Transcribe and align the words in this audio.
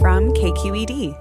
From 0.00 0.32
KQED. 0.32 1.16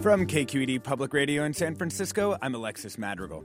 From 0.00 0.26
KQED 0.26 0.82
Public 0.82 1.14
Radio 1.14 1.44
in 1.44 1.54
San 1.54 1.76
Francisco, 1.76 2.36
I'm 2.42 2.56
Alexis 2.56 2.98
Madrigal. 2.98 3.44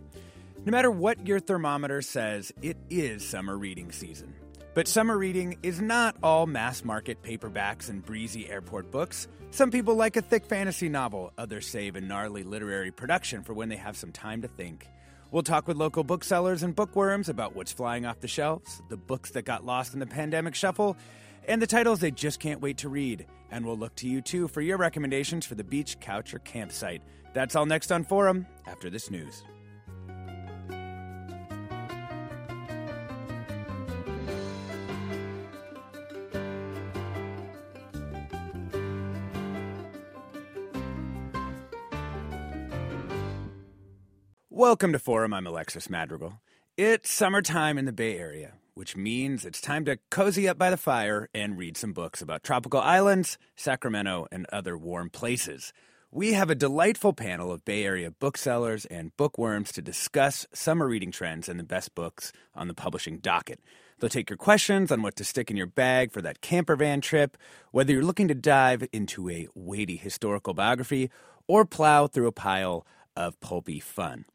No 0.65 0.71
matter 0.71 0.89
what 0.89 1.27
your 1.27 1.39
thermometer 1.39 2.01
says, 2.01 2.51
it 2.63 2.77
is 2.89 3.23
summer 3.23 3.59
reading 3.59 3.91
season. 3.91 4.33
But 4.77 4.87
summer 4.87 5.17
reading 5.17 5.57
is 5.63 5.81
not 5.81 6.17
all 6.21 6.45
mass 6.45 6.85
market 6.85 7.23
paperbacks 7.23 7.89
and 7.89 8.05
breezy 8.05 8.47
airport 8.47 8.91
books. 8.91 9.27
Some 9.49 9.71
people 9.71 9.95
like 9.95 10.17
a 10.17 10.21
thick 10.21 10.45
fantasy 10.45 10.87
novel, 10.87 11.33
others 11.35 11.65
save 11.65 11.95
a 11.95 12.01
gnarly 12.01 12.43
literary 12.43 12.91
production 12.91 13.41
for 13.41 13.55
when 13.55 13.69
they 13.69 13.75
have 13.75 13.97
some 13.97 14.11
time 14.11 14.43
to 14.43 14.47
think. 14.47 14.87
We'll 15.31 15.41
talk 15.41 15.67
with 15.67 15.77
local 15.77 16.03
booksellers 16.03 16.61
and 16.61 16.75
bookworms 16.75 17.27
about 17.27 17.55
what's 17.55 17.71
flying 17.71 18.05
off 18.05 18.19
the 18.19 18.27
shelves, 18.27 18.83
the 18.87 18.97
books 18.97 19.31
that 19.31 19.45
got 19.45 19.65
lost 19.65 19.95
in 19.95 19.99
the 19.99 20.05
pandemic 20.05 20.53
shuffle, 20.53 20.95
and 21.47 21.59
the 21.59 21.65
titles 21.65 21.99
they 21.99 22.11
just 22.11 22.39
can't 22.39 22.61
wait 22.61 22.77
to 22.77 22.87
read. 22.87 23.25
And 23.49 23.65
we'll 23.65 23.79
look 23.79 23.95
to 23.95 24.07
you 24.07 24.21
too 24.21 24.47
for 24.47 24.61
your 24.61 24.77
recommendations 24.77 25.43
for 25.47 25.55
the 25.55 25.63
beach, 25.63 25.99
couch, 25.99 26.35
or 26.35 26.39
campsite. 26.39 27.01
That's 27.33 27.55
all 27.55 27.65
next 27.65 27.91
on 27.91 28.03
Forum 28.03 28.45
after 28.67 28.91
this 28.91 29.09
news. 29.09 29.43
Welcome 44.57 44.91
to 44.93 44.97
Forum. 44.97 45.35
I'm 45.35 45.45
Alexis 45.45 45.87
Madrigal. 45.87 46.41
It's 46.77 47.11
summertime 47.11 47.77
in 47.77 47.85
the 47.85 47.93
Bay 47.93 48.17
Area, 48.17 48.53
which 48.73 48.97
means 48.97 49.45
it's 49.45 49.61
time 49.61 49.85
to 49.85 49.99
cozy 50.09 50.49
up 50.49 50.57
by 50.57 50.71
the 50.71 50.77
fire 50.77 51.29
and 51.31 51.59
read 51.59 51.77
some 51.77 51.93
books 51.93 52.23
about 52.23 52.41
tropical 52.41 52.81
islands, 52.81 53.37
Sacramento, 53.55 54.25
and 54.31 54.47
other 54.51 54.75
warm 54.75 55.11
places. 55.11 55.73
We 56.09 56.33
have 56.33 56.49
a 56.49 56.55
delightful 56.55 57.13
panel 57.13 57.51
of 57.51 57.65
Bay 57.65 57.83
Area 57.83 58.09
booksellers 58.09 58.85
and 58.85 59.15
bookworms 59.15 59.71
to 59.73 59.83
discuss 59.83 60.47
summer 60.53 60.87
reading 60.87 61.11
trends 61.11 61.47
and 61.47 61.59
the 61.59 61.63
best 61.63 61.93
books 61.93 62.33
on 62.55 62.67
the 62.67 62.73
publishing 62.73 63.19
docket. 63.19 63.59
They'll 63.99 64.09
take 64.09 64.31
your 64.31 64.37
questions 64.37 64.91
on 64.91 65.03
what 65.03 65.15
to 65.17 65.23
stick 65.23 65.51
in 65.51 65.57
your 65.57 65.67
bag 65.67 66.11
for 66.11 66.23
that 66.23 66.41
camper 66.41 66.75
van 66.75 67.01
trip, 67.01 67.37
whether 67.69 67.93
you're 67.93 68.01
looking 68.01 68.27
to 68.29 68.33
dive 68.33 68.87
into 68.91 69.29
a 69.29 69.47
weighty 69.53 69.97
historical 69.97 70.55
biography 70.55 71.11
or 71.45 71.63
plow 71.63 72.07
through 72.07 72.25
a 72.25 72.31
pile 72.31 72.87
of 73.15 73.39
pulpy 73.39 73.79
fun. 73.79 74.25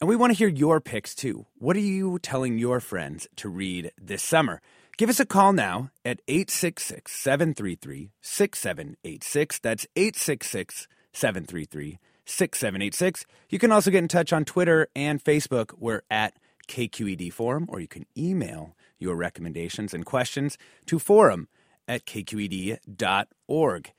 And 0.00 0.08
we 0.08 0.16
want 0.16 0.32
to 0.32 0.36
hear 0.36 0.48
your 0.48 0.80
picks 0.80 1.14
too. 1.14 1.46
What 1.58 1.76
are 1.76 1.80
you 1.80 2.18
telling 2.18 2.58
your 2.58 2.80
friends 2.80 3.26
to 3.36 3.48
read 3.48 3.92
this 4.00 4.22
summer? 4.22 4.60
Give 4.98 5.08
us 5.08 5.20
a 5.20 5.26
call 5.26 5.52
now 5.52 5.90
at 6.04 6.20
866 6.28 7.10
733 7.12 8.10
6786. 8.20 9.58
That's 9.58 9.86
866 9.96 10.88
733 11.12 11.98
6786. 12.26 13.26
You 13.48 13.58
can 13.58 13.72
also 13.72 13.90
get 13.90 14.02
in 14.02 14.08
touch 14.08 14.32
on 14.32 14.44
Twitter 14.44 14.88
and 14.94 15.22
Facebook. 15.22 15.72
We're 15.78 16.02
at 16.10 16.34
KQED 16.68 17.32
Forum, 17.32 17.66
or 17.68 17.80
you 17.80 17.88
can 17.88 18.04
email 18.16 18.76
your 18.98 19.16
recommendations 19.16 19.94
and 19.94 20.04
questions 20.04 20.58
to 20.86 20.98
forum 20.98 21.48
at 21.88 22.04
kqed.org. 22.04 23.92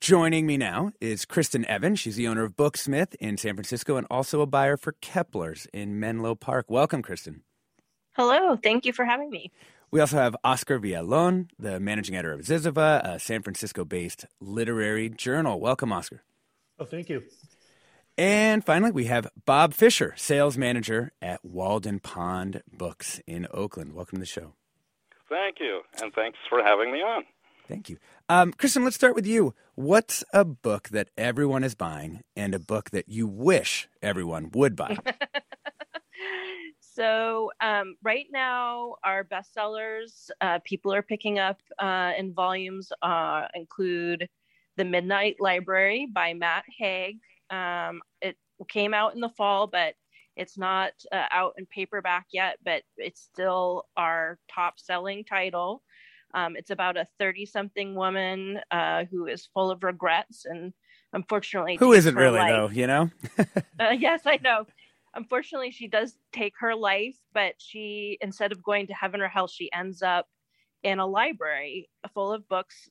Joining 0.00 0.46
me 0.46 0.56
now 0.56 0.92
is 1.00 1.24
Kristen 1.24 1.64
Evans. 1.64 1.98
She's 1.98 2.14
the 2.14 2.28
owner 2.28 2.44
of 2.44 2.56
Booksmith 2.56 3.16
in 3.16 3.36
San 3.36 3.54
Francisco 3.54 3.96
and 3.96 4.06
also 4.08 4.40
a 4.40 4.46
buyer 4.46 4.76
for 4.76 4.92
Kepler's 5.00 5.66
in 5.72 5.98
Menlo 5.98 6.36
Park. 6.36 6.66
Welcome, 6.68 7.02
Kristen. 7.02 7.42
Hello. 8.12 8.56
Thank 8.56 8.86
you 8.86 8.92
for 8.92 9.04
having 9.04 9.28
me. 9.28 9.50
We 9.90 10.00
also 10.00 10.16
have 10.16 10.36
Oscar 10.44 10.78
Villalon, 10.78 11.48
the 11.58 11.80
managing 11.80 12.14
editor 12.14 12.32
of 12.32 12.42
Zyzzyva, 12.42 13.02
a 13.04 13.18
San 13.18 13.42
Francisco 13.42 13.84
based 13.84 14.24
literary 14.40 15.10
journal. 15.10 15.58
Welcome, 15.58 15.92
Oscar. 15.92 16.22
Oh, 16.78 16.84
thank 16.84 17.08
you. 17.08 17.24
And 18.16 18.64
finally, 18.64 18.92
we 18.92 19.06
have 19.06 19.28
Bob 19.46 19.74
Fisher, 19.74 20.14
sales 20.16 20.56
manager 20.56 21.10
at 21.20 21.44
Walden 21.44 21.98
Pond 21.98 22.62
Books 22.72 23.20
in 23.26 23.48
Oakland. 23.50 23.94
Welcome 23.94 24.18
to 24.18 24.20
the 24.20 24.26
show. 24.26 24.54
Thank 25.28 25.56
you. 25.58 25.80
And 26.00 26.12
thanks 26.14 26.38
for 26.48 26.62
having 26.62 26.92
me 26.92 26.98
on. 26.98 27.24
Thank 27.68 27.90
you. 27.90 27.98
Um, 28.30 28.52
Kristen, 28.52 28.82
let's 28.82 28.96
start 28.96 29.14
with 29.14 29.26
you. 29.26 29.54
What's 29.74 30.24
a 30.32 30.44
book 30.44 30.88
that 30.88 31.10
everyone 31.18 31.62
is 31.62 31.74
buying 31.74 32.22
and 32.34 32.54
a 32.54 32.58
book 32.58 32.90
that 32.90 33.10
you 33.10 33.26
wish 33.26 33.88
everyone 34.00 34.50
would 34.54 34.74
buy? 34.74 34.96
so, 36.80 37.50
um, 37.60 37.96
right 38.02 38.24
now, 38.32 38.94
our 39.04 39.22
bestsellers 39.22 40.30
uh, 40.40 40.60
people 40.64 40.94
are 40.94 41.02
picking 41.02 41.38
up 41.38 41.60
uh, 41.78 42.12
in 42.16 42.32
volumes 42.32 42.90
uh, 43.02 43.46
include 43.54 44.28
The 44.78 44.86
Midnight 44.86 45.36
Library 45.38 46.08
by 46.10 46.32
Matt 46.32 46.64
Haig. 46.78 47.18
Um, 47.50 48.00
it 48.22 48.38
came 48.70 48.94
out 48.94 49.14
in 49.14 49.20
the 49.20 49.28
fall, 49.36 49.66
but 49.66 49.94
it's 50.36 50.56
not 50.56 50.92
uh, 51.12 51.26
out 51.30 51.54
in 51.58 51.66
paperback 51.66 52.28
yet, 52.32 52.58
but 52.64 52.82
it's 52.96 53.20
still 53.20 53.84
our 53.96 54.38
top 54.50 54.78
selling 54.78 55.24
title. 55.24 55.82
Um, 56.34 56.56
it's 56.56 56.70
about 56.70 56.96
a 56.96 57.06
30 57.18 57.46
something 57.46 57.94
woman 57.94 58.60
uh, 58.70 59.04
who 59.10 59.26
is 59.26 59.48
full 59.54 59.70
of 59.70 59.82
regrets 59.82 60.44
and 60.44 60.72
unfortunately. 61.12 61.76
Who 61.76 61.92
isn't 61.92 62.14
really, 62.14 62.38
life. 62.38 62.50
though, 62.50 62.68
you 62.68 62.86
know? 62.86 63.10
uh, 63.80 63.90
yes, 63.98 64.22
I 64.26 64.38
know. 64.42 64.66
Unfortunately, 65.14 65.70
she 65.70 65.88
does 65.88 66.16
take 66.32 66.52
her 66.60 66.74
life, 66.74 67.16
but 67.32 67.54
she, 67.58 68.18
instead 68.20 68.52
of 68.52 68.62
going 68.62 68.86
to 68.88 68.94
heaven 68.94 69.20
or 69.20 69.28
hell, 69.28 69.48
she 69.48 69.72
ends 69.72 70.02
up 70.02 70.26
in 70.82 70.98
a 70.98 71.06
library 71.06 71.88
full 72.14 72.32
of 72.32 72.48
books 72.48 72.88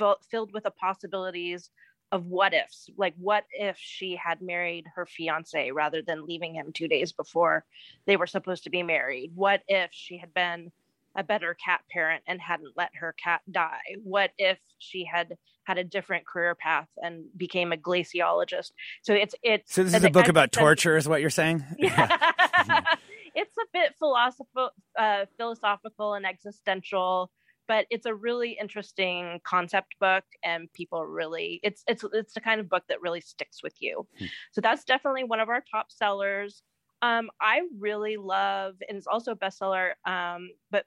f- 0.00 0.16
filled 0.30 0.52
with 0.52 0.64
the 0.64 0.70
possibilities 0.70 1.70
of 2.10 2.26
what 2.26 2.52
ifs 2.52 2.90
like 2.98 3.14
what 3.16 3.44
if 3.52 3.76
she 3.78 4.14
had 4.16 4.42
married 4.42 4.84
her 4.94 5.06
fiance 5.06 5.70
rather 5.70 6.02
than 6.02 6.26
leaving 6.26 6.54
him 6.54 6.70
two 6.72 6.86
days 6.86 7.10
before 7.10 7.64
they 8.06 8.16
were 8.16 8.26
supposed 8.26 8.64
to 8.64 8.70
be 8.70 8.82
married 8.82 9.32
what 9.34 9.62
if 9.66 9.90
she 9.92 10.18
had 10.18 10.32
been 10.34 10.70
a 11.16 11.22
better 11.22 11.54
cat 11.54 11.80
parent 11.90 12.22
and 12.26 12.40
hadn't 12.40 12.72
let 12.76 12.90
her 12.94 13.14
cat 13.22 13.40
die? 13.50 13.96
What 14.02 14.30
if 14.38 14.58
she 14.78 15.04
had 15.04 15.36
had 15.64 15.78
a 15.78 15.84
different 15.84 16.26
career 16.26 16.54
path 16.54 16.88
and 17.02 17.24
became 17.36 17.72
a 17.72 17.76
glaciologist? 17.76 18.72
So 19.02 19.14
it's 19.14 19.34
it's 19.42 19.74
so 19.74 19.84
this 19.84 19.94
is 19.94 20.04
a 20.04 20.10
book 20.10 20.28
about 20.28 20.52
torture, 20.52 20.96
is 20.96 21.08
what 21.08 21.20
you're 21.20 21.30
saying? 21.30 21.64
Yeah. 21.78 22.08
it's 23.34 23.56
a 23.56 23.66
bit 23.72 23.94
philosophical, 23.98 24.70
uh, 24.98 25.24
philosophical 25.36 26.14
and 26.14 26.24
existential, 26.26 27.30
but 27.66 27.86
it's 27.90 28.06
a 28.06 28.14
really 28.14 28.56
interesting 28.60 29.40
concept 29.44 29.94
book, 30.00 30.24
and 30.44 30.72
people 30.72 31.04
really 31.04 31.60
it's 31.62 31.82
it's 31.86 32.04
it's 32.12 32.34
the 32.34 32.40
kind 32.40 32.60
of 32.60 32.68
book 32.68 32.84
that 32.88 33.00
really 33.00 33.20
sticks 33.20 33.62
with 33.62 33.74
you. 33.80 34.06
Hmm. 34.18 34.26
So 34.52 34.60
that's 34.60 34.84
definitely 34.84 35.24
one 35.24 35.40
of 35.40 35.48
our 35.48 35.62
top 35.70 35.90
sellers. 35.90 36.62
Um, 37.02 37.30
I 37.40 37.62
really 37.78 38.16
love, 38.16 38.76
and 38.88 38.96
it's 38.96 39.06
also 39.08 39.32
a 39.32 39.36
bestseller. 39.36 39.92
Um, 40.06 40.50
but 40.70 40.86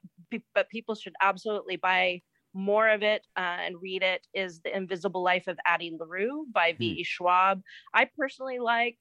but 0.54 0.68
people 0.70 0.94
should 0.94 1.14
absolutely 1.22 1.76
buy 1.76 2.22
more 2.54 2.88
of 2.88 3.02
it 3.02 3.26
uh, 3.36 3.58
and 3.60 3.80
read 3.80 4.02
it. 4.02 4.26
Is 4.34 4.60
the 4.60 4.74
Invisible 4.74 5.22
Life 5.22 5.46
of 5.46 5.58
Addie 5.66 5.94
LaRue 5.98 6.46
by 6.52 6.74
V. 6.78 6.86
E. 7.00 7.04
Schwab. 7.04 7.60
I 7.94 8.08
personally 8.16 8.58
like 8.58 8.98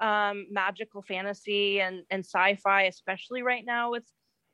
um, 0.00 0.46
magical 0.50 1.02
fantasy 1.02 1.80
and 1.80 2.04
and 2.10 2.24
sci-fi, 2.24 2.82
especially 2.82 3.42
right 3.42 3.64
now 3.66 3.90
with 3.90 4.04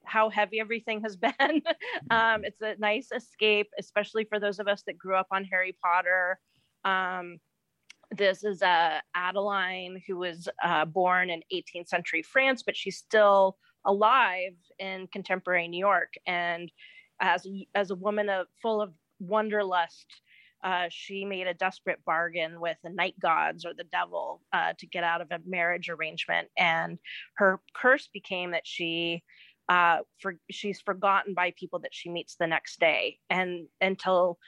how 0.05 0.31
heavy 0.31 0.61
everything 0.61 1.03
has 1.03 1.17
been. 1.27 1.63
um, 2.11 2.45
it's 2.45 2.61
a 2.63 2.75
nice 2.79 3.09
escape, 3.15 3.69
especially 3.79 4.25
for 4.25 4.41
those 4.41 4.59
of 4.59 4.67
us 4.67 4.83
that 4.87 4.97
grew 4.97 5.15
up 5.15 5.27
on 5.31 5.45
Harry 5.45 5.77
Potter. 5.83 6.39
Um, 6.85 7.39
this 8.11 8.45
is 8.45 8.63
uh, 8.63 9.01
Adeline, 9.15 10.03
who 10.07 10.17
was 10.17 10.49
uh, 10.63 10.85
born 10.85 11.31
in 11.31 11.43
18th 11.53 11.89
century 11.89 12.23
France, 12.23 12.63
but 12.63 12.77
she's 12.77 12.97
still 12.97 13.57
alive 13.85 14.55
in 14.79 15.07
contemporary 15.13 15.69
New 15.69 15.79
York. 15.79 16.15
And 16.27 16.71
as 17.21 17.47
a, 17.47 17.67
as 17.75 17.91
a 17.91 17.95
woman 17.95 18.29
of, 18.29 18.47
full 18.63 18.81
of 18.81 18.93
wanderlust, 19.21 20.07
uh, 20.65 20.87
she 20.91 21.25
made 21.25 21.47
a 21.47 21.55
desperate 21.55 22.05
bargain 22.05 22.61
with 22.61 22.77
the 22.83 22.91
night 22.91 23.15
gods 23.21 23.65
or 23.65 23.75
the 23.75 23.85
devil 23.85 24.43
uh, 24.53 24.73
to 24.79 24.87
get 24.87 25.05
out 25.05 25.21
of 25.21 25.31
a 25.31 25.41
marriage 25.47 25.89
arrangement. 25.89 26.49
And 26.57 26.99
her 27.35 27.61
curse 27.75 28.09
became 28.13 28.53
that 28.53 28.67
she 28.67 29.23
uh, 29.69 29.99
for 30.19 30.37
she's 30.51 30.81
forgotten 30.81 31.35
by 31.35 31.53
people 31.53 31.79
that 31.81 31.95
she 31.95 32.09
meets 32.09 32.37
the 32.37 32.47
next 32.47 32.81
day, 32.81 33.19
and 33.29 33.67
until 33.81 34.39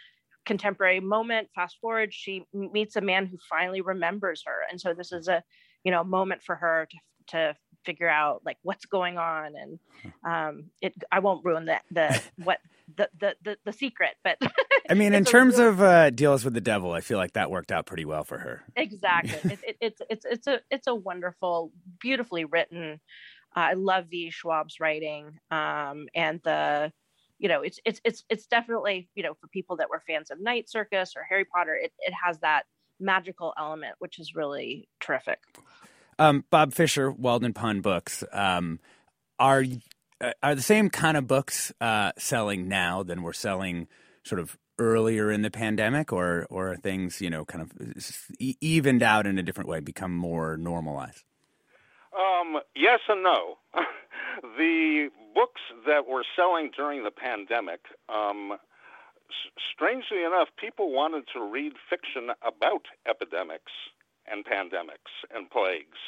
contemporary 0.47 1.01
moment 1.01 1.49
fast 1.55 1.77
forward 1.81 2.13
she 2.13 2.45
meets 2.53 2.97
a 2.97 3.01
man 3.01 3.27
who 3.27 3.39
finally 3.49 3.81
remembers 3.81 4.43
her. 4.47 4.61
And 4.71 4.81
so 4.81 4.95
this 4.95 5.13
is 5.13 5.29
a 5.29 5.43
you 5.85 5.91
know 5.91 6.05
moment 6.05 6.43
for 6.43 6.57
her 6.57 6.87
to 6.91 6.97
to 7.29 7.57
figure 7.85 8.09
out 8.09 8.43
like 8.45 8.59
what's 8.63 8.87
going 8.87 9.19
on. 9.19 9.53
And 9.57 9.79
um 10.27 10.65
it 10.81 10.95
i 11.13 11.19
won't 11.19 11.45
ruin 11.45 11.67
the 11.67 11.79
the 11.91 12.21
what 12.45 12.59
the 12.97 13.09
the 13.21 13.37
the, 13.43 13.57
the 13.65 13.73
secret 13.73 14.11
but 14.25 14.37
i 14.91 14.95
mean 14.95 15.15
in 15.15 15.25
terms 15.25 15.59
really, 15.59 15.69
of 15.69 15.81
uh 15.81 16.11
deals 16.11 16.45
with 16.45 16.55
the 16.55 16.61
devil 16.61 16.93
i 16.93 17.01
feel 17.01 17.19
like 17.19 17.33
that 17.35 17.51
worked 17.51 17.71
out 17.71 17.87
pretty 17.87 18.05
well 18.05 18.25
for 18.25 18.39
her. 18.39 18.63
Exactly. 18.77 19.31
It, 19.53 19.61
it, 19.67 19.77
it's 19.81 20.03
it's 20.11 20.27
it's 20.29 20.47
a 20.47 20.61
it's 20.71 20.87
a 20.87 20.95
wonderful 20.95 21.73
beautifully 22.01 22.45
written 22.45 23.01
uh, 23.57 23.61
i 23.61 23.73
love 23.75 24.07
v 24.11 24.31
schwab's 24.31 24.81
writing 24.81 25.39
um 25.51 26.09
and 26.15 26.41
the 26.45 26.93
you 27.41 27.49
know 27.49 27.63
it's 27.63 27.81
it's 27.85 28.01
it's 28.05 28.25
it's 28.29 28.47
definitely 28.47 29.09
you 29.15 29.23
know 29.23 29.35
for 29.35 29.49
people 29.49 29.77
that 29.77 29.91
were 29.91 30.03
fans 30.07 30.31
of 30.31 30.41
night 30.41 30.69
circus 30.69 31.15
or 31.17 31.25
harry 31.29 31.45
potter 31.45 31.75
it, 31.75 31.93
it 31.99 32.13
has 32.25 32.39
that 32.41 32.65
magical 33.01 33.53
element 33.59 33.95
which 33.99 34.19
is 34.19 34.35
really 34.35 34.87
terrific. 35.01 35.39
Um, 36.19 36.45
bob 36.51 36.75
fisher 36.75 37.11
walden 37.11 37.55
pond 37.55 37.83
books 37.83 38.23
um, 38.31 38.79
are 39.39 39.65
uh, 40.21 40.33
are 40.43 40.55
the 40.55 40.63
same 40.63 40.91
kind 40.91 41.17
of 41.17 41.27
books 41.27 41.73
uh, 41.81 42.13
selling 42.19 42.69
now 42.69 43.03
than 43.03 43.23
we're 43.23 43.33
selling 43.33 43.89
sort 44.23 44.39
of 44.39 44.59
earlier 44.79 45.31
in 45.31 45.41
the 45.41 45.51
pandemic 45.51 46.13
or 46.13 46.47
or 46.51 46.77
things 46.77 47.23
you 47.23 47.31
know 47.31 47.47
kind 47.47 47.63
of 47.63 47.73
evened 48.39 49.03
out 49.03 49.27
in 49.27 49.39
a 49.39 49.43
different 49.43 49.69
way 49.69 49.81
become 49.81 50.15
more 50.15 50.59
normalized 50.59 51.25
um, 52.17 52.61
yes 52.75 53.01
and 53.09 53.23
no 53.23 53.59
the 54.43 55.09
books 55.35 55.61
that 55.87 56.07
were 56.07 56.25
selling 56.37 56.71
during 56.77 57.05
the 57.05 57.11
pandemic, 57.11 57.81
um, 58.09 58.53
s- 58.53 59.63
strangely 59.73 60.25
enough, 60.25 60.49
people 60.57 60.93
wanted 60.93 61.25
to 61.33 61.43
read 61.43 61.73
fiction 61.89 62.31
about 62.43 62.87
epidemics 63.09 63.73
and 64.31 64.45
pandemics 64.45 65.13
and 65.35 65.51
plagues. 65.51 65.99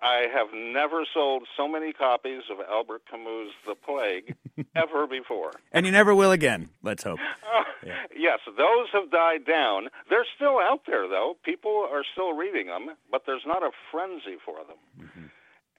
I 0.00 0.26
have 0.32 0.48
never 0.54 1.04
sold 1.12 1.48
so 1.56 1.66
many 1.66 1.92
copies 1.92 2.42
of 2.50 2.58
Albert 2.70 3.02
Camus' 3.10 3.52
The 3.66 3.74
Plague 3.74 4.36
ever 4.76 5.06
before. 5.06 5.52
And 5.72 5.86
you 5.86 5.92
never 5.92 6.14
will 6.14 6.30
again, 6.30 6.68
let's 6.82 7.02
hope. 7.02 7.18
Uh, 7.42 7.64
yeah. 7.86 7.94
Yes, 8.16 8.38
those 8.46 8.88
have 8.92 9.10
died 9.10 9.44
down. 9.44 9.88
They're 10.08 10.26
still 10.36 10.58
out 10.58 10.82
there, 10.86 11.08
though. 11.08 11.36
People 11.44 11.88
are 11.90 12.04
still 12.12 12.32
reading 12.32 12.66
them, 12.66 12.90
but 13.10 13.22
there's 13.26 13.46
not 13.46 13.62
a 13.62 13.70
frenzy 13.90 14.36
for 14.44 14.58
them. 14.58 15.06
Mm-hmm 15.06 15.26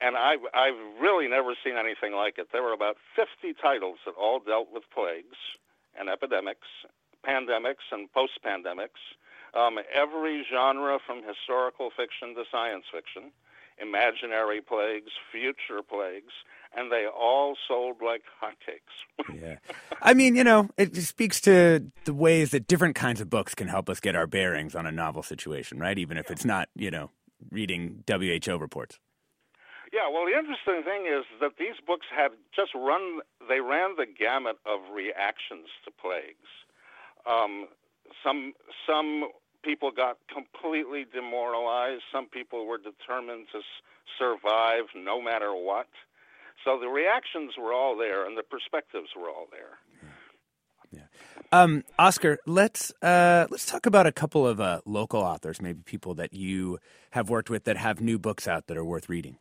and 0.02 0.16
I've, 0.16 0.40
I've 0.54 0.80
really 1.00 1.28
never 1.28 1.56
seen 1.64 1.76
anything 1.76 2.14
like 2.14 2.38
it. 2.38 2.48
There 2.52 2.64
were 2.64 2.74
about 2.74 2.98
50 3.16 3.54
titles 3.62 4.00
that 4.06 4.16
all 4.16 4.40
dealt 4.40 4.72
with 4.72 4.84
plagues 4.94 5.38
and 5.98 6.10
epidemics, 6.10 6.68
pandemics, 7.28 7.84
and 7.92 8.12
post 8.14 8.40
pandemics. 8.46 9.04
Um, 9.54 9.80
every 9.94 10.46
genre 10.48 11.00
from 11.06 11.24
historical 11.26 11.90
fiction 11.90 12.36
to 12.36 12.44
science 12.52 12.86
fiction, 12.94 13.32
imaginary 13.82 14.62
plagues, 14.62 15.12
future 15.32 15.82
plagues, 15.88 16.34
and 16.76 16.92
they 16.92 17.06
all 17.08 17.56
sold 17.68 17.98
like 18.04 18.24
hotcakes. 18.42 19.36
yeah. 19.42 19.56
I 20.02 20.14
mean, 20.14 20.36
you 20.36 20.44
know, 20.44 20.70
it 20.78 20.96
speaks 20.98 21.42
to 21.42 21.92
the 22.06 22.14
ways 22.14 22.52
that 22.52 22.68
different 22.68 22.96
kinds 22.96 23.22
of 23.22 23.30
books 23.30 23.56
can 23.56 23.68
help 23.68 23.90
us 23.90 24.00
get 24.00 24.16
our 24.16 24.28
bearings 24.28 24.76
on 24.76 24.86
a 24.86 24.92
novel 24.92 25.24
situation, 25.24 25.80
right? 25.80 25.98
Even 25.98 26.18
if 26.18 26.30
it's 26.30 26.46
not, 26.46 26.70
you 26.76 26.92
know, 26.92 27.10
reading 27.52 28.04
WHO 28.08 28.58
reports. 28.58 29.00
Yeah, 29.92 30.08
well, 30.12 30.26
the 30.26 30.38
interesting 30.38 30.84
thing 30.84 31.08
is 31.10 31.26
that 31.42 31.58
these 31.58 31.82
books 31.86 32.06
have 32.16 32.32
just 32.56 32.76
run, 32.76 33.22
they 33.48 33.60
ran 33.60 33.96
the 33.98 34.06
gamut 34.06 34.58
of 34.66 34.82
reactions 34.94 35.68
to 35.84 35.92
plagues. 35.92 36.46
Um, 37.26 37.68
some, 38.24 38.54
some 38.86 39.30
people 39.64 39.92
got 39.92 40.18
completely 40.34 41.06
demoralized, 41.12 42.04
some 42.12 42.28
people 42.28 42.66
were 42.66 42.78
determined 42.78 43.48
to 43.52 43.60
s- 43.60 43.64
survive 44.18 44.86
no 44.96 45.22
matter 45.22 45.54
what. 45.54 45.88
So 46.66 46.80
the 46.80 46.88
reactions 46.88 47.54
were 47.58 47.74
all 47.74 47.98
there 47.98 48.26
and 48.26 48.38
the 48.38 48.44
perspectives 48.44 49.10
were 49.16 49.30
all 49.30 49.48
there. 49.52 49.78
Yeah. 50.92 51.04
Um, 51.52 51.84
Oscar, 51.98 52.40
let's 52.46 52.92
uh, 53.02 53.46
let's 53.50 53.66
talk 53.66 53.86
about 53.86 54.08
a 54.08 54.12
couple 54.12 54.48
of 54.48 54.60
uh, 54.60 54.82
local 54.86 55.22
authors, 55.22 55.62
maybe 55.62 55.82
people 55.86 56.16
that 56.16 56.34
you 56.34 56.80
have 57.12 57.30
worked 57.30 57.50
with 57.50 57.66
that 57.66 57.78
have 57.78 58.02
new 58.02 58.18
books 58.18 58.48
out 58.48 58.68
that 58.68 58.78
are 58.78 58.84
worth 58.84 59.08
reading. 59.08 59.38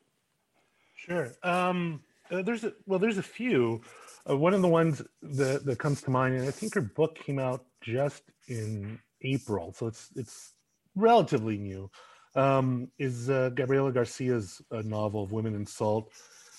Sure. 0.95 1.33
Um, 1.43 2.03
uh, 2.31 2.43
there's 2.43 2.65
a, 2.65 2.73
well, 2.87 2.99
there's 2.99 3.19
a 3.19 3.23
few. 3.23 3.81
Uh, 4.29 4.37
one 4.37 4.53
of 4.53 4.61
the 4.61 4.69
ones 4.69 5.01
that, 5.23 5.65
that 5.65 5.79
comes 5.79 6.03
to 6.03 6.11
mind, 6.11 6.35
and 6.35 6.47
I 6.47 6.51
think 6.51 6.75
her 6.75 6.83
book 6.83 7.15
came 7.15 7.39
out 7.39 7.65
just 7.81 8.25
in 8.47 8.99
April, 9.23 9.73
so 9.73 9.87
it's 9.87 10.11
it's 10.17 10.55
relatively 10.95 11.59
new. 11.59 11.91
Um, 12.35 12.91
is 12.99 13.31
uh, 13.31 13.51
Gabriela 13.51 13.93
Garcia's 13.93 14.61
uh, 14.71 14.83
novel 14.85 15.25
of 15.25 15.33
Women 15.33 15.55
and 15.55 15.69
Salt? 15.69 16.11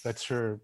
That's 0.04 0.26
her. 0.26 0.60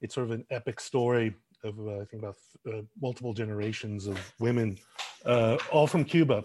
It's 0.00 0.14
sort 0.14 0.26
of 0.26 0.32
an 0.32 0.44
epic 0.50 0.80
story 0.80 1.34
of 1.64 1.78
uh, 1.78 2.00
I 2.00 2.04
think 2.04 2.22
about 2.22 2.36
uh, 2.72 2.82
multiple 3.00 3.34
generations 3.34 4.06
of 4.06 4.18
women, 4.38 4.78
all 5.26 5.86
from 5.86 6.04
Cuba, 6.04 6.44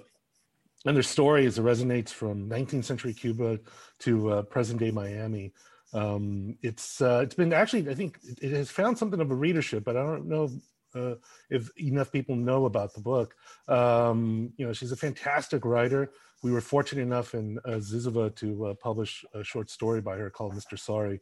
and 0.85 0.95
their 0.95 1.03
stories 1.03 1.57
resonates 1.59 2.09
from 2.09 2.49
19th 2.49 2.85
century 2.85 3.13
Cuba 3.13 3.59
to 3.99 4.43
present 4.49 4.79
day 4.79 4.91
Miami 4.91 5.53
um, 5.93 6.57
it's 6.61 7.01
uh, 7.01 7.21
it's 7.23 7.35
been 7.35 7.53
actually 7.53 7.89
I 7.89 7.93
think 7.93 8.17
it 8.41 8.51
has 8.51 8.71
found 8.71 8.97
something 8.97 9.19
of 9.19 9.31
a 9.31 9.35
readership, 9.35 9.83
but 9.83 9.95
I 9.95 10.01
don't 10.01 10.27
know 10.27 10.49
uh, 10.95 11.15
if 11.49 11.69
enough 11.77 12.11
people 12.11 12.35
know 12.35 12.65
about 12.65 12.93
the 12.93 13.01
book. 13.01 13.35
Um, 13.67 14.53
you 14.57 14.65
know, 14.65 14.73
she's 14.73 14.91
a 14.91 14.97
fantastic 14.97 15.65
writer. 15.65 16.11
We 16.41 16.51
were 16.51 16.61
fortunate 16.61 17.01
enough 17.01 17.33
in 17.33 17.59
uh, 17.59 17.79
Zyzzyva 17.79 18.35
to 18.35 18.65
uh, 18.67 18.73
publish 18.75 19.23
a 19.33 19.43
short 19.43 19.69
story 19.69 20.01
by 20.01 20.17
her 20.17 20.29
called 20.29 20.53
"Mr. 20.53 20.77
Sorry" 20.77 21.19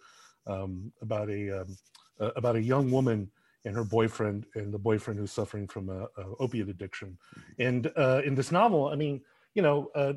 um, 0.48 0.92
about 1.02 1.30
a 1.30 1.62
um, 1.62 1.78
about 2.20 2.56
a 2.56 2.62
young 2.62 2.92
woman 2.92 3.32
and 3.64 3.76
her 3.76 3.84
boyfriend, 3.84 4.48
and 4.56 4.74
the 4.74 4.80
boyfriend 4.80 5.20
who's 5.20 5.32
suffering 5.32 5.68
from 5.68 5.90
a, 5.90 6.04
a 6.20 6.36
opiate 6.40 6.70
addiction. 6.70 7.18
And 7.60 7.92
uh, 7.96 8.22
in 8.26 8.34
this 8.34 8.52
novel, 8.52 8.88
I 8.88 8.96
mean, 8.96 9.22
you 9.54 9.62
know, 9.62 9.92
uh, 9.94 10.14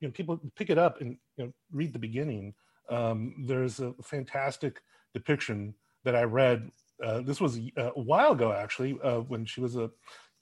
you 0.00 0.08
know, 0.08 0.12
people 0.12 0.40
pick 0.54 0.70
it 0.70 0.78
up 0.78 1.00
and 1.00 1.16
you 1.36 1.46
know, 1.46 1.52
read 1.72 1.92
the 1.92 1.98
beginning 1.98 2.54
um, 2.88 3.34
there's 3.46 3.80
a 3.80 3.94
fantastic 4.02 4.82
depiction 5.14 5.74
that 6.04 6.14
I 6.14 6.22
read. 6.22 6.70
Uh, 7.02 7.20
this 7.20 7.40
was 7.40 7.58
a 7.76 7.90
while 7.90 8.32
ago, 8.32 8.52
actually, 8.52 8.98
uh, 9.02 9.20
when 9.20 9.44
she 9.44 9.60
was 9.60 9.76
a 9.76 9.90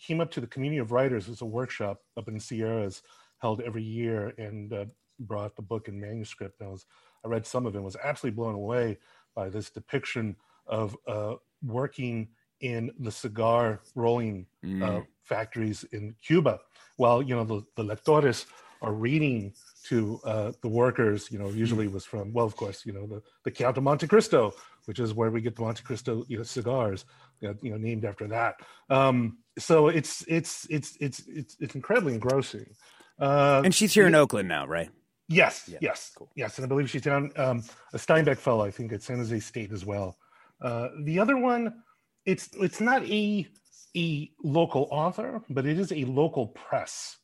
came 0.00 0.20
up 0.20 0.30
to 0.30 0.40
the 0.40 0.46
community 0.46 0.78
of 0.78 0.92
writers. 0.92 1.26
It 1.26 1.30
was 1.30 1.40
a 1.40 1.46
workshop 1.46 2.00
up 2.16 2.28
in 2.28 2.38
Sierras 2.38 3.02
held 3.40 3.60
every 3.60 3.82
year, 3.82 4.32
and 4.38 4.72
uh, 4.72 4.84
brought 5.20 5.56
the 5.56 5.62
book 5.62 5.88
and 5.88 6.00
manuscript. 6.00 6.60
And 6.60 6.68
I 6.68 6.72
was 6.72 6.86
I 7.24 7.28
read 7.28 7.46
some 7.46 7.66
of 7.66 7.74
it. 7.74 7.78
and 7.78 7.84
Was 7.84 7.96
absolutely 8.02 8.36
blown 8.36 8.54
away 8.54 8.98
by 9.34 9.48
this 9.48 9.70
depiction 9.70 10.36
of 10.66 10.96
uh, 11.06 11.34
working 11.62 12.28
in 12.60 12.90
the 12.98 13.10
cigar 13.10 13.80
rolling 13.94 14.46
uh, 14.62 14.66
mm. 14.66 15.06
factories 15.22 15.84
in 15.92 16.14
Cuba, 16.22 16.60
while 16.96 17.22
you 17.22 17.34
know 17.34 17.44
the, 17.44 17.62
the 17.76 17.84
lectores 17.84 18.46
are 18.84 18.92
reading 18.92 19.52
to 19.84 20.20
uh, 20.24 20.52
the 20.60 20.68
workers, 20.68 21.30
you 21.30 21.38
know, 21.38 21.48
usually 21.48 21.88
was 21.88 22.04
from, 22.04 22.32
well, 22.32 22.44
of 22.44 22.54
course, 22.54 22.84
you 22.84 22.92
know, 22.92 23.06
the, 23.06 23.22
the 23.44 23.50
Count 23.50 23.78
of 23.78 23.82
Monte 23.82 24.06
Cristo, 24.06 24.52
which 24.86 24.98
is 24.98 25.14
where 25.14 25.30
we 25.30 25.40
get 25.40 25.56
the 25.56 25.62
Monte 25.62 25.82
Cristo 25.82 26.24
you 26.28 26.38
know, 26.38 26.42
cigars, 26.42 27.04
you 27.40 27.48
know, 27.48 27.54
you 27.62 27.70
know, 27.70 27.76
named 27.76 28.04
after 28.04 28.26
that. 28.28 28.56
Um, 28.90 29.38
so 29.58 29.88
it's, 29.88 30.24
it's, 30.28 30.66
it's, 30.70 30.96
it's, 31.00 31.22
it's, 31.26 31.56
it's 31.60 31.74
incredibly 31.74 32.14
engrossing. 32.14 32.74
Uh, 33.18 33.62
and 33.64 33.74
she's 33.74 33.94
here 33.94 34.06
in 34.06 34.14
Oakland 34.14 34.48
now, 34.48 34.66
right? 34.66 34.90
Yes, 35.28 35.68
yeah, 35.68 35.78
yes, 35.80 36.12
cool. 36.16 36.30
yes. 36.34 36.58
And 36.58 36.64
I 36.64 36.68
believe 36.68 36.90
she's 36.90 37.02
down 37.02 37.30
um, 37.36 37.62
a 37.92 37.96
Steinbeck 37.96 38.38
fellow, 38.38 38.64
I 38.64 38.70
think 38.70 38.92
at 38.92 39.02
San 39.02 39.18
Jose 39.18 39.40
State 39.40 39.72
as 39.72 39.84
well. 39.84 40.18
Uh, 40.60 40.88
the 41.02 41.18
other 41.18 41.36
one, 41.36 41.82
it's, 42.26 42.50
it's 42.54 42.80
not 42.80 43.02
a, 43.04 43.46
a 43.96 44.30
local 44.42 44.88
author, 44.90 45.42
but 45.48 45.66
it 45.66 45.78
is 45.78 45.92
a 45.92 46.04
local 46.04 46.48
press 46.48 47.16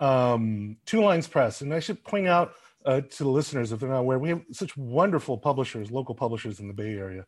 um, 0.00 0.76
Two 0.86 1.02
Lines 1.02 1.26
Press. 1.26 1.60
And 1.60 1.72
I 1.72 1.80
should 1.80 2.02
point 2.04 2.28
out 2.28 2.54
uh, 2.84 3.00
to 3.00 3.24
the 3.24 3.30
listeners, 3.30 3.72
if 3.72 3.80
they're 3.80 3.88
not 3.88 4.00
aware, 4.00 4.18
we 4.18 4.28
have 4.30 4.42
such 4.52 4.76
wonderful 4.76 5.38
publishers, 5.38 5.90
local 5.90 6.14
publishers 6.14 6.60
in 6.60 6.68
the 6.68 6.74
Bay 6.74 6.94
Area. 6.94 7.24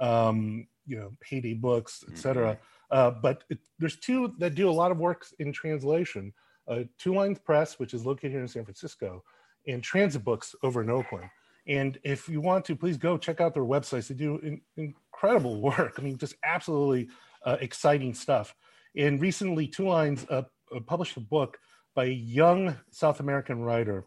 Um, 0.00 0.66
you 0.86 0.98
know, 0.98 1.12
Heyday 1.24 1.54
Books, 1.54 2.04
etc. 2.10 2.54
Mm-hmm. 2.54 2.60
Uh, 2.90 3.10
but 3.22 3.44
it, 3.50 3.58
there's 3.78 3.96
two 3.96 4.34
that 4.38 4.54
do 4.54 4.68
a 4.68 4.72
lot 4.72 4.90
of 4.90 4.98
work 4.98 5.24
in 5.38 5.52
translation. 5.52 6.32
uh, 6.68 6.80
Two 6.98 7.14
Lines 7.14 7.38
Press, 7.38 7.78
which 7.78 7.94
is 7.94 8.04
located 8.04 8.32
here 8.32 8.40
in 8.40 8.48
San 8.48 8.64
Francisco, 8.64 9.22
and 9.66 9.82
Transit 9.82 10.24
Books 10.24 10.54
over 10.62 10.82
in 10.82 10.90
Oakland. 10.90 11.28
And 11.66 11.98
if 12.02 12.28
you 12.28 12.40
want 12.40 12.64
to, 12.66 12.76
please 12.76 12.96
go 12.96 13.18
check 13.18 13.40
out 13.40 13.54
their 13.54 13.62
websites. 13.62 14.08
They 14.08 14.14
do 14.14 14.38
in, 14.38 14.60
incredible 14.76 15.60
work. 15.62 15.94
I 15.98 16.02
mean, 16.02 16.18
just 16.18 16.34
absolutely 16.42 17.08
uh, 17.44 17.58
exciting 17.60 18.14
stuff. 18.14 18.54
And 18.96 19.20
recently, 19.20 19.68
Two 19.68 19.86
Lines 19.86 20.26
uh, 20.28 20.42
uh 20.74 20.80
published 20.80 21.16
a 21.16 21.20
book 21.20 21.58
by 21.94 22.06
a 22.06 22.08
young 22.08 22.76
South 22.90 23.20
American 23.20 23.62
writer, 23.62 24.06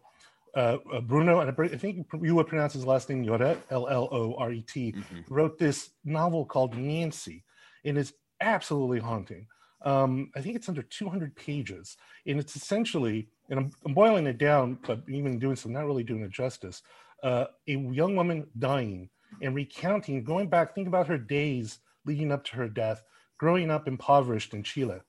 uh, 0.56 0.78
uh, 0.94 1.02
Bruno, 1.02 1.40
and 1.40 1.50
I 1.50 1.68
think 1.78 2.06
you 2.22 2.36
would 2.36 2.48
pronounce 2.48 2.74
his 2.74 2.86
last 2.86 3.10
name 3.10 3.26
Lloret, 3.26 3.58
L 3.72 3.88
L 3.90 4.08
O 4.12 4.36
R 4.38 4.52
E 4.52 4.62
T, 4.62 4.92
mm-hmm. 4.92 5.34
wrote 5.34 5.58
this 5.58 5.92
novel 6.06 6.46
called 6.46 6.78
Nancy. 6.78 7.44
And 7.86 7.98
it's 7.98 8.14
absolutely 8.40 9.00
haunting. 9.00 9.48
Um, 9.84 10.32
I 10.36 10.42
think 10.42 10.56
it's 10.56 10.70
under 10.70 10.82
200 10.82 11.36
pages, 11.36 11.98
and 12.26 12.40
it's 12.40 12.56
essentially, 12.56 13.28
and 13.50 13.60
I'm, 13.60 13.72
I'm, 13.86 13.94
boiling 13.94 14.28
it 14.28 14.38
down, 14.38 14.78
but 14.86 15.02
even 15.10 15.40
doing 15.40 15.58
so, 15.58 15.70
not 15.70 15.86
really 15.86 16.06
doing 16.06 16.22
it 16.22 16.32
justice. 16.32 16.82
Uh, 17.22 17.46
a 17.68 17.72
young 17.72 18.16
woman 18.16 18.48
dying 18.60 19.10
and 19.42 19.54
recounting, 19.54 20.24
going 20.24 20.48
back, 20.48 20.74
think 20.74 20.88
about 20.88 21.08
her 21.08 21.18
days 21.18 21.80
leading 22.06 22.32
up 22.32 22.46
to 22.46 22.56
her 22.56 22.70
death, 22.70 23.04
growing 23.38 23.70
up 23.70 23.88
impoverished 23.88 24.54
in 24.54 24.64
Chile, 24.64 25.00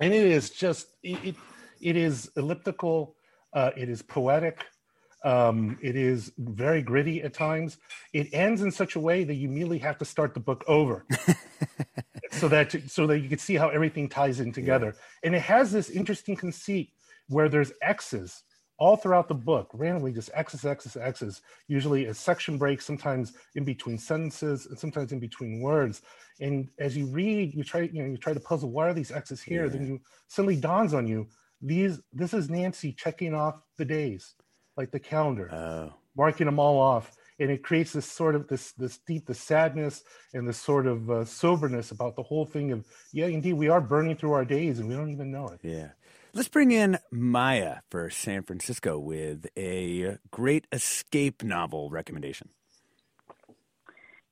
and 0.00 0.14
it 0.14 0.26
is 0.26 0.48
just 0.48 0.86
it 1.02 1.18
it, 1.22 1.36
it 1.82 1.96
is 1.96 2.30
elliptical, 2.36 3.16
uh, 3.54 3.70
it 3.76 3.88
is 3.88 4.02
poetic, 4.02 4.64
um, 5.24 5.78
it 5.80 5.96
is 5.96 6.32
very 6.36 6.82
gritty 6.82 7.22
at 7.22 7.32
times. 7.32 7.78
It 8.12 8.28
ends 8.32 8.60
in 8.60 8.70
such 8.70 8.94
a 8.94 9.00
way 9.00 9.24
that 9.24 9.34
you 9.34 9.48
immediately 9.48 9.78
have 9.78 9.96
to 9.98 10.04
start 10.04 10.34
the 10.34 10.40
book 10.40 10.62
over. 10.68 11.06
so 12.32 12.46
that 12.48 12.76
so 12.88 13.06
that 13.06 13.20
you 13.20 13.28
can 13.28 13.38
see 13.38 13.54
how 13.54 13.70
everything 13.70 14.08
ties 14.08 14.40
in 14.40 14.52
together. 14.52 14.94
Yeah. 14.94 15.00
And 15.24 15.34
it 15.34 15.42
has 15.42 15.72
this 15.72 15.88
interesting 15.88 16.36
conceit 16.36 16.92
where 17.28 17.48
there's 17.48 17.72
X's 17.80 18.42
all 18.78 18.96
throughout 18.96 19.28
the 19.28 19.34
book, 19.34 19.70
randomly 19.72 20.12
just 20.12 20.30
X's, 20.34 20.64
X's, 20.64 20.96
X's, 20.96 21.42
usually 21.68 22.06
a 22.06 22.14
section 22.14 22.58
break, 22.58 22.82
sometimes 22.82 23.32
in 23.54 23.64
between 23.64 23.96
sentences 23.96 24.66
and 24.66 24.78
sometimes 24.78 25.12
in 25.12 25.20
between 25.20 25.60
words. 25.60 26.02
And 26.40 26.68
as 26.78 26.96
you 26.96 27.06
read, 27.06 27.54
you 27.54 27.62
try, 27.62 27.82
you 27.82 28.02
know, 28.02 28.08
you 28.08 28.16
try 28.16 28.34
to 28.34 28.40
puzzle 28.40 28.70
why 28.70 28.88
are 28.88 28.94
these 28.94 29.12
X's 29.12 29.40
here? 29.40 29.66
Yeah. 29.66 29.72
Then 29.72 29.86
you 29.86 30.00
suddenly 30.26 30.56
dawns 30.56 30.92
on 30.92 31.06
you, 31.06 31.28
these 31.60 32.00
this 32.12 32.34
is 32.34 32.50
Nancy 32.50 32.92
checking 32.92 33.34
off 33.34 33.56
the 33.78 33.84
days, 33.84 34.34
like 34.76 34.90
the 34.90 35.00
calendar, 35.00 35.52
oh. 35.52 35.94
marking 36.16 36.46
them 36.46 36.58
all 36.58 36.78
off. 36.78 37.16
And 37.40 37.50
it 37.50 37.64
creates 37.64 37.92
this 37.92 38.06
sort 38.06 38.36
of 38.36 38.46
this 38.46 38.72
this 38.72 38.98
deep 38.98 39.26
the 39.26 39.34
sadness 39.34 40.04
and 40.34 40.48
this 40.48 40.58
sort 40.58 40.86
of 40.86 41.10
uh, 41.10 41.24
soberness 41.24 41.90
about 41.90 42.14
the 42.14 42.22
whole 42.22 42.46
thing 42.46 42.70
of 42.70 42.86
yeah 43.12 43.26
indeed 43.26 43.54
we 43.54 43.68
are 43.68 43.80
burning 43.80 44.16
through 44.16 44.32
our 44.32 44.44
days 44.44 44.78
and 44.78 44.88
we 44.88 44.94
don't 44.94 45.10
even 45.10 45.32
know 45.32 45.48
it. 45.48 45.60
Yeah. 45.62 45.88
Let's 46.32 46.48
bring 46.48 46.70
in 46.70 46.98
maya 47.10 47.78
for 47.90 48.08
san 48.10 48.42
francisco 48.42 48.98
with 48.98 49.46
a 49.56 50.18
great 50.30 50.66
escape 50.72 51.42
novel 51.42 51.90
recommendation 51.90 52.50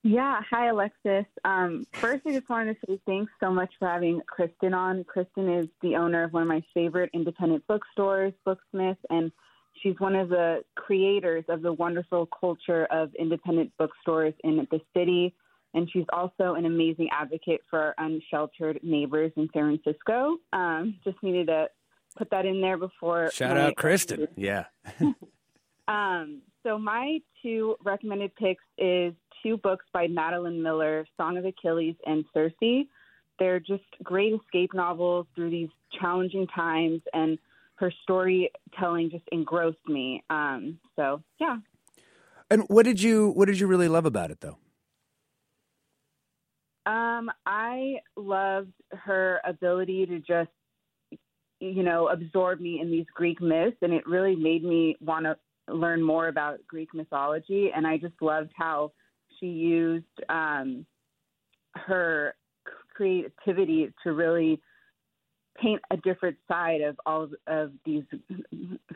yeah 0.02 0.40
hi 0.48 0.68
alexis 0.68 1.26
um, 1.44 1.84
first 1.92 2.22
i 2.26 2.32
just 2.32 2.48
wanted 2.48 2.74
to 2.80 2.86
say 2.86 3.00
thanks 3.06 3.32
so 3.40 3.50
much 3.50 3.72
for 3.78 3.88
having 3.88 4.20
kristen 4.26 4.74
on 4.74 5.04
kristen 5.04 5.48
is 5.48 5.68
the 5.80 5.96
owner 5.96 6.24
of 6.24 6.32
one 6.32 6.42
of 6.42 6.48
my 6.48 6.62
favorite 6.74 7.10
independent 7.14 7.64
bookstores 7.66 8.32
booksmith 8.46 8.96
and 9.10 9.32
She's 9.80 9.98
one 9.98 10.14
of 10.14 10.28
the 10.28 10.62
creators 10.76 11.44
of 11.48 11.62
the 11.62 11.72
wonderful 11.72 12.26
culture 12.26 12.86
of 12.86 13.14
independent 13.14 13.72
bookstores 13.78 14.34
in 14.44 14.66
the 14.70 14.80
city. 14.94 15.34
And 15.74 15.90
she's 15.90 16.04
also 16.12 16.54
an 16.54 16.66
amazing 16.66 17.08
advocate 17.10 17.62
for 17.70 17.80
our 17.80 17.94
unsheltered 17.98 18.80
neighbors 18.82 19.32
in 19.36 19.48
San 19.54 19.78
Francisco. 19.78 20.36
Um, 20.52 20.96
just 21.02 21.16
needed 21.22 21.46
to 21.46 21.68
put 22.16 22.30
that 22.30 22.44
in 22.44 22.60
there 22.60 22.76
before. 22.76 23.30
Shout 23.32 23.56
out, 23.56 23.76
Kristen. 23.76 24.28
Yeah. 24.36 24.64
um, 25.88 26.42
so 26.62 26.78
my 26.78 27.18
two 27.42 27.76
recommended 27.82 28.34
picks 28.36 28.64
is 28.78 29.14
two 29.42 29.56
books 29.56 29.84
by 29.92 30.06
Madeline 30.06 30.62
Miller, 30.62 31.06
Song 31.16 31.36
of 31.36 31.44
Achilles 31.44 31.96
and 32.06 32.24
Circe. 32.32 32.52
They're 33.38 33.60
just 33.60 33.84
great 34.02 34.32
escape 34.34 34.72
novels 34.74 35.26
through 35.34 35.50
these 35.50 35.70
challenging 36.00 36.46
times 36.48 37.00
and 37.12 37.38
her 37.76 37.92
storytelling 38.02 39.10
just 39.10 39.24
engrossed 39.32 39.88
me. 39.88 40.22
Um, 40.30 40.78
so 40.94 41.22
yeah. 41.40 41.56
And 42.50 42.64
what 42.68 42.84
did 42.84 43.02
you 43.02 43.30
what 43.30 43.46
did 43.46 43.58
you 43.58 43.66
really 43.66 43.88
love 43.88 44.06
about 44.06 44.30
it 44.30 44.40
though? 44.40 44.58
Um, 46.84 47.30
I 47.46 47.96
loved 48.16 48.72
her 48.90 49.40
ability 49.44 50.06
to 50.06 50.18
just 50.18 50.50
you 51.60 51.82
know 51.82 52.08
absorb 52.08 52.60
me 52.60 52.80
in 52.80 52.90
these 52.90 53.06
Greek 53.14 53.40
myths, 53.40 53.76
and 53.82 53.92
it 53.92 54.06
really 54.06 54.36
made 54.36 54.62
me 54.62 54.96
want 55.00 55.24
to 55.24 55.36
learn 55.68 56.02
more 56.02 56.28
about 56.28 56.58
Greek 56.66 56.92
mythology. 56.94 57.70
And 57.74 57.86
I 57.86 57.96
just 57.96 58.14
loved 58.20 58.50
how 58.54 58.92
she 59.38 59.46
used 59.46 60.04
um, 60.28 60.86
her 61.74 62.34
creativity 62.94 63.92
to 64.04 64.12
really 64.12 64.60
paint 65.60 65.80
a 65.90 65.96
different 65.98 66.36
side 66.48 66.80
of 66.80 66.96
all 67.06 67.28
of, 67.46 67.72
these 67.84 68.04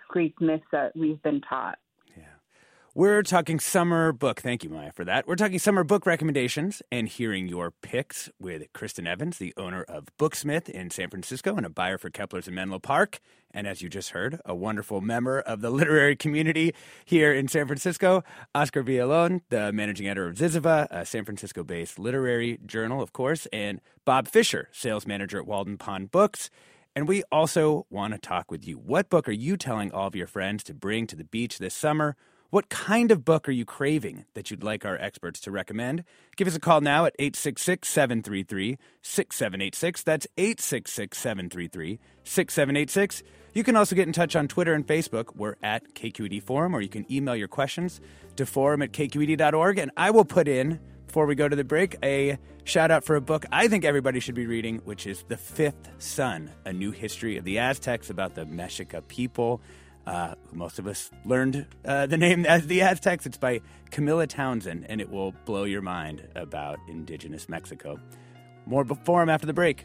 Greek 0.09 0.41
myths 0.41 0.65
that 0.73 0.97
we've 0.97 1.23
been 1.23 1.41
taught. 1.43 1.79
We're 2.97 3.23
talking 3.23 3.61
summer 3.61 4.11
book. 4.11 4.41
Thank 4.41 4.65
you, 4.65 4.71
Maya, 4.71 4.91
for 4.91 5.05
that. 5.05 5.29
We're 5.29 5.37
talking 5.37 5.59
summer 5.59 5.85
book 5.85 6.07
recommendations 6.07 6.81
and 6.91 7.07
hearing 7.07 7.47
your 7.47 7.71
picks 7.71 8.31
with 8.41 8.73
Kristen 8.73 9.07
Evans, 9.07 9.37
the 9.37 9.53
owner 9.59 9.83
of 9.83 10.07
Booksmith 10.19 10.71
in 10.71 10.89
San 10.89 11.11
Francisco 11.11 11.57
and 11.57 11.67
a 11.67 11.69
buyer 11.69 11.99
for 11.99 12.09
Kepler's 12.09 12.49
in 12.49 12.55
Menlo 12.55 12.79
Park. 12.79 13.21
And 13.51 13.67
as 13.67 13.83
you 13.83 13.91
just 13.91 14.13
heard, 14.13 14.41
a 14.47 14.55
wonderful 14.55 15.03
member 15.03 15.41
of 15.41 15.61
the 15.61 15.69
literary 15.81 16.17
community 16.17 16.75
here 17.05 17.35
in 17.35 17.49
San 17.49 17.67
Francisco, 17.67 18.25
Oscar 18.55 18.83
Villalon, 18.83 19.43
the 19.51 19.75
managing 19.75 20.09
editor 20.09 20.29
of 20.29 20.37
Zyzzyva, 20.37 20.87
a 20.91 21.05
San 21.05 21.27
Francisco 21.27 21.63
based 21.63 21.99
literary 21.99 22.59
journal, 22.65 23.03
of 23.03 23.13
course, 23.13 23.45
and 23.53 23.83
Bob 24.07 24.27
Fisher, 24.27 24.71
sales 24.73 25.07
manager 25.07 25.39
at 25.39 25.47
Walden 25.47 25.77
Pond 25.77 26.11
Books. 26.11 26.49
And 26.95 27.07
we 27.07 27.25
also 27.31 27.85
want 27.91 28.15
to 28.15 28.19
talk 28.19 28.51
with 28.51 28.67
you. 28.67 28.79
What 28.79 29.11
book 29.11 29.29
are 29.29 29.33
you 29.33 29.59
telling 29.59 29.93
all 29.93 30.07
of 30.07 30.17
your 30.17 30.27
friends 30.27 30.65
to 30.65 30.73
bring 30.73 31.07
to 31.09 31.17
the 31.17 31.25
beach 31.25 31.59
this 31.59 31.75
summer? 31.75 32.17
What 32.51 32.69
kind 32.69 33.11
of 33.11 33.25
book 33.25 33.49
are 33.49 33.53
you 33.53 33.65
craving 33.65 34.25
that 34.35 34.51
you'd 34.51 34.63
like 34.63 34.85
our 34.85 34.97
experts 34.99 35.41
to 35.41 35.51
recommend? 35.51 36.05
Give 36.37 36.47
us 36.47 36.55
a 36.55 36.61
call 36.61 36.81
now 36.81 37.05
at 37.05 37.17
866 37.19 37.89
733 37.89 38.79
6786. 39.03 40.03
That's 40.05 40.27
866 40.37 41.19
733 41.19 41.99
6786. 42.23 43.23
You 43.53 43.65
can 43.65 43.75
also 43.75 43.97
get 43.97 44.07
in 44.07 44.13
touch 44.13 44.37
on 44.37 44.47
Twitter 44.47 44.75
and 44.75 44.87
Facebook. 44.87 45.35
We're 45.35 45.57
at 45.61 45.95
KQED 45.95 46.43
Forum, 46.43 46.77
or 46.77 46.81
you 46.81 46.89
can 46.89 47.11
email 47.11 47.35
your 47.35 47.49
questions 47.49 48.01
to 48.37 48.47
forum 48.47 48.81
at 48.83 48.93
kqed.org. 48.93 49.79
And 49.79 49.91
I 49.97 50.11
will 50.11 50.25
put 50.25 50.47
in, 50.47 50.79
before 51.07 51.27
we 51.27 51.35
go 51.35 51.49
to 51.49 51.57
the 51.57 51.65
break, 51.65 51.97
a 52.05 52.39
shout 52.63 52.93
out 52.93 53.03
for 53.03 53.17
a 53.17 53.21
book 53.21 53.45
I 53.51 53.67
think 53.67 53.85
everybody 53.85 54.21
should 54.21 54.35
be 54.37 54.47
reading, 54.47 54.83
which 54.85 55.07
is 55.07 55.25
The 55.27 55.37
Fifth 55.37 55.91
Sun 55.99 56.53
A 56.65 56.73
New 56.73 56.93
History 56.93 57.39
of 57.39 57.45
the 57.45 57.59
Aztecs 57.59 58.09
about 58.09 58.37
the 58.37 58.45
Mexica 58.45 59.07
people 59.09 59.61
uh, 60.07 60.35
most 60.53 60.79
of 60.79 60.87
us 60.87 61.11
learned 61.25 61.67
uh, 61.85 62.07
the 62.07 62.17
name 62.17 62.47
as 62.47 62.67
the 62.67 62.83
Aztecs. 62.83 63.27
It's 63.27 63.39
by 63.39 63.61
Camilla 63.91 64.27
Townsend, 64.27 64.87
and 64.89 65.01
it 65.01 65.11
will 65.11 65.33
blow 65.45 65.65
your 65.65 65.83
mind 65.83 66.27
about 66.35 66.79
indigenous 66.89 67.49
Mexico. 67.49 67.99
More 68.67 68.85
before 68.85 69.23
him 69.23 69.29
after 69.29 69.47
the 69.47 69.53
break. 69.53 69.85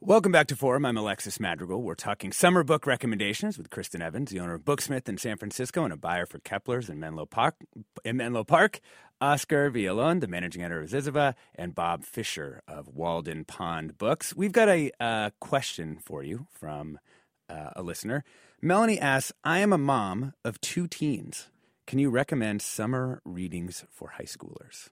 Welcome 0.00 0.30
back 0.30 0.46
to 0.46 0.56
Forum. 0.56 0.86
I'm 0.86 0.96
Alexis 0.96 1.40
Madrigal. 1.40 1.82
We're 1.82 1.96
talking 1.96 2.30
summer 2.30 2.62
book 2.62 2.86
recommendations 2.86 3.58
with 3.58 3.68
Kristen 3.70 4.00
Evans, 4.00 4.30
the 4.30 4.38
owner 4.38 4.54
of 4.54 4.64
Booksmith 4.64 5.08
in 5.08 5.18
San 5.18 5.36
Francisco 5.36 5.82
and 5.82 5.92
a 5.92 5.96
buyer 5.96 6.24
for 6.24 6.38
Kepler's 6.38 6.88
in 6.88 7.00
Menlo 7.00 7.26
Park. 7.26 7.56
In 8.04 8.16
Menlo 8.16 8.44
Park. 8.44 8.78
Oscar 9.20 9.72
Villalon, 9.72 10.20
the 10.20 10.28
managing 10.28 10.62
editor 10.62 10.82
of 10.82 10.90
Zyzzyva, 10.90 11.34
and 11.56 11.74
Bob 11.74 12.04
Fisher 12.04 12.62
of 12.68 12.86
Walden 12.86 13.44
Pond 13.44 13.98
Books. 13.98 14.36
We've 14.36 14.52
got 14.52 14.68
a 14.68 14.92
uh, 15.00 15.30
question 15.40 15.98
for 16.00 16.22
you 16.22 16.46
from 16.52 17.00
uh, 17.48 17.70
a 17.74 17.82
listener. 17.82 18.22
Melanie 18.62 19.00
asks, 19.00 19.32
I 19.42 19.58
am 19.58 19.72
a 19.72 19.78
mom 19.78 20.32
of 20.44 20.60
two 20.60 20.86
teens. 20.86 21.48
Can 21.88 21.98
you 21.98 22.08
recommend 22.08 22.62
summer 22.62 23.20
readings 23.24 23.84
for 23.90 24.10
high 24.10 24.24
schoolers? 24.24 24.90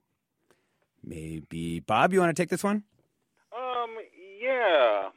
Maybe 1.05 1.79
Bob, 1.79 2.13
you 2.13 2.19
want 2.19 2.37
to 2.37 2.43
take 2.43 2.51
this 2.51 2.65
one? 2.65 2.83
Um, 3.57 3.97
yeah. 4.47 5.09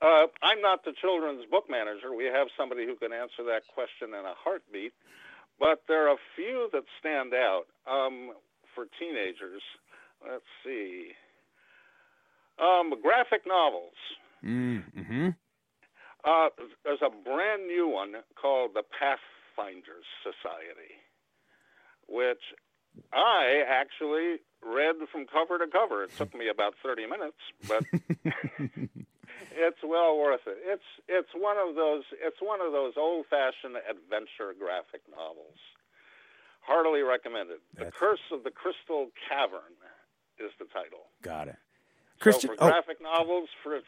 Uh, 0.00 0.26
I'm 0.42 0.60
not 0.62 0.84
the 0.84 0.92
children's 1.00 1.44
book 1.50 1.64
manager. 1.68 2.14
We 2.14 2.26
have 2.26 2.48
somebody 2.56 2.86
who 2.86 2.94
can 2.94 3.12
answer 3.12 3.42
that 3.46 3.66
question 3.74 4.14
in 4.14 4.24
a 4.24 4.34
heartbeat. 4.38 4.92
But 5.58 5.82
there 5.88 6.06
are 6.06 6.14
a 6.14 6.24
few 6.36 6.68
that 6.72 6.84
stand 7.00 7.34
out 7.34 7.64
um, 7.90 8.32
for 8.74 8.86
teenagers. 8.98 9.62
Let's 10.22 10.46
see. 10.64 11.10
Um, 12.62 12.94
graphic 13.02 13.42
novels. 13.46 13.98
Mm-hmm. 14.44 15.30
Uh, 16.24 16.48
there's 16.84 17.02
a 17.02 17.10
brand 17.10 17.66
new 17.66 17.88
one 17.88 18.14
called 18.40 18.70
the 18.74 18.82
Pathfinders 18.82 20.06
Society, 20.22 20.94
which 22.08 22.42
I 23.12 23.62
actually 23.66 24.38
read 24.62 24.96
from 25.10 25.26
cover 25.26 25.58
to 25.58 25.70
cover. 25.70 26.04
It 26.04 26.16
took 26.16 26.34
me 26.34 26.48
about 26.48 26.74
30 26.82 27.06
minutes, 27.06 27.38
but 27.66 27.84
it's 29.54 29.82
well 29.84 30.18
worth 30.18 30.46
it. 30.46 30.58
It's 30.64 30.88
it's 31.08 31.30
one 31.34 31.56
of 31.56 31.74
those 31.74 32.04
it's 32.20 32.40
one 32.40 32.60
of 32.60 32.72
those 32.72 32.94
old-fashioned 32.96 33.76
adventure 33.88 34.54
graphic 34.58 35.02
novels. 35.10 35.58
Heartily 36.60 37.02
recommended. 37.02 37.58
That's... 37.74 37.90
The 37.90 37.92
Curse 37.92 38.26
of 38.32 38.44
the 38.44 38.50
Crystal 38.50 39.08
Cavern 39.28 39.72
is 40.38 40.50
the 40.58 40.66
title. 40.66 41.08
Got 41.22 41.48
it. 41.48 41.56
Christian, 42.20 42.50
so 42.50 42.56
for 42.56 42.70
graphic 42.70 42.98
oh. 43.00 43.04
novels 43.04 43.48
for 43.62 43.78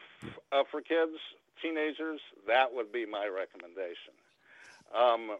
uh, 0.51 0.63
for 0.71 0.81
kids, 0.81 1.19
teenagers, 1.61 2.21
that 2.47 2.73
would 2.73 2.91
be 2.91 3.05
my 3.05 3.27
recommendation. 3.27 4.15
Um, 4.91 5.31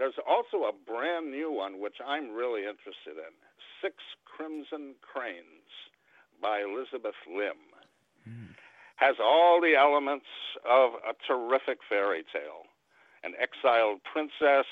there's 0.00 0.18
also 0.26 0.64
a 0.64 0.72
brand 0.72 1.30
new 1.30 1.52
one 1.52 1.78
which 1.78 1.96
I'm 2.04 2.32
really 2.32 2.62
interested 2.62 3.20
in: 3.20 3.32
Six 3.82 3.96
Crimson 4.24 4.94
Cranes 5.02 5.68
by 6.40 6.60
Elizabeth 6.62 7.20
Lim. 7.28 7.60
Mm. 8.26 8.56
Has 8.96 9.16
all 9.22 9.60
the 9.60 9.76
elements 9.76 10.26
of 10.68 10.92
a 11.04 11.12
terrific 11.28 11.80
fairy 11.86 12.24
tale: 12.32 12.64
an 13.22 13.34
exiled 13.38 14.00
princess, 14.10 14.66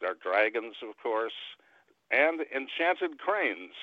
there 0.00 0.10
are 0.12 0.14
dragons, 0.14 0.76
of 0.82 0.96
course, 1.02 1.36
and 2.10 2.40
enchanted 2.40 3.18
cranes. 3.18 3.74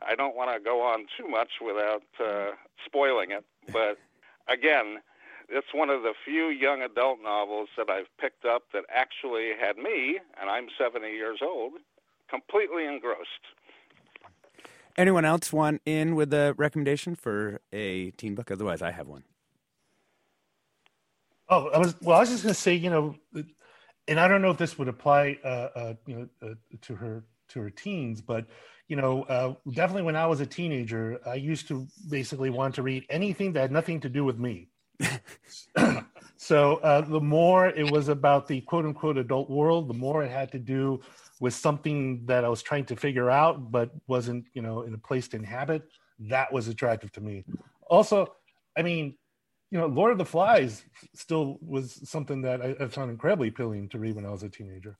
I 0.00 0.14
don't 0.14 0.36
want 0.36 0.54
to 0.54 0.60
go 0.60 0.80
on 0.80 1.06
too 1.18 1.26
much 1.26 1.60
without 1.60 2.06
uh, 2.24 2.52
spoiling 2.86 3.32
it, 3.32 3.44
but 3.72 3.98
again, 4.48 5.02
it's 5.50 5.74
one 5.74 5.90
of 5.90 6.02
the 6.02 6.12
few 6.24 6.48
young 6.48 6.82
adult 6.82 7.18
novels 7.22 7.68
that 7.76 7.90
I've 7.90 8.06
picked 8.20 8.44
up 8.44 8.62
that 8.72 8.84
actually 8.88 9.50
had 9.60 9.76
me, 9.76 10.18
and 10.40 10.48
I'm 10.48 10.68
70 10.78 11.08
years 11.08 11.40
old, 11.42 11.72
completely 12.28 12.86
engrossed. 12.86 13.28
Anyone 14.96 15.24
else 15.24 15.52
want 15.52 15.82
in 15.84 16.14
with 16.14 16.32
a 16.32 16.54
recommendation 16.56 17.14
for 17.14 17.60
a 17.72 18.10
teen 18.12 18.34
book? 18.34 18.50
Otherwise, 18.50 18.82
I 18.82 18.90
have 18.90 19.08
one. 19.08 19.24
Oh, 21.48 21.68
I 21.68 21.78
was 21.78 21.96
well. 22.00 22.16
I 22.16 22.20
was 22.20 22.30
just 22.30 22.44
going 22.44 22.54
to 22.54 22.60
say, 22.60 22.74
you 22.74 22.90
know, 22.90 23.16
and 24.06 24.20
I 24.20 24.28
don't 24.28 24.42
know 24.42 24.50
if 24.50 24.58
this 24.58 24.78
would 24.78 24.88
apply, 24.88 25.38
uh, 25.44 25.68
uh, 25.74 25.94
you 26.06 26.16
know, 26.16 26.28
uh, 26.48 26.54
to 26.82 26.94
her 26.94 27.24
to 27.48 27.60
her 27.60 27.70
teens, 27.70 28.20
but 28.20 28.46
you 28.88 28.96
know, 28.96 29.22
uh, 29.24 29.54
definitely 29.72 30.02
when 30.02 30.16
I 30.16 30.26
was 30.26 30.40
a 30.40 30.46
teenager, 30.46 31.20
I 31.26 31.34
used 31.34 31.68
to 31.68 31.86
basically 32.08 32.50
want 32.50 32.74
to 32.74 32.82
read 32.82 33.06
anything 33.08 33.52
that 33.52 33.60
had 33.60 33.72
nothing 33.72 34.00
to 34.00 34.08
do 34.08 34.24
with 34.24 34.38
me. 34.38 34.69
so 36.36 36.76
uh, 36.76 37.00
the 37.02 37.20
more 37.20 37.68
it 37.68 37.90
was 37.90 38.08
about 38.08 38.46
the 38.46 38.60
quote 38.62 38.84
unquote 38.84 39.16
adult 39.16 39.50
world, 39.50 39.88
the 39.88 39.94
more 39.94 40.22
it 40.22 40.30
had 40.30 40.52
to 40.52 40.58
do 40.58 41.00
with 41.40 41.54
something 41.54 42.24
that 42.26 42.44
I 42.44 42.48
was 42.48 42.62
trying 42.62 42.84
to 42.86 42.96
figure 42.96 43.30
out, 43.30 43.72
but 43.72 43.90
wasn't, 44.06 44.44
you 44.52 44.62
know, 44.62 44.82
in 44.82 44.94
a 44.94 44.98
place 44.98 45.26
to 45.28 45.36
inhabit. 45.36 45.82
That 46.18 46.52
was 46.52 46.68
attractive 46.68 47.12
to 47.12 47.20
me. 47.20 47.44
Also, 47.88 48.34
I 48.76 48.82
mean, 48.82 49.14
you 49.70 49.78
know, 49.78 49.86
Lord 49.86 50.12
of 50.12 50.18
the 50.18 50.24
Flies 50.24 50.84
still 51.14 51.58
was 51.62 52.08
something 52.08 52.42
that 52.42 52.60
I, 52.60 52.76
I 52.84 52.88
found 52.88 53.10
incredibly 53.10 53.48
appealing 53.48 53.88
to 53.90 53.98
read 53.98 54.16
when 54.16 54.26
I 54.26 54.30
was 54.30 54.42
a 54.42 54.48
teenager. 54.48 54.98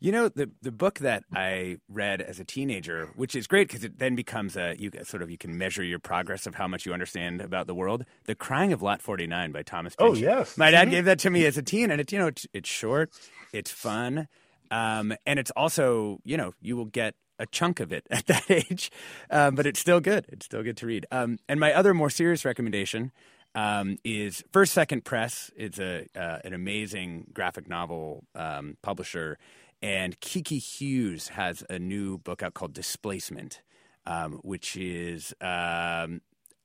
You 0.00 0.12
know 0.12 0.28
the 0.28 0.48
the 0.62 0.70
book 0.70 1.00
that 1.00 1.24
I 1.34 1.78
read 1.88 2.20
as 2.20 2.38
a 2.38 2.44
teenager, 2.44 3.10
which 3.16 3.34
is 3.34 3.48
great 3.48 3.66
because 3.66 3.82
it 3.82 3.98
then 3.98 4.14
becomes 4.14 4.56
a 4.56 4.76
you 4.78 4.92
sort 5.02 5.22
of 5.22 5.30
you 5.30 5.36
can 5.36 5.58
measure 5.58 5.82
your 5.82 5.98
progress 5.98 6.46
of 6.46 6.54
how 6.54 6.68
much 6.68 6.86
you 6.86 6.92
understand 6.92 7.40
about 7.40 7.66
the 7.66 7.74
world. 7.74 8.04
The 8.26 8.36
Crying 8.36 8.72
of 8.72 8.80
Lot 8.80 9.02
Forty 9.02 9.26
Nine 9.26 9.50
by 9.50 9.62
Thomas. 9.62 9.96
Oh 9.98 10.14
yes, 10.14 10.56
my 10.56 10.70
dad 10.70 10.82
mm-hmm. 10.82 10.90
gave 10.92 11.04
that 11.06 11.18
to 11.20 11.30
me 11.30 11.46
as 11.46 11.58
a 11.58 11.62
teen, 11.62 11.90
and 11.90 12.00
it's 12.00 12.12
you 12.12 12.18
know 12.20 12.28
it's, 12.28 12.46
it's 12.52 12.68
short, 12.68 13.10
it's 13.52 13.72
fun, 13.72 14.28
um, 14.70 15.14
and 15.26 15.40
it's 15.40 15.50
also 15.52 16.20
you 16.24 16.36
know 16.36 16.54
you 16.60 16.76
will 16.76 16.84
get 16.84 17.16
a 17.40 17.46
chunk 17.46 17.80
of 17.80 17.92
it 17.92 18.06
at 18.10 18.26
that 18.26 18.48
age, 18.48 18.92
um, 19.30 19.56
but 19.56 19.66
it's 19.66 19.80
still 19.80 19.98
good. 19.98 20.26
It's 20.28 20.46
still 20.46 20.62
good 20.62 20.76
to 20.76 20.86
read. 20.86 21.06
Um, 21.10 21.38
and 21.48 21.58
my 21.58 21.72
other 21.72 21.92
more 21.92 22.10
serious 22.10 22.44
recommendation 22.44 23.10
um, 23.56 23.98
is 24.04 24.44
First 24.52 24.72
Second 24.74 25.04
Press. 25.04 25.50
It's 25.56 25.80
a 25.80 26.06
uh, 26.14 26.38
an 26.44 26.52
amazing 26.52 27.32
graphic 27.32 27.68
novel 27.68 28.24
um, 28.36 28.76
publisher 28.82 29.38
and 29.82 30.18
Kiku 30.20 30.56
Hughes 30.56 31.28
has 31.28 31.64
a 31.70 31.78
new 31.78 32.18
book 32.18 32.42
out 32.42 32.54
called 32.54 32.72
Displacement, 32.72 33.62
um, 34.06 34.40
which 34.42 34.76
is 34.76 35.34
um, 35.40 36.20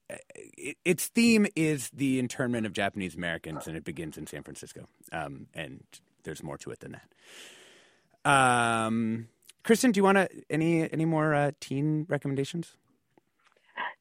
it, 0.09 0.77
its 0.83 1.07
theme 1.07 1.47
is 1.55 1.89
the 1.91 2.19
internment 2.19 2.65
of 2.65 2.73
Japanese 2.73 3.15
Americans, 3.15 3.67
and 3.67 3.77
it 3.77 3.83
begins 3.83 4.17
in 4.17 4.27
San 4.27 4.43
Francisco. 4.43 4.87
Um, 5.11 5.47
and 5.53 5.83
there's 6.23 6.43
more 6.43 6.57
to 6.59 6.71
it 6.71 6.79
than 6.79 6.93
that. 6.93 8.29
Um, 8.29 9.27
Kristen, 9.63 9.91
do 9.91 9.99
you 9.99 10.03
want 10.03 10.29
any 10.49 10.91
any 10.91 11.05
more 11.05 11.33
uh, 11.33 11.51
teen 11.59 12.05
recommendations? 12.09 12.75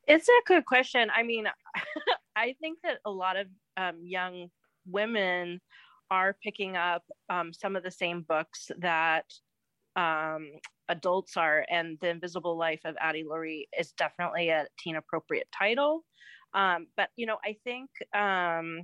It's 0.06 0.28
a 0.28 0.40
good 0.46 0.64
question. 0.64 1.10
I 1.14 1.22
mean, 1.22 1.46
I 2.36 2.54
think 2.60 2.78
that 2.82 2.98
a 3.04 3.10
lot 3.10 3.36
of 3.36 3.46
um, 3.76 4.00
young 4.02 4.50
women 4.86 5.60
are 6.12 6.36
picking 6.44 6.76
up 6.76 7.02
um, 7.30 7.54
some 7.54 7.74
of 7.74 7.82
the 7.82 7.90
same 7.90 8.20
books 8.20 8.70
that 8.78 9.24
um, 9.96 10.50
adults 10.90 11.38
are, 11.38 11.64
and 11.70 11.96
The 12.02 12.10
Invisible 12.10 12.58
Life 12.58 12.82
of 12.84 12.96
Addie 13.00 13.24
LaRue 13.26 13.64
is 13.78 13.92
definitely 13.92 14.50
a 14.50 14.66
teen 14.78 14.96
appropriate 14.96 15.48
title. 15.56 16.04
Um, 16.52 16.88
but 16.98 17.08
you 17.16 17.24
know, 17.24 17.38
I 17.42 17.56
think 17.64 17.88
um, 18.14 18.82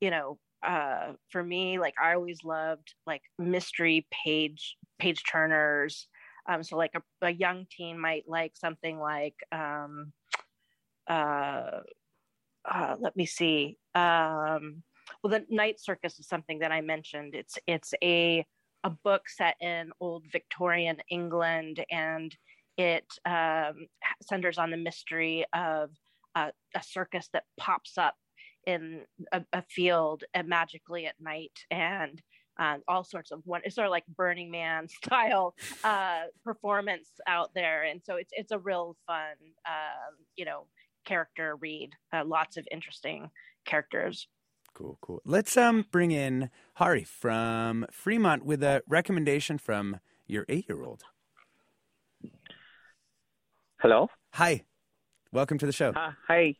you 0.00 0.10
know, 0.10 0.38
uh, 0.66 1.12
for 1.28 1.44
me, 1.44 1.78
like 1.78 1.94
I 2.02 2.14
always 2.14 2.38
loved 2.42 2.94
like 3.06 3.22
mystery 3.38 4.06
page 4.24 4.76
page 4.98 5.22
turners. 5.30 6.08
Um, 6.48 6.62
so 6.62 6.78
like 6.78 6.92
a, 6.96 7.26
a, 7.26 7.30
young 7.30 7.66
teen 7.70 8.00
might 8.00 8.24
like 8.26 8.52
something 8.56 8.98
like 8.98 9.36
um, 9.52 10.12
uh, 11.06 11.80
uh, 12.64 12.96
let 12.98 13.14
me 13.14 13.26
see. 13.26 13.76
Um, 13.94 14.82
well 15.22 15.30
the 15.30 15.44
night 15.48 15.80
circus 15.80 16.18
is 16.18 16.28
something 16.28 16.58
that 16.60 16.72
i 16.72 16.80
mentioned. 16.80 17.34
It's 17.34 17.58
it's 17.66 17.94
a 18.02 18.44
a 18.84 18.90
book 18.90 19.28
set 19.28 19.56
in 19.60 19.90
old 20.00 20.24
victorian 20.32 20.96
england 21.10 21.84
and 21.90 22.34
it 22.78 23.04
um, 23.26 23.86
centers 24.22 24.56
on 24.56 24.70
the 24.70 24.76
mystery 24.76 25.44
of 25.52 25.90
a 26.34 26.52
circus 26.82 27.28
that 27.32 27.44
pops 27.58 27.98
up 27.98 28.14
in 28.66 29.02
a, 29.32 29.42
a 29.52 29.62
field 29.62 30.24
uh, 30.34 30.42
magically 30.44 31.06
at 31.06 31.14
night 31.20 31.58
and 31.70 32.22
uh, 32.58 32.76
all 32.88 33.02
sorts 33.02 33.30
of 33.30 33.40
one 33.44 33.62
it's 33.64 33.74
sort 33.74 33.86
of 33.86 33.90
like 33.90 34.04
burning 34.16 34.50
man 34.50 34.86
style 35.04 35.54
uh, 35.82 36.22
performance 36.44 37.08
out 37.26 37.50
there. 37.54 37.84
And 37.84 38.00
so 38.04 38.16
it's 38.16 38.32
it's 38.32 38.52
a 38.52 38.58
real 38.58 38.96
fun 39.06 39.34
um, 39.66 40.16
you 40.36 40.44
know 40.44 40.66
character 41.04 41.56
read 41.56 41.90
uh, 42.12 42.24
lots 42.24 42.56
of 42.56 42.68
interesting 42.70 43.30
characters 43.64 44.28
Cool, 44.74 44.98
cool. 45.00 45.20
Let's 45.24 45.56
um 45.56 45.84
bring 45.90 46.10
in 46.10 46.50
Hari 46.74 47.04
from 47.04 47.86
Fremont 47.90 48.44
with 48.44 48.62
a 48.62 48.82
recommendation 48.88 49.58
from 49.58 50.00
your 50.26 50.44
eight-year-old. 50.48 51.02
Hello. 53.80 54.08
Hi. 54.34 54.62
Welcome 55.32 55.58
to 55.58 55.66
the 55.66 55.72
show. 55.72 55.90
Uh, 55.90 56.12
hi. 56.26 56.54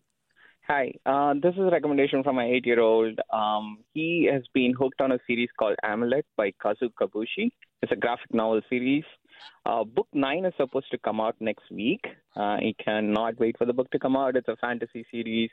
Hi. 0.67 0.93
Uh, 1.05 1.35
this 1.35 1.55
is 1.55 1.61
a 1.61 1.71
recommendation 1.71 2.23
from 2.23 2.37
my 2.37 2.47
eight-year-old. 2.47 3.19
Um, 3.33 3.79
he 3.95 4.29
has 4.33 4.43
been 4.55 4.75
hooked 4.79 5.01
on 5.01 5.13
a 5.13 5.19
series 5.27 5.49
called 5.59 5.77
Amulet 5.83 6.27
by 6.37 6.53
Kazu 6.63 6.89
Kibuishi. 7.01 7.51
It's 7.83 7.93
a 7.93 7.97
graphic 7.97 8.33
novel 8.33 8.61
series. 8.69 9.05
Uh, 9.65 9.85
book 9.85 10.09
nine 10.13 10.45
is 10.45 10.53
supposed 10.57 10.91
to 10.91 10.99
come 10.99 11.21
out 11.21 11.37
next 11.41 11.71
week. 11.71 12.05
Uh, 12.37 12.59
he 12.61 12.75
cannot 12.75 13.39
wait 13.39 13.57
for 13.59 13.65
the 13.65 13.73
book 13.73 13.91
to 13.91 13.99
come 13.99 14.17
out. 14.17 14.37
It's 14.37 14.49
a 14.49 14.57
fantasy 14.57 15.07
series 15.11 15.51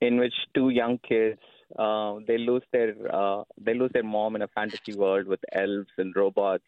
in 0.00 0.18
which 0.18 0.34
two 0.54 0.70
young 0.70 0.98
kids 1.06 1.40
uh, 1.78 2.16
they 2.26 2.38
lose 2.38 2.62
their 2.72 2.94
uh, 3.14 3.44
they 3.60 3.74
lose 3.74 3.90
their 3.92 4.04
mom 4.04 4.36
in 4.36 4.42
a 4.42 4.48
fantasy 4.48 4.94
world 4.94 5.26
with 5.26 5.40
elves 5.52 5.90
and 5.98 6.14
robots, 6.14 6.64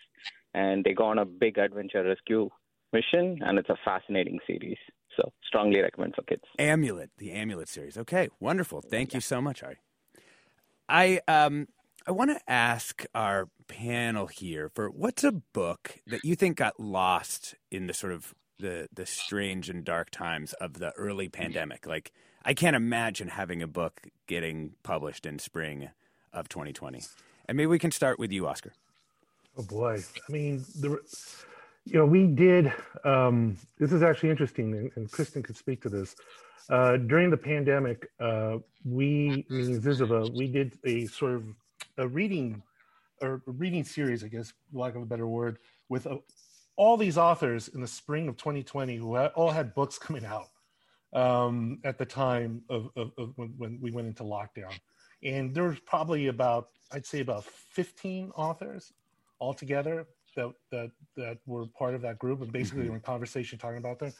and 0.55 0.85
they 0.85 0.93
go 0.93 1.05
on 1.05 1.19
a 1.19 1.25
big 1.25 1.59
adventure 1.59 2.03
rescue 2.05 2.49
mission, 2.93 3.39
and 3.43 3.59
it's 3.59 3.71
a 3.71 3.77
fascinating 3.85 4.39
series. 4.47 4.79
So 5.17 5.31
strongly 5.47 5.81
recommend 5.81 6.15
for 6.15 6.23
kids. 6.23 6.43
Amulet, 6.59 7.11
the 7.19 7.33
Amulet 7.33 7.69
series. 7.69 7.99
Okay, 7.99 8.29
wonderful. 8.41 8.81
Thank 8.81 9.13
you 9.15 9.21
so 9.21 9.41
much, 9.41 9.63
Ari. 9.63 9.79
I 10.89 11.21
um 11.29 11.69
I 12.07 12.11
want 12.11 12.31
to 12.31 12.51
ask 12.51 13.05
our 13.15 13.49
panel 13.69 14.27
here 14.27 14.71
for 14.75 14.91
what's 14.91 15.23
a 15.23 15.33
book 15.33 16.01
that 16.07 16.25
you 16.25 16.35
think 16.35 16.57
got 16.57 16.81
lost 16.81 17.55
in 17.71 17.87
the 17.87 17.95
sort 17.95 18.13
of 18.13 18.35
the 18.59 18.89
the 18.93 19.07
strange 19.07 19.69
and 19.69 19.85
dark 19.85 20.11
times 20.11 20.53
of 20.55 20.75
the 20.75 20.93
early 20.93 21.29
pandemic. 21.29 21.87
Like 21.87 22.13
I 22.45 22.55
can't 22.55 22.77
imagine 22.77 23.29
having 23.29 23.63
a 23.63 23.67
book 23.67 24.09
getting 24.27 24.75
published 24.83 25.27
in 25.27 25.39
spring 25.39 25.91
of 26.33 26.49
2020. 26.49 27.03
And 27.47 27.57
maybe 27.57 27.67
we 27.67 27.79
can 27.79 27.91
start 27.91 28.19
with 28.19 28.33
you, 28.33 28.47
Oscar. 28.47 28.73
Oh 29.57 29.63
boy, 29.63 30.03
I 30.29 30.33
mean 30.33 30.65
the 30.81 30.99
you 31.85 31.99
know, 31.99 32.07
we 32.07 32.27
did. 32.27 32.73
Um, 33.05 33.57
this 33.79 33.93
is 33.93 34.03
actually 34.03 34.31
interesting, 34.31 34.73
and, 34.73 34.91
and 34.95 35.11
Kristen 35.11 35.43
could 35.43 35.57
speak 35.57 35.83
to 35.83 35.89
this. 35.89 36.15
Uh, 36.71 36.97
during 36.97 37.29
the 37.29 37.37
pandemic, 37.37 38.09
uh, 38.21 38.59
we, 38.85 39.45
meaning 39.49 39.81
Zyzzyva, 39.81 40.33
we 40.33 40.47
did 40.47 40.79
a 40.85 41.07
sort 41.07 41.35
of 41.35 41.45
a 41.99 42.07
reading 42.07 42.63
or 43.21 43.43
a 43.47 43.51
reading 43.51 43.85
series, 43.85 44.23
I 44.23 44.29
guess, 44.29 44.53
lack 44.73 44.95
of 44.95 45.03
a 45.03 45.07
better 45.07 45.27
word, 45.27 45.59
with 45.89 46.07
a, 46.07 46.11
uh, 46.11 46.19
all 46.77 46.97
these 46.97 47.19
authors 47.19 47.69
in 47.69 47.81
the 47.81 47.87
spring 47.87 48.29
of 48.29 48.37
2020 48.37 48.97
who 48.97 49.17
all 49.17 49.51
had 49.51 49.75
books 49.75 49.99
coming 49.99 50.25
out 50.25 50.47
um, 51.13 51.79
at 51.85 51.99
the 51.99 52.07
time 52.07 52.63
of, 52.69 52.89
of, 52.97 53.13
of 53.19 53.33
when, 53.37 53.55
when, 53.59 53.79
we 53.81 53.91
went 53.91 54.07
into 54.07 54.23
lockdown. 54.23 54.73
And 55.23 55.55
there 55.55 55.65
was 55.65 55.79
probably 55.81 56.29
about, 56.29 56.69
I'd 56.93 57.07
say, 57.07 57.21
about 57.21 57.45
15 57.45 58.33
authors 58.35 58.93
altogether 59.41 60.07
that 60.37 60.53
that 60.71 60.91
that 61.17 61.39
were 61.47 61.67
part 61.67 61.95
of 61.95 62.03
that 62.03 62.19
group 62.19 62.41
and 62.41 62.51
basically 62.53 62.83
mm-hmm. 62.83 62.91
were 62.91 62.97
in 62.97 63.03
conversation 63.03 63.59
talking 63.59 63.79
about 63.79 63.99
them. 63.99 64.13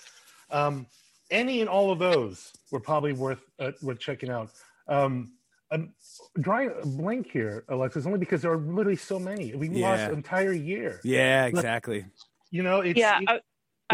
Um, 0.51 0.87
any 1.31 1.61
and 1.61 1.69
all 1.69 1.91
of 1.91 1.99
those 1.99 2.53
were 2.71 2.81
probably 2.81 3.13
worth 3.13 3.43
uh, 3.59 3.73
worth 3.81 3.99
checking 3.99 4.31
out. 4.31 4.51
Um, 4.89 5.33
I'm 5.71 5.95
drawing 6.39 6.71
a 6.83 6.87
blank 6.87 7.31
here, 7.31 7.65
Alexis, 7.71 8.05
only 8.05 8.19
because 8.19 8.43
there 8.43 8.53
are 8.53 8.59
literally 8.59 8.97
so 8.97 9.19
many. 9.19 9.55
We 9.55 9.71
yeah. 9.71 9.91
lost 9.91 10.03
an 10.03 10.15
entire 10.15 10.53
year. 10.53 11.01
Yeah, 11.03 11.47
exactly. 11.47 12.05
You 12.51 12.63
know, 12.63 12.81
it's 12.81 12.99
yeah. 12.99 13.21
It, 13.21 13.29
I, 13.29 13.41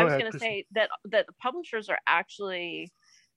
I 0.01 0.05
was 0.05 0.15
going 0.15 0.33
to 0.33 0.39
say 0.39 0.65
that 0.73 0.91
that 1.07 1.27
the 1.27 1.33
publishers 1.41 1.89
are 1.89 1.99
actually 2.07 2.93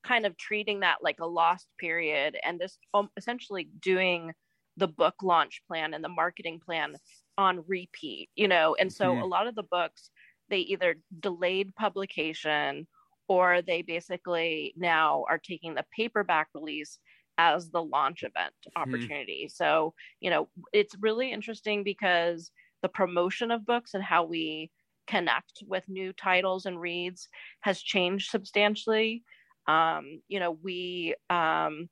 kind 0.06 0.26
of 0.26 0.38
treating 0.38 0.80
that 0.80 0.98
like 1.02 1.20
a 1.20 1.26
lost 1.26 1.68
period 1.80 2.36
and 2.44 2.60
this 2.60 2.78
um, 2.94 3.10
essentially 3.18 3.70
doing 3.82 4.32
the 4.78 4.88
book 4.88 5.16
launch 5.22 5.62
plan 5.68 5.94
and 5.94 6.04
the 6.04 6.10
marketing 6.10 6.60
plan 6.64 6.96
on 7.38 7.64
repeat, 7.68 8.30
you 8.36 8.48
know. 8.48 8.76
And 8.80 8.92
so 8.92 9.06
mm-hmm. 9.12 9.22
a 9.22 9.26
lot 9.26 9.48
of 9.48 9.56
the 9.56 9.64
books 9.64 10.10
they 10.50 10.60
either 10.60 10.96
delayed 11.20 11.74
publication 11.76 12.88
or 13.28 13.62
they 13.62 13.82
basically 13.82 14.74
now 14.76 15.24
are 15.30 15.38
taking 15.38 15.74
the 15.74 15.86
paperback 15.96 16.50
release 16.54 17.00
as 17.38 17.70
the 17.70 17.82
launch 17.82 18.24
event 18.24 18.54
mm-hmm. 18.68 18.82
opportunity. 18.82 19.46
Mm-hmm. 19.46 19.64
So, 19.64 19.94
you 20.20 20.30
know, 20.30 20.50
it's 20.74 20.96
really 21.00 21.32
interesting 21.32 21.84
because 21.84 22.52
the 22.82 22.90
promotion 22.90 23.52
of 23.52 23.66
books 23.66 23.94
and 23.94 24.04
how 24.04 24.26
we 24.26 24.72
connect 25.08 25.64
with 25.68 25.84
new 25.88 26.14
titles 26.14 26.66
and 26.66 26.80
reads 26.80 27.28
has 27.62 27.82
changed 27.82 28.30
substantially. 28.30 29.24
Um, 29.68 30.22
you 30.28 30.40
know, 30.40 30.52
we 30.52 31.16
um, 31.30 31.90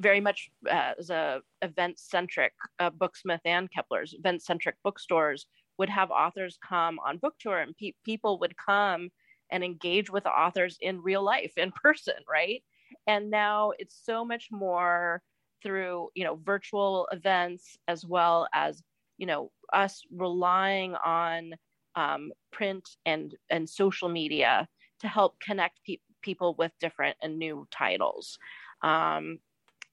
very 0.00 0.20
much 0.20 0.50
uh, 0.70 0.92
as 0.98 1.10
a 1.10 1.40
event 1.62 1.98
centric 1.98 2.52
uh, 2.78 2.90
booksmith 2.90 3.40
and 3.44 3.70
kepler's 3.70 4.14
event 4.14 4.42
centric 4.42 4.76
bookstores 4.82 5.46
would 5.78 5.88
have 5.88 6.10
authors 6.10 6.58
come 6.66 6.98
on 7.06 7.18
book 7.18 7.34
tour 7.38 7.60
and 7.60 7.76
pe- 7.76 7.92
people 8.04 8.38
would 8.40 8.56
come 8.56 9.08
and 9.50 9.62
engage 9.62 10.10
with 10.10 10.26
authors 10.26 10.76
in 10.80 11.00
real 11.00 11.22
life 11.22 11.52
in 11.56 11.70
person 11.72 12.14
right 12.28 12.62
and 13.06 13.30
now 13.30 13.72
it's 13.78 14.00
so 14.04 14.24
much 14.24 14.48
more 14.50 15.22
through 15.62 16.08
you 16.14 16.24
know 16.24 16.40
virtual 16.44 17.08
events 17.12 17.76
as 17.86 18.04
well 18.04 18.48
as 18.52 18.82
you 19.18 19.26
know 19.26 19.50
us 19.72 20.02
relying 20.10 20.94
on 20.96 21.52
um, 21.96 22.32
print 22.52 22.88
and 23.04 23.34
and 23.50 23.68
social 23.68 24.08
media 24.08 24.68
to 25.00 25.08
help 25.08 25.38
connect 25.40 25.80
pe- 25.86 25.98
people 26.22 26.54
with 26.58 26.72
different 26.80 27.16
and 27.22 27.38
new 27.38 27.66
titles. 27.70 28.38
Um, 28.82 29.38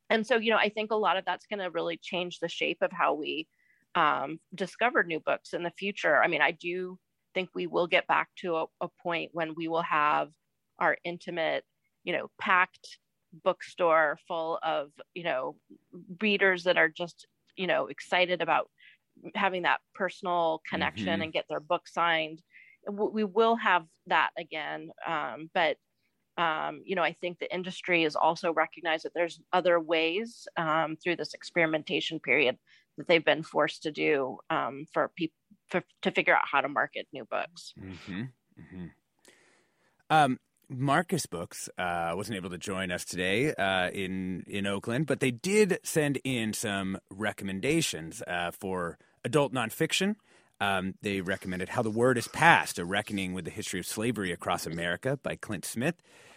and 0.10 0.26
so 0.28 0.36
you 0.36 0.52
know 0.52 0.58
i 0.58 0.70
think 0.70 0.92
a 0.92 0.96
lot 0.96 1.18
of 1.18 1.26
that's 1.26 1.48
going 1.48 1.60
to 1.60 1.70
really 1.72 1.98
change 1.98 2.40
the 2.40 2.50
shape 2.50 2.78
of 2.82 2.92
how 2.92 3.14
we 3.14 3.48
um, 3.96 4.40
discover 4.56 5.04
new 5.04 5.20
books 5.20 5.54
in 5.54 5.62
the 5.64 5.72
future. 5.72 6.22
I 6.22 6.28
mean 6.28 6.42
i 6.42 6.52
do 6.52 6.98
think 7.34 7.50
we 7.56 7.68
will 7.68 7.88
get 7.88 8.08
back 8.08 8.30
to 8.38 8.56
a, 8.58 8.66
a 8.82 8.88
point 9.02 9.32
when 9.34 9.54
we 9.56 9.68
will 9.68 9.82
have 9.82 10.30
our 10.80 10.98
intimate 11.04 11.64
you 12.04 12.14
know 12.14 12.30
packed 12.40 13.00
bookstore 13.44 14.20
full 14.28 14.60
of 14.62 14.92
you 15.16 15.24
know 15.24 15.56
readers 16.22 16.64
that 16.66 16.78
are 16.78 16.90
just 16.90 17.28
you 17.56 17.68
know 17.68 17.88
excited 17.88 18.42
about 18.42 18.70
having 19.36 19.64
that 19.64 19.80
personal 19.94 20.62
connection 20.70 21.08
mm-hmm. 21.08 21.22
and 21.24 21.34
get 21.34 21.46
their 21.50 21.60
book 21.60 21.88
signed 21.88 22.42
we 22.90 23.24
will 23.24 23.56
have 23.56 23.86
that 24.08 24.32
again 24.38 24.90
um, 25.08 25.50
but 25.54 25.78
um, 26.38 26.82
you 26.84 26.96
know, 26.96 27.04
I 27.04 27.14
think 27.14 27.40
the 27.40 27.54
industry 27.54 28.04
has 28.04 28.16
also 28.16 28.54
recognized 28.54 29.06
that 29.06 29.14
there's 29.14 29.40
other 29.52 29.80
ways 29.80 30.48
um, 30.58 30.98
through 31.02 31.18
this 31.18 31.34
experimentation 31.34 32.20
period 32.20 32.58
that 32.98 33.08
they've 33.08 33.24
been 33.24 33.44
forced 33.44 33.84
to 33.84 33.92
do 33.92 34.38
um, 34.50 34.86
for 34.92 35.12
people 35.16 35.36
to 36.02 36.12
figure 36.12 36.36
out 36.36 36.44
how 36.52 36.62
to 36.62 36.70
market 36.70 37.08
new 37.14 37.26
books. 37.26 37.74
Mm-hmm. 37.80 38.22
Mm-hmm. 38.22 38.86
Marcus 40.78 41.26
Books 41.26 41.70
uh, 41.78 42.14
wasn't 42.16 42.38
able 42.38 42.50
to 42.50 42.58
join 42.58 42.92
us 42.92 43.06
today 43.06 43.54
uh, 43.54 43.90
in 43.90 44.44
in 44.48 44.66
Oakland, 44.66 45.08
but 45.08 45.20
they 45.20 45.32
did 45.32 45.80
send 45.84 46.20
in 46.24 46.54
some 46.54 46.98
recommendations 47.10 48.22
uh, 48.28 48.52
for 48.52 48.98
adult 49.24 49.54
nonfiction. 49.54 50.16
Um, 50.60 50.96
they 51.02 51.22
recommended 51.22 51.70
How 51.70 51.82
the 51.82 51.90
Word 51.90 52.18
is 52.18 52.28
Passed, 52.28 52.80
A 52.80 52.86
Reckoning 52.86 53.34
with 53.34 53.46
the 53.46 53.52
History 53.52 53.80
of 53.80 53.86
Slavery 53.86 54.32
Across 54.32 54.66
America 54.66 55.20
by 55.22 55.36
Clint 55.36 55.66
Smith. 55.66 55.96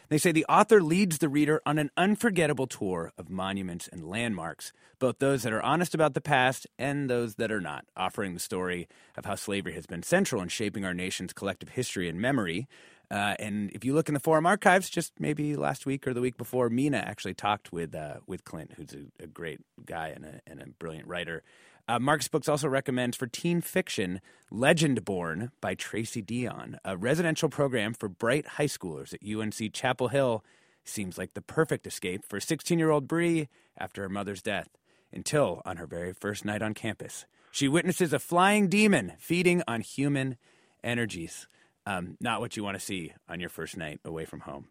They 0.08 0.18
say 0.18 0.30
the 0.30 0.46
author 0.48 0.80
leads 0.82 1.18
the 1.18 1.28
reader 1.28 1.60
on 1.66 1.78
an 1.78 1.90
unforgettable 1.96 2.68
tour 2.68 3.12
of 3.18 3.28
monuments 3.28 3.88
and 3.88 4.08
landmarks, 4.08 4.72
both 5.00 5.18
those 5.18 5.42
that 5.42 5.52
are 5.52 5.62
honest 5.62 5.94
about 5.94 6.14
the 6.14 6.20
past 6.20 6.66
and 6.78 7.10
those 7.10 7.34
that 7.36 7.50
are 7.50 7.60
not, 7.60 7.86
offering 7.96 8.32
the 8.32 8.40
story 8.40 8.88
of 9.16 9.24
how 9.24 9.34
slavery 9.34 9.72
has 9.72 9.86
been 9.86 10.04
central 10.04 10.40
in 10.40 10.48
shaping 10.48 10.84
our 10.84 10.94
nation's 10.94 11.32
collective 11.32 11.70
history 11.70 12.08
and 12.08 12.20
memory. 12.20 12.68
Uh, 13.10 13.34
and 13.38 13.70
if 13.72 13.84
you 13.84 13.94
look 13.94 14.08
in 14.08 14.14
the 14.14 14.20
forum 14.20 14.46
archives, 14.46 14.90
just 14.90 15.12
maybe 15.20 15.54
last 15.54 15.86
week 15.86 16.06
or 16.06 16.14
the 16.14 16.20
week 16.20 16.36
before, 16.36 16.68
Mina 16.68 16.98
actually 16.98 17.34
talked 17.34 17.72
with 17.72 17.94
uh, 17.94 18.16
with 18.26 18.44
Clint, 18.44 18.72
who's 18.76 18.92
a, 18.92 19.22
a 19.22 19.26
great 19.26 19.60
guy 19.84 20.08
and 20.08 20.24
a, 20.24 20.40
and 20.46 20.60
a 20.60 20.66
brilliant 20.66 21.06
writer. 21.06 21.42
Uh, 21.88 22.00
Marcus 22.00 22.26
Books 22.26 22.48
also 22.48 22.66
recommends 22.66 23.16
for 23.16 23.28
teen 23.28 23.60
fiction 23.60 24.20
Legendborn 24.52 25.50
by 25.60 25.74
Tracy 25.74 26.20
Deonn, 26.20 26.78
a 26.84 26.96
residential 26.96 27.48
program 27.48 27.94
for 27.94 28.08
bright 28.08 28.46
high 28.46 28.66
schoolers 28.66 29.14
at 29.14 29.22
UNC 29.22 29.72
Chapel 29.72 30.08
Hill. 30.08 30.44
Seems 30.84 31.16
like 31.16 31.34
the 31.34 31.42
perfect 31.42 31.86
escape 31.86 32.24
for 32.24 32.40
16 32.40 32.78
year 32.78 32.90
old 32.90 33.06
Bree 33.06 33.48
after 33.78 34.02
her 34.02 34.08
mother's 34.08 34.42
death, 34.42 34.68
until 35.12 35.62
on 35.64 35.76
her 35.76 35.86
very 35.86 36.12
first 36.12 36.44
night 36.44 36.62
on 36.62 36.74
campus, 36.74 37.24
she 37.52 37.68
witnesses 37.68 38.12
a 38.12 38.18
flying 38.18 38.68
demon 38.68 39.12
feeding 39.18 39.62
on 39.68 39.80
human 39.80 40.36
energies. 40.82 41.46
Um, 41.86 42.16
not 42.20 42.40
what 42.40 42.56
you 42.56 42.64
want 42.64 42.78
to 42.78 42.84
see 42.84 43.12
on 43.28 43.40
your 43.40 43.48
first 43.48 43.76
night 43.76 44.00
away 44.04 44.24
from 44.24 44.40
home. 44.40 44.66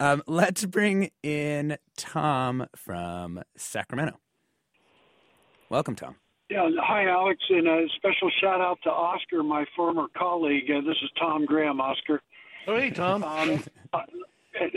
Um, 0.00 0.22
let's 0.26 0.66
bring 0.66 1.10
in 1.22 1.78
Tom 1.96 2.66
from 2.76 3.42
Sacramento. 3.56 4.18
Welcome, 5.70 5.94
Tom. 5.96 6.16
Yeah, 6.50 6.68
hi, 6.80 7.08
Alex, 7.08 7.40
and 7.50 7.66
a 7.66 7.86
special 7.96 8.30
shout 8.40 8.60
out 8.60 8.78
to 8.84 8.90
Oscar, 8.90 9.42
my 9.42 9.64
former 9.74 10.06
colleague. 10.16 10.70
Uh, 10.70 10.80
this 10.80 10.96
is 11.02 11.10
Tom 11.18 11.44
Graham, 11.44 11.80
Oscar. 11.80 12.20
Oh, 12.68 12.76
hey, 12.76 12.90
Tom. 12.90 13.24
Um, 13.24 13.64
uh, 13.92 14.00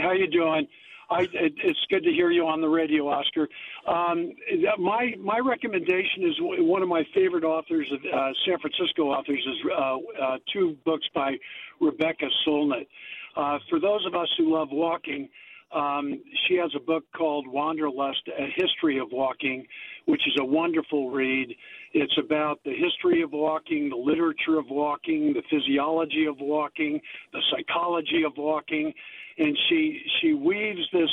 how 0.02 0.12
you 0.12 0.28
doing? 0.28 0.68
I, 1.10 1.22
it, 1.22 1.54
it's 1.64 1.80
good 1.90 2.04
to 2.04 2.12
hear 2.12 2.30
you 2.30 2.46
on 2.46 2.62
the 2.62 2.70
radio, 2.70 3.08
Oscar. 3.08 3.48
Um, 3.88 4.34
my 4.78 5.14
my 5.20 5.40
recommendation 5.40 6.24
is 6.24 6.36
one 6.40 6.84
of 6.84 6.88
my 6.88 7.04
favorite 7.16 7.44
authors, 7.44 7.90
of 7.92 8.00
uh, 8.00 8.30
San 8.46 8.60
Francisco 8.60 9.04
authors, 9.04 9.40
is 9.40 9.72
uh, 9.72 9.98
uh, 10.24 10.38
two 10.54 10.78
books 10.86 11.08
by 11.16 11.36
Rebecca 11.82 12.26
Solnit. 12.48 12.88
Uh, 13.36 13.58
for 13.70 13.80
those 13.80 14.06
of 14.06 14.14
us 14.16 14.28
who 14.38 14.54
love 14.54 14.70
walking, 14.72 15.30
um, 15.72 16.22
she 16.48 16.56
has 16.56 16.72
a 16.76 16.80
book 16.80 17.04
called 17.16 17.48
Wanderlust: 17.48 18.28
A 18.28 18.48
History 18.56 19.00
of 19.00 19.08
Walking, 19.12 19.66
which 20.06 20.22
is 20.28 20.34
a 20.40 20.46
wonderful 20.46 21.10
read. 21.10 21.56
It's 21.94 22.18
about 22.24 22.60
the 22.66 22.74
history 22.74 23.24
of 23.24 23.32
walking, 23.32 23.90
the 23.90 23.96
literature 23.96 24.60
of 24.60 24.66
walking, 24.70 25.34
the 25.34 25.42
physiology 25.50 26.26
of 26.28 26.36
walking, 26.40 27.02
the 27.34 27.42
psychology 27.52 28.24
of 28.26 28.34
walking, 28.38 28.94
and 29.40 29.58
she 29.70 30.02
she 30.22 30.34
weaves 30.34 30.82
this 30.94 31.10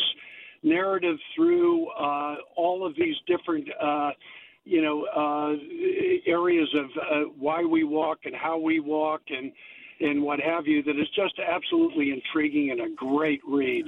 narrative 0.63 1.17
through 1.35 1.89
uh, 1.91 2.37
all 2.57 2.85
of 2.87 2.95
these 2.97 3.15
different, 3.27 3.69
uh, 3.81 4.11
you 4.65 4.83
know, 4.83 5.05
uh, 5.05 5.57
areas 6.27 6.69
of 6.75 6.87
uh, 7.01 7.21
why 7.39 7.63
we 7.63 7.85
walk 7.85 8.19
and 8.25 8.35
how 8.35 8.59
we 8.59 8.81
walk 8.81 9.23
and 9.31 9.53
and 9.99 10.23
what 10.23 10.39
have 10.41 10.67
you 10.67 10.83
that 10.83 10.99
is 10.99 11.09
just 11.15 11.39
absolutely 11.39 12.11
intriguing 12.11 12.71
and 12.71 12.81
a 12.81 12.95
great 12.95 13.41
read. 13.49 13.87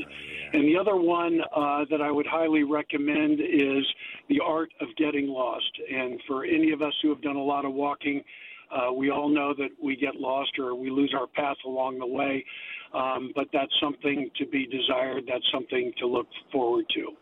And 0.54 0.64
the 0.64 0.78
other 0.78 0.96
one 0.96 1.40
uh, 1.54 1.84
that 1.90 2.00
I 2.00 2.10
would 2.10 2.26
highly 2.26 2.62
recommend 2.62 3.40
is 3.40 3.84
The 4.30 4.40
Art 4.40 4.72
of 4.80 4.88
Getting 4.96 5.28
Lost. 5.28 5.70
And 5.92 6.18
for 6.26 6.46
any 6.46 6.70
of 6.70 6.80
us 6.80 6.94
who 7.02 7.10
have 7.10 7.20
done 7.20 7.36
a 7.36 7.42
lot 7.42 7.66
of 7.66 7.74
walking, 7.74 8.24
uh, 8.70 8.92
we 8.92 9.10
all 9.10 9.28
know 9.28 9.54
that 9.56 9.70
we 9.82 9.96
get 9.96 10.16
lost 10.16 10.58
or 10.58 10.74
we 10.74 10.90
lose 10.90 11.14
our 11.18 11.26
path 11.26 11.56
along 11.64 11.98
the 11.98 12.06
way, 12.06 12.44
um, 12.94 13.32
but 13.34 13.46
that's 13.52 13.72
something 13.80 14.30
to 14.38 14.46
be 14.46 14.66
desired. 14.66 15.24
That's 15.28 15.44
something 15.52 15.92
to 15.98 16.06
look 16.06 16.26
forward 16.52 16.86
to. 16.94 17.16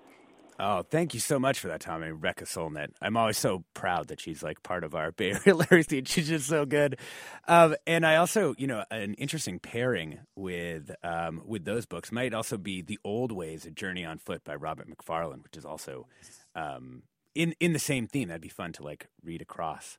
Oh, 0.58 0.82
thank 0.82 1.12
you 1.12 1.20
so 1.20 1.38
much 1.38 1.58
for 1.58 1.68
that, 1.68 1.80
Tommy. 1.80 2.08
Rebecca 2.08 2.44
Solnit. 2.44 2.88
I'm 3.02 3.16
always 3.16 3.36
so 3.36 3.64
proud 3.74 4.08
that 4.08 4.20
she's 4.20 4.42
like 4.42 4.62
part 4.62 4.84
of 4.84 4.94
our 4.94 5.12
Bay 5.16 5.32
Area 5.32 5.54
Larry 5.54 5.84
She's 6.06 6.28
just 6.28 6.48
so 6.48 6.64
good. 6.64 6.98
Um, 7.46 7.76
and 7.86 8.06
I 8.06 8.16
also, 8.16 8.54
you 8.56 8.66
know, 8.66 8.84
an 8.90 9.14
interesting 9.14 9.58
pairing 9.58 10.20
with 10.34 10.90
um, 11.02 11.42
with 11.44 11.64
those 11.64 11.84
books 11.84 12.10
might 12.10 12.32
also 12.32 12.56
be 12.56 12.80
The 12.80 12.98
Old 13.04 13.32
Ways: 13.32 13.66
A 13.66 13.70
Journey 13.70 14.04
on 14.04 14.18
Foot 14.18 14.44
by 14.44 14.54
Robert 14.54 14.88
Macfarlane, 14.88 15.42
which 15.42 15.58
is 15.58 15.66
also 15.66 16.06
um, 16.54 17.02
in 17.34 17.54
in 17.60 17.74
the 17.74 17.78
same 17.78 18.06
theme. 18.06 18.28
That'd 18.28 18.40
be 18.40 18.48
fun 18.48 18.72
to 18.74 18.82
like 18.82 19.08
read 19.22 19.42
across. 19.42 19.98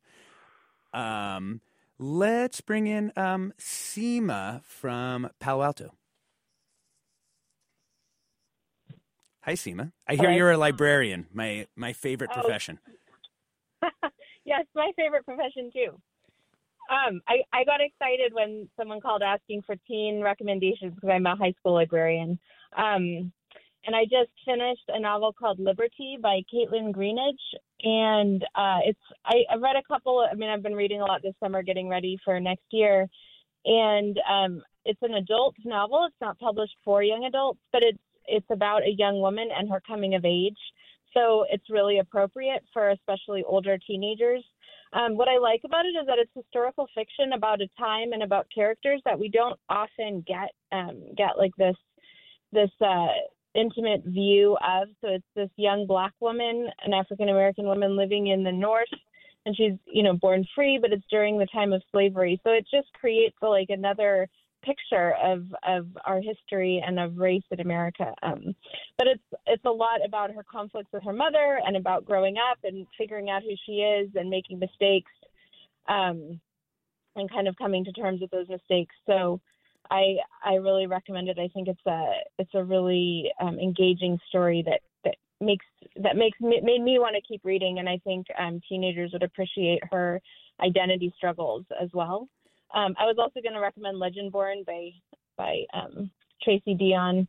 Um, 0.94 1.62
let's 2.00 2.62
bring 2.62 2.88
in 2.88 3.12
um, 3.16 3.54
Seema 3.60 4.64
from 4.64 5.30
Palo 5.40 5.64
Alto. 5.64 5.94
Hi, 9.42 9.54
Seema. 9.54 9.94
I 10.08 10.16
hear 10.16 10.32
you're 10.32 10.52
a 10.52 10.58
librarian. 10.58 11.28
My 11.34 11.68
my 11.76 11.94
favorite 11.94 12.32
oh. 12.34 12.42
profession. 12.42 12.80
yes, 14.46 14.66
my 14.76 14.92
favorite 14.98 15.26
profession 15.26 15.72
too. 15.72 16.00
Um, 16.90 17.22
I, 17.28 17.40
I 17.54 17.64
got 17.66 17.82
excited 17.82 18.34
when 18.34 18.70
someone 18.78 19.02
called 19.02 19.22
asking 19.22 19.62
for 19.66 19.76
teen 19.88 20.22
recommendations 20.22 20.94
because 20.96 21.10
I'm 21.12 21.26
a 21.26 21.36
high 21.36 21.54
school 21.60 21.74
librarian. 21.74 22.40
Um, 22.78 23.32
and 23.86 23.96
I 23.96 24.04
just 24.04 24.32
finished 24.46 24.84
a 24.90 25.00
novel 25.00 25.34
called 25.34 25.60
Libertie 25.60 26.18
by 26.22 26.42
Kaitlyn 26.54 26.94
Greenidge, 26.94 27.40
and 27.84 28.44
uh, 28.56 28.80
it's 28.86 29.00
I, 29.26 29.44
I've 29.52 29.62
read 29.62 29.76
a 29.76 29.84
couple. 29.88 30.26
I 30.30 30.36
mean, 30.36 30.50
I've 30.50 30.64
been 30.64 30.76
reading 30.76 31.02
a 31.02 31.06
lot 31.06 31.22
this 31.22 31.36
summer, 31.42 31.62
getting 31.62 31.88
ready 31.88 32.18
for 32.24 32.40
next 32.40 32.66
year, 32.72 33.08
and 33.66 34.20
um, 34.30 34.62
it's 34.86 35.02
an 35.02 35.16
adult 35.16 35.56
novel. 35.64 36.06
It's 36.08 36.16
not 36.22 36.40
published 36.40 36.76
for 36.84 37.04
young 37.04 37.26
adults, 37.26 37.60
but 37.72 37.84
it's 37.84 38.00
it's 38.26 38.48
about 38.52 38.84
a 38.84 38.96
young 38.98 39.22
woman 39.22 39.50
and 39.58 39.70
her 39.70 39.82
coming 39.88 40.16
of 40.16 40.26
age. 40.26 40.58
So 41.14 41.46
it's 41.50 41.70
really 41.70 42.00
appropriate 42.00 42.64
for 42.74 42.90
especially 42.90 43.44
older 43.46 43.78
teenagers. 43.88 44.44
Um, 44.94 45.18
what 45.18 45.28
I 45.28 45.38
like 45.38 45.62
about 45.66 45.86
it 45.86 45.98
is 46.00 46.06
that 46.08 46.18
it's 46.18 46.32
historical 46.34 46.88
fiction 46.96 47.34
about 47.34 47.62
a 47.62 47.68
time 47.78 48.14
and 48.14 48.24
about 48.24 48.48
characters 48.54 49.02
that 49.06 49.20
we 49.20 49.30
don't 49.30 49.60
often 49.70 50.24
get 50.26 50.52
um, 50.72 51.02
get 51.16 51.38
like 51.38 51.52
this 51.58 51.76
this 52.52 52.70
uh, 52.82 53.08
intimate 53.56 54.04
view 54.06 54.58
of. 54.66 54.90
So 55.02 55.10
it's 55.10 55.26
this 55.36 55.50
young 55.58 55.86
black 55.88 56.14
woman, 56.20 56.68
an 56.86 56.94
African 56.94 57.30
American 57.30 57.66
woman 57.66 57.96
living 57.96 58.28
in 58.28 58.44
the 58.44 58.52
North, 58.52 58.88
and 59.46 59.56
she's 59.56 59.74
you 59.86 60.04
know 60.04 60.14
born 60.14 60.46
free, 60.56 60.80
but 60.82 60.92
it's 60.92 61.06
during 61.10 61.38
the 61.38 61.48
time 61.48 61.74
of 61.74 61.82
slavery. 61.92 62.40
So 62.44 62.52
it 62.52 62.66
just 62.72 62.92
creates 62.94 63.36
like 63.42 63.70
another 63.70 64.28
picture 64.64 65.14
of 65.24 65.46
of 65.68 65.88
our 66.06 66.20
history 66.22 66.84
and 66.86 67.00
of 67.00 67.18
race 67.18 67.44
in 67.52 67.60
America. 67.60 68.14
Um, 68.22 68.56
but 68.98 69.08
it's 69.08 69.24
it's 69.46 69.66
a 69.66 69.72
lot 69.72 70.06
about 70.06 70.32
her 70.32 70.44
conflicts 70.44 70.92
with 70.92 71.04
her 71.04 71.14
mother 71.14 71.60
and 71.66 71.78
about 71.78 72.06
growing 72.06 72.36
up 72.38 72.60
and 72.64 72.86
figuring 72.98 73.30
out 73.30 73.44
who 73.44 73.56
she 73.66 73.74
is 73.74 74.10
and 74.16 74.30
making 74.30 74.60
mistakes, 74.60 75.12
um, 75.88 76.40
and 77.16 77.32
kind 77.32 77.48
of 77.48 77.56
coming 77.58 77.86
to 77.86 77.92
terms 77.92 78.22
with 78.22 78.32
those 78.32 78.50
mistakes. 78.50 78.96
So. 79.06 79.40
I 79.92 80.18
I 80.44 80.56
really 80.56 80.88
recommend 80.88 81.30
it. 81.30 81.40
I 81.40 81.50
think 81.54 81.68
it's 81.68 81.86
a 81.86 82.12
it's 82.40 82.54
a 82.54 82.64
really 82.64 83.32
um, 83.40 83.60
engaging 83.60 84.20
story 84.30 84.64
that 84.66 84.82
that 85.04 85.16
makes 85.40 85.66
that 86.02 86.16
makes 86.16 86.38
made 86.42 86.82
me 86.82 87.00
want 87.00 87.16
to 87.16 87.22
keep 87.28 87.42
reading, 87.44 87.80
and 87.80 87.88
I 87.88 88.00
think 88.04 88.28
um, 88.40 88.62
teenagers 88.68 89.12
would 89.14 89.24
appreciate 89.24 89.82
her 89.92 90.22
identity 90.62 91.14
struggles 91.18 91.66
as 91.82 91.90
well. 91.94 92.28
Um, 92.74 92.96
I 93.00 93.06
was 93.06 93.16
also 93.20 93.42
going 93.42 93.54
to 93.54 93.62
recommend 93.62 93.98
Legendborn 94.02 94.66
by 94.66 94.90
by 95.38 95.64
um, 95.74 96.12
Tracy 96.44 96.76
Deonn. 96.76 97.28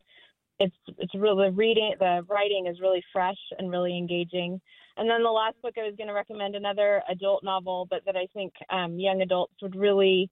It's 0.58 0.76
it's 0.98 1.14
really 1.14 1.50
reading 1.50 1.94
the 1.98 2.24
writing 2.28 2.66
is 2.66 2.80
really 2.80 3.02
fresh 3.12 3.38
and 3.58 3.70
really 3.70 3.96
engaging. 3.96 4.60
And 4.96 5.08
then 5.08 5.22
the 5.22 5.30
last 5.30 5.54
book 5.62 5.74
I 5.78 5.86
was 5.86 5.94
going 5.96 6.08
to 6.08 6.14
recommend 6.14 6.56
another 6.56 7.02
adult 7.08 7.44
novel, 7.44 7.86
but 7.88 8.04
that 8.04 8.16
I 8.16 8.26
think 8.34 8.52
um, 8.68 8.98
young 8.98 9.22
adults 9.22 9.54
would 9.62 9.76
really 9.76 10.28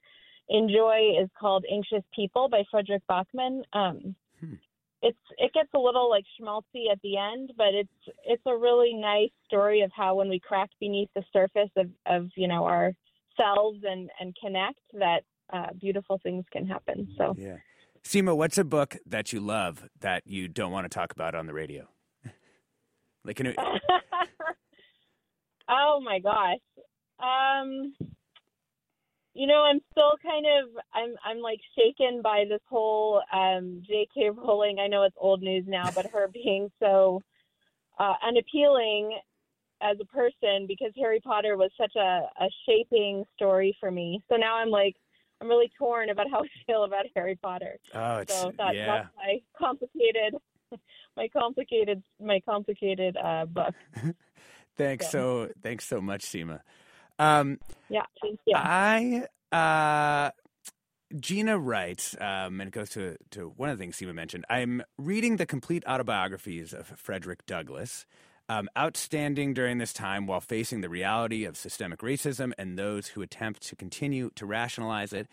enjoy 0.48 1.18
is 1.20 1.28
called 1.38 1.64
Anxious 1.70 2.04
People 2.14 2.48
by 2.48 2.62
Fredrik 2.70 3.02
Backman. 3.10 3.62
Um, 3.72 4.14
hmm. 4.40 4.54
It's 5.02 5.18
it 5.38 5.52
gets 5.52 5.68
a 5.74 5.78
little 5.78 6.08
like 6.08 6.24
schmaltzy 6.40 6.90
at 6.90 7.00
the 7.02 7.16
end, 7.16 7.52
but 7.56 7.74
it's 7.74 8.16
it's 8.24 8.42
a 8.46 8.56
really 8.56 8.94
nice 8.94 9.30
story 9.46 9.82
of 9.82 9.90
how 9.94 10.14
when 10.14 10.28
we 10.28 10.40
crack 10.40 10.70
beneath 10.80 11.10
the 11.14 11.24
surface 11.32 11.70
of 11.76 11.90
of 12.06 12.28
you 12.36 12.48
know 12.48 12.64
our 12.64 12.92
selves 13.36 13.80
and 13.84 14.08
and 14.20 14.34
connect 14.42 14.80
that 14.94 15.20
uh, 15.52 15.66
beautiful 15.78 16.18
things 16.22 16.44
can 16.50 16.66
happen 16.66 17.06
so 17.18 17.34
yeah 17.36 17.56
Seema, 18.06 18.36
what's 18.36 18.56
a 18.56 18.62
book 18.62 18.96
that 19.04 19.32
you 19.32 19.40
love 19.40 19.88
that 19.98 20.22
you 20.26 20.46
don't 20.46 20.70
want 20.70 20.84
to 20.84 20.88
talk 20.88 21.12
about 21.12 21.34
on 21.34 21.46
the 21.46 21.52
radio? 21.52 21.88
like, 23.24 23.40
it... 23.40 23.56
oh 25.68 26.00
my 26.04 26.20
gosh, 26.20 26.60
um, 27.18 27.94
you 29.36 29.46
know, 29.46 29.62
I'm 29.62 29.80
still 29.92 30.12
kind 30.22 30.46
of, 30.46 30.70
I'm, 30.94 31.14
I'm 31.24 31.40
like 31.40 31.60
shaken 31.76 32.22
by 32.22 32.44
this 32.48 32.60
whole 32.68 33.22
um, 33.32 33.82
J.K. 33.86 34.30
Rowling. 34.30 34.78
I 34.78 34.86
know 34.86 35.02
it's 35.02 35.16
old 35.18 35.42
news 35.42 35.64
now, 35.66 35.90
but 35.94 36.06
her 36.06 36.28
being 36.32 36.70
so 36.80 37.22
uh, 37.98 38.14
unappealing 38.26 39.18
as 39.82 39.98
a 40.00 40.06
person 40.06 40.66
because 40.66 40.92
Harry 40.96 41.20
Potter 41.20 41.56
was 41.56 41.70
such 41.78 41.94
a, 41.96 42.22
a 42.40 42.48
shaping 42.66 43.24
story 43.36 43.76
for 43.78 43.90
me. 43.90 44.22
So 44.30 44.36
now 44.36 44.56
I'm 44.56 44.70
like, 44.70 44.96
I'm 45.42 45.48
really 45.48 45.70
torn 45.78 46.08
about 46.08 46.30
how 46.30 46.38
I 46.44 46.48
feel 46.66 46.84
about 46.84 47.04
Harry 47.14 47.36
Potter. 47.36 47.76
Oh, 47.94 48.18
it's, 48.18 48.32
so 48.34 48.52
that, 48.56 48.74
yeah. 48.74 48.86
that's 48.86 49.08
my 49.16 49.38
complicated, 49.58 50.34
my 51.16 51.28
complicated, 51.28 52.02
my 52.18 52.40
complicated 52.40 53.18
uh, 53.22 53.44
book. 53.44 53.74
thanks 54.78 55.10
so. 55.10 55.46
so, 55.46 55.52
thanks 55.62 55.86
so 55.86 56.00
much, 56.00 56.22
Seema. 56.22 56.60
Um, 57.18 57.58
yeah, 57.88 58.04
thank 58.20 58.40
you. 58.46 58.56
I 58.56 59.26
uh, 59.52 60.30
Gina 61.18 61.58
writes, 61.58 62.16
um, 62.20 62.60
and 62.60 62.68
it 62.68 62.72
goes 62.72 62.90
to, 62.90 63.16
to 63.30 63.52
one 63.56 63.68
of 63.68 63.78
the 63.78 63.82
things 63.82 63.96
Seema 63.96 64.14
mentioned. 64.14 64.44
I'm 64.50 64.82
reading 64.98 65.36
the 65.36 65.46
complete 65.46 65.84
autobiographies 65.86 66.72
of 66.72 66.86
Frederick 66.86 67.46
Douglass 67.46 68.06
um, 68.48 68.68
outstanding 68.78 69.54
during 69.54 69.78
this 69.78 69.92
time 69.92 70.26
while 70.26 70.40
facing 70.40 70.80
the 70.80 70.88
reality 70.88 71.44
of 71.44 71.56
systemic 71.56 72.00
racism 72.00 72.52
and 72.58 72.78
those 72.78 73.08
who 73.08 73.22
attempt 73.22 73.62
to 73.68 73.76
continue 73.76 74.30
to 74.34 74.46
rationalize 74.46 75.12
it. 75.12 75.28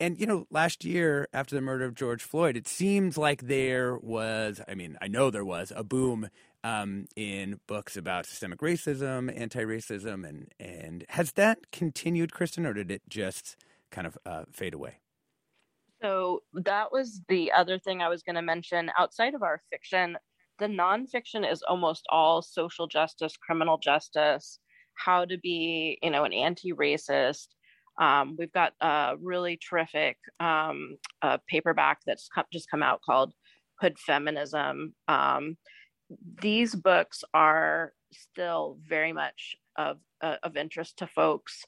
And, 0.00 0.18
you 0.18 0.26
know, 0.26 0.46
last 0.50 0.84
year 0.84 1.28
after 1.32 1.54
the 1.54 1.60
murder 1.60 1.84
of 1.84 1.94
George 1.94 2.22
Floyd, 2.22 2.56
it 2.56 2.68
seems 2.68 3.18
like 3.18 3.42
there 3.42 3.96
was, 3.96 4.60
I 4.68 4.74
mean, 4.74 4.96
I 5.00 5.08
know 5.08 5.30
there 5.30 5.44
was 5.44 5.72
a 5.74 5.82
boom 5.82 6.28
um, 6.64 7.06
in 7.16 7.60
books 7.66 7.96
about 7.96 8.26
systemic 8.26 8.60
racism, 8.60 9.32
anti 9.38 9.64
racism. 9.64 10.28
And, 10.28 10.52
and 10.58 11.04
has 11.10 11.32
that 11.32 11.70
continued, 11.72 12.32
Kristen, 12.32 12.66
or 12.66 12.74
did 12.74 12.90
it 12.90 13.02
just 13.08 13.56
kind 13.90 14.06
of 14.06 14.18
uh, 14.26 14.44
fade 14.52 14.74
away? 14.74 14.98
So 16.02 16.42
that 16.52 16.92
was 16.92 17.22
the 17.28 17.52
other 17.52 17.78
thing 17.78 18.02
I 18.02 18.08
was 18.08 18.22
going 18.22 18.36
to 18.36 18.42
mention. 18.42 18.90
Outside 18.98 19.34
of 19.34 19.42
our 19.42 19.60
fiction, 19.70 20.16
the 20.58 20.66
nonfiction 20.66 21.50
is 21.50 21.62
almost 21.62 22.04
all 22.08 22.42
social 22.42 22.86
justice, 22.86 23.36
criminal 23.36 23.78
justice, 23.78 24.58
how 24.94 25.24
to 25.24 25.38
be, 25.38 25.98
you 26.02 26.10
know, 26.10 26.24
an 26.24 26.32
anti-racist. 26.32 27.48
Um, 28.00 28.36
we've 28.38 28.52
got 28.52 28.74
a 28.80 29.14
really 29.20 29.58
terrific 29.58 30.18
um, 30.38 30.96
paperback 31.48 31.98
that's 32.06 32.28
just 32.52 32.70
come 32.70 32.82
out 32.82 33.00
called 33.02 33.32
Hood 33.80 33.98
Feminism. 33.98 34.94
Um, 35.08 35.56
these 36.40 36.74
books 36.74 37.24
are 37.34 37.92
still 38.12 38.78
very 38.86 39.12
much 39.12 39.56
of 39.76 39.98
uh, 40.20 40.36
of 40.42 40.56
interest 40.56 40.98
to 40.98 41.06
folks. 41.06 41.64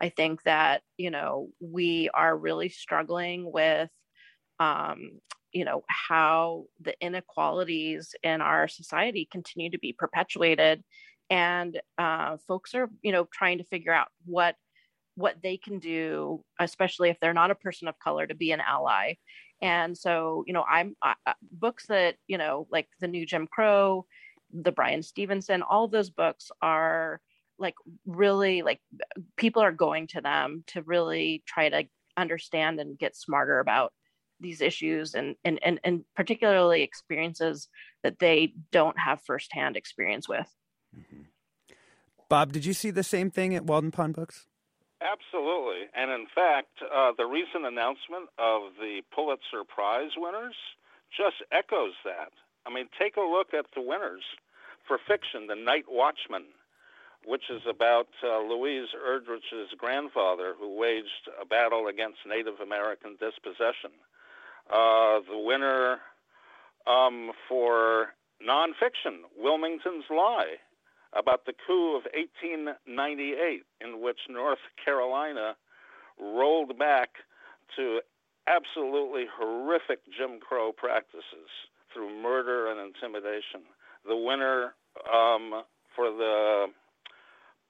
I 0.00 0.08
think 0.08 0.42
that 0.42 0.82
you 0.96 1.10
know 1.10 1.48
we 1.60 2.10
are 2.12 2.36
really 2.36 2.68
struggling 2.68 3.50
with 3.50 3.90
um, 4.60 5.20
you 5.52 5.64
know 5.64 5.84
how 5.88 6.64
the 6.80 6.94
inequalities 7.00 8.14
in 8.22 8.40
our 8.40 8.68
society 8.68 9.28
continue 9.30 9.70
to 9.70 9.78
be 9.78 9.92
perpetuated 9.92 10.82
and 11.30 11.80
uh, 11.96 12.36
folks 12.46 12.74
are 12.74 12.90
you 13.02 13.12
know 13.12 13.26
trying 13.32 13.58
to 13.58 13.64
figure 13.64 13.92
out 13.92 14.08
what 14.26 14.56
what 15.16 15.36
they 15.42 15.56
can 15.56 15.78
do 15.78 16.42
especially 16.58 17.08
if 17.08 17.18
they're 17.20 17.32
not 17.32 17.52
a 17.52 17.54
person 17.54 17.86
of 17.86 17.98
color 18.00 18.26
to 18.26 18.34
be 18.34 18.50
an 18.50 18.60
ally 18.60 19.14
And 19.64 19.96
so, 19.96 20.44
you 20.46 20.52
know, 20.52 20.62
I'm 20.68 20.94
uh, 21.00 21.14
books 21.50 21.86
that, 21.86 22.16
you 22.26 22.36
know, 22.36 22.68
like 22.70 22.86
the 23.00 23.08
new 23.08 23.24
Jim 23.24 23.46
Crow, 23.46 24.04
the 24.52 24.72
Bryan 24.72 25.02
Stevenson, 25.02 25.62
all 25.62 25.88
those 25.88 26.10
books 26.10 26.50
are 26.60 27.18
like 27.58 27.74
really 28.04 28.60
like 28.60 28.80
people 29.36 29.62
are 29.62 29.72
going 29.72 30.06
to 30.08 30.20
them 30.20 30.64
to 30.66 30.82
really 30.82 31.42
try 31.46 31.70
to 31.70 31.84
understand 32.14 32.78
and 32.78 32.98
get 32.98 33.16
smarter 33.16 33.58
about 33.58 33.94
these 34.38 34.60
issues 34.60 35.14
and 35.14 35.34
and 35.44 35.58
and, 35.62 35.80
and 35.82 36.04
particularly 36.14 36.82
experiences 36.82 37.68
that 38.02 38.18
they 38.18 38.52
don't 38.70 38.98
have 38.98 39.22
firsthand 39.22 39.78
experience 39.78 40.28
with. 40.28 40.46
Mm-hmm. 40.94 41.22
Bob, 42.28 42.52
did 42.52 42.66
you 42.66 42.74
see 42.74 42.90
the 42.90 43.02
same 43.02 43.30
thing 43.30 43.54
at 43.54 43.64
Walden 43.64 43.92
Pond 43.92 44.14
Books? 44.14 44.46
Absolutely. 45.04 45.86
And 45.94 46.10
in 46.10 46.26
fact, 46.34 46.80
uh, 46.82 47.12
the 47.16 47.26
recent 47.26 47.66
announcement 47.66 48.30
of 48.38 48.72
the 48.80 49.02
Pulitzer 49.14 49.62
Prize 49.68 50.12
winners 50.16 50.56
just 51.14 51.36
echoes 51.52 51.92
that. 52.04 52.32
I 52.66 52.72
mean, 52.72 52.88
take 52.98 53.16
a 53.16 53.20
look 53.20 53.52
at 53.52 53.66
the 53.74 53.82
winners 53.82 54.24
for 54.88 54.98
fiction 55.06 55.46
The 55.46 55.54
Night 55.56 55.84
Watchman, 55.88 56.44
which 57.26 57.44
is 57.50 57.62
about 57.68 58.08
uh, 58.24 58.40
Louise 58.40 58.88
Erdrich's 58.96 59.72
grandfather 59.76 60.54
who 60.58 60.76
waged 60.78 61.28
a 61.40 61.44
battle 61.44 61.86
against 61.88 62.18
Native 62.26 62.60
American 62.60 63.16
dispossession. 63.20 63.92
Uh, 64.72 65.20
the 65.28 65.38
winner 65.38 65.98
um, 66.86 67.32
for 67.48 68.08
nonfiction, 68.40 69.28
Wilmington's 69.36 70.04
Lie, 70.10 70.56
about 71.16 71.46
the 71.46 71.54
coup 71.66 71.96
of 71.96 72.04
1898, 72.14 73.62
in 73.80 74.00
which 74.00 74.18
North 74.28 74.62
Carolina 74.82 75.54
rolled 76.20 76.78
back 76.78 77.10
to 77.76 78.00
absolutely 78.46 79.24
horrific 79.38 80.00
Jim 80.16 80.38
Crow 80.40 80.72
practices 80.72 81.48
through 81.92 82.22
murder 82.22 82.70
and 82.70 82.80
intimidation. 82.80 83.62
The 84.06 84.16
winner 84.16 84.74
um, 85.12 85.62
for 85.96 86.10
the 86.10 86.66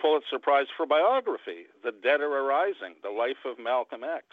Pulitzer 0.00 0.38
Prize 0.42 0.66
for 0.76 0.86
biography, 0.86 1.70
The 1.84 1.92
Dead 1.92 2.20
Are 2.20 2.44
Arising, 2.44 2.96
The 3.02 3.10
Life 3.10 3.44
of 3.46 3.58
Malcolm 3.62 4.02
X 4.04 4.24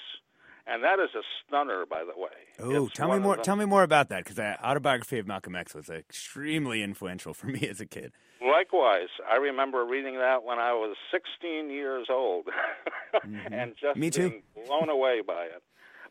and 0.67 0.83
that 0.83 0.99
is 0.99 1.09
a 1.15 1.23
stunner, 1.45 1.85
by 1.85 2.03
the 2.03 2.19
way. 2.19 2.29
Oh, 2.59 2.87
tell 2.87 3.11
me 3.11 3.19
more. 3.19 3.37
Tell 3.37 3.55
me 3.55 3.65
more 3.65 3.83
about 3.83 4.09
that 4.09 4.23
because 4.23 4.35
the 4.35 4.63
autobiography 4.63 5.19
of 5.19 5.27
Malcolm 5.27 5.55
X 5.55 5.73
was 5.73 5.89
extremely 5.89 6.83
influential 6.83 7.33
for 7.33 7.47
me 7.55 7.67
as 7.67 7.81
a 7.81 7.85
kid. 7.85 8.13
Likewise, 8.41 9.09
I 9.31 9.37
remember 9.37 9.85
reading 9.85 10.15
that 10.15 10.43
when 10.43 10.57
I 10.57 10.73
was 10.73 10.95
16 11.11 11.69
years 11.69 12.07
old, 12.09 12.45
mm-hmm. 13.15 13.53
and 13.53 13.73
just 13.79 13.97
me 13.97 14.09
too. 14.09 14.29
being 14.29 14.43
blown 14.65 14.89
away 14.89 15.21
by 15.25 15.45
it. 15.45 15.61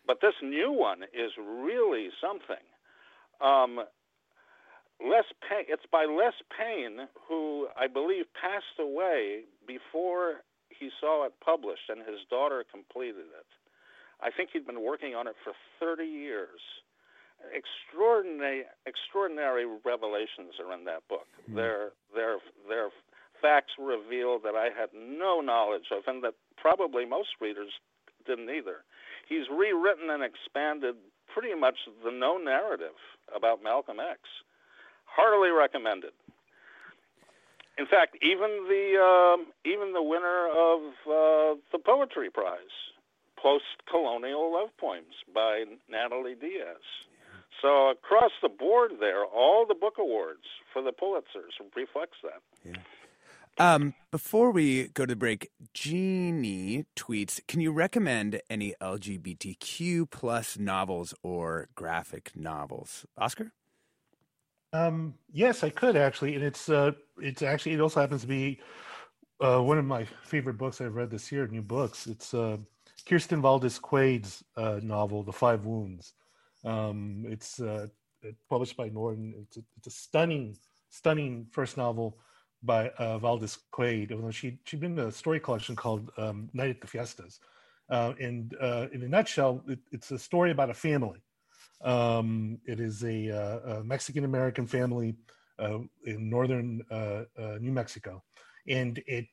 But 0.06 0.20
this 0.20 0.34
new 0.42 0.72
one 0.72 1.02
is 1.02 1.32
really 1.38 2.08
something. 2.20 2.64
Um, 3.40 3.80
Les 5.00 5.24
Payne. 5.48 5.66
It's 5.68 5.86
by 5.90 6.04
Les 6.04 6.34
Payne, 6.56 7.08
who 7.28 7.68
I 7.76 7.86
believe 7.86 8.26
passed 8.34 8.78
away 8.78 9.44
before 9.66 10.42
he 10.68 10.90
saw 11.00 11.26
it 11.26 11.32
published, 11.44 11.88
and 11.88 12.00
his 12.00 12.20
daughter 12.28 12.64
completed 12.70 13.28
it. 13.38 13.46
I 14.22 14.30
think 14.30 14.50
he'd 14.52 14.66
been 14.66 14.82
working 14.82 15.14
on 15.14 15.26
it 15.26 15.34
for 15.42 15.52
30 15.80 16.04
years. 16.04 16.60
Extraordinary, 17.54 18.64
extraordinary 18.84 19.64
revelations 19.84 20.60
are 20.60 20.72
in 20.76 20.84
that 20.84 21.06
book. 21.08 21.26
Mm-hmm. 21.42 21.56
There, 21.56 21.90
there, 22.14 22.36
there 22.68 22.84
are 22.86 22.94
facts 23.40 23.72
revealed 23.78 24.42
that 24.44 24.54
I 24.54 24.68
had 24.76 24.90
no 24.92 25.40
knowledge 25.40 25.88
of, 25.90 26.04
and 26.06 26.22
that 26.22 26.34
probably 26.56 27.06
most 27.06 27.40
readers 27.40 27.72
didn't 28.26 28.50
either. 28.50 28.84
He's 29.28 29.48
rewritten 29.48 30.10
and 30.10 30.22
expanded 30.22 30.96
pretty 31.32 31.54
much 31.54 31.76
the 32.04 32.10
known 32.10 32.44
narrative 32.44 32.98
about 33.34 33.62
Malcolm 33.62 33.98
X. 34.00 34.20
Heartily 35.06 35.50
recommended. 35.50 36.12
In 37.78 37.86
fact, 37.86 38.16
even 38.20 38.68
the 38.68 39.00
um, 39.00 39.46
even 39.64 39.94
the 39.94 40.02
winner 40.02 40.48
of 40.52 40.80
uh, 41.08 41.60
the 41.72 41.78
poetry 41.82 42.28
prize 42.28 42.76
post-colonial 43.40 44.52
love 44.52 44.70
poems 44.78 45.14
by 45.34 45.64
Natalie 45.88 46.34
Diaz. 46.34 46.82
So 47.62 47.90
across 47.90 48.32
the 48.42 48.48
board 48.48 48.92
there, 49.00 49.24
all 49.24 49.66
the 49.66 49.74
book 49.74 49.94
awards 49.98 50.44
for 50.72 50.82
the 50.82 50.92
Pulitzers 50.92 51.52
reflects 51.76 52.18
that. 52.22 52.40
Yeah. 52.64 52.82
Um, 53.58 53.94
before 54.10 54.52
we 54.52 54.88
go 54.88 55.04
to 55.04 55.10
the 55.10 55.16
break, 55.16 55.50
Jeannie 55.74 56.86
tweets, 56.96 57.40
can 57.46 57.60
you 57.60 57.72
recommend 57.72 58.40
any 58.48 58.74
LGBTQ 58.80 60.10
plus 60.10 60.58
novels 60.58 61.12
or 61.22 61.68
graphic 61.74 62.30
novels? 62.34 63.04
Oscar? 63.18 63.52
Um, 64.72 65.14
yes, 65.32 65.64
I 65.64 65.70
could 65.70 65.96
actually, 65.96 66.36
and 66.36 66.44
it's 66.44 66.68
uh, 66.68 66.92
it's 67.18 67.42
actually 67.42 67.72
it 67.72 67.80
also 67.80 68.00
happens 68.00 68.22
to 68.22 68.28
be 68.28 68.60
uh, 69.40 69.60
one 69.60 69.78
of 69.78 69.84
my 69.84 70.06
favorite 70.22 70.56
books 70.56 70.80
I've 70.80 70.94
read 70.94 71.10
this 71.10 71.32
year. 71.32 71.46
New 71.48 71.62
books. 71.62 72.06
It's 72.06 72.32
uh, 72.32 72.58
Kirstin 73.02 73.40
Valdez 73.40 73.78
Quade's 73.78 74.44
uh, 74.56 74.80
novel, 74.82 75.22
The 75.22 75.32
Five 75.32 75.64
Wounds. 75.64 76.14
Um, 76.64 77.24
it's 77.28 77.60
uh, 77.60 77.86
published 78.48 78.76
by 78.76 78.88
Norton. 78.88 79.34
It's 79.42 79.56
a, 79.56 79.60
it's 79.76 79.86
a, 79.86 79.90
stunning, 79.90 80.56
stunning 80.90 81.46
first 81.50 81.76
novel 81.76 82.18
by 82.62 82.90
uh, 82.90 83.18
Valdez 83.18 83.58
Quade. 83.70 84.12
She 84.30 84.58
she'd 84.64 84.80
been 84.80 84.98
in 84.98 85.06
a 85.06 85.12
story 85.12 85.40
collection 85.40 85.74
called 85.76 86.10
um, 86.18 86.50
Night 86.52 86.70
at 86.70 86.80
the 86.80 86.86
Fiestas, 86.86 87.40
uh, 87.88 88.12
and 88.20 88.54
uh, 88.60 88.88
in 88.92 89.02
a 89.02 89.08
nutshell, 89.08 89.62
it, 89.68 89.78
it's 89.90 90.10
a 90.10 90.18
story 90.18 90.50
about 90.50 90.70
a 90.70 90.74
family. 90.74 91.22
Um, 91.82 92.58
it 92.66 92.78
is 92.78 93.02
a, 93.04 93.30
uh, 93.30 93.78
a 93.78 93.84
Mexican 93.84 94.24
American 94.24 94.66
family 94.66 95.14
in 96.04 96.30
northern 96.30 96.82
New 97.60 97.72
Mexico, 97.72 98.22
and 98.68 99.02
it 99.06 99.26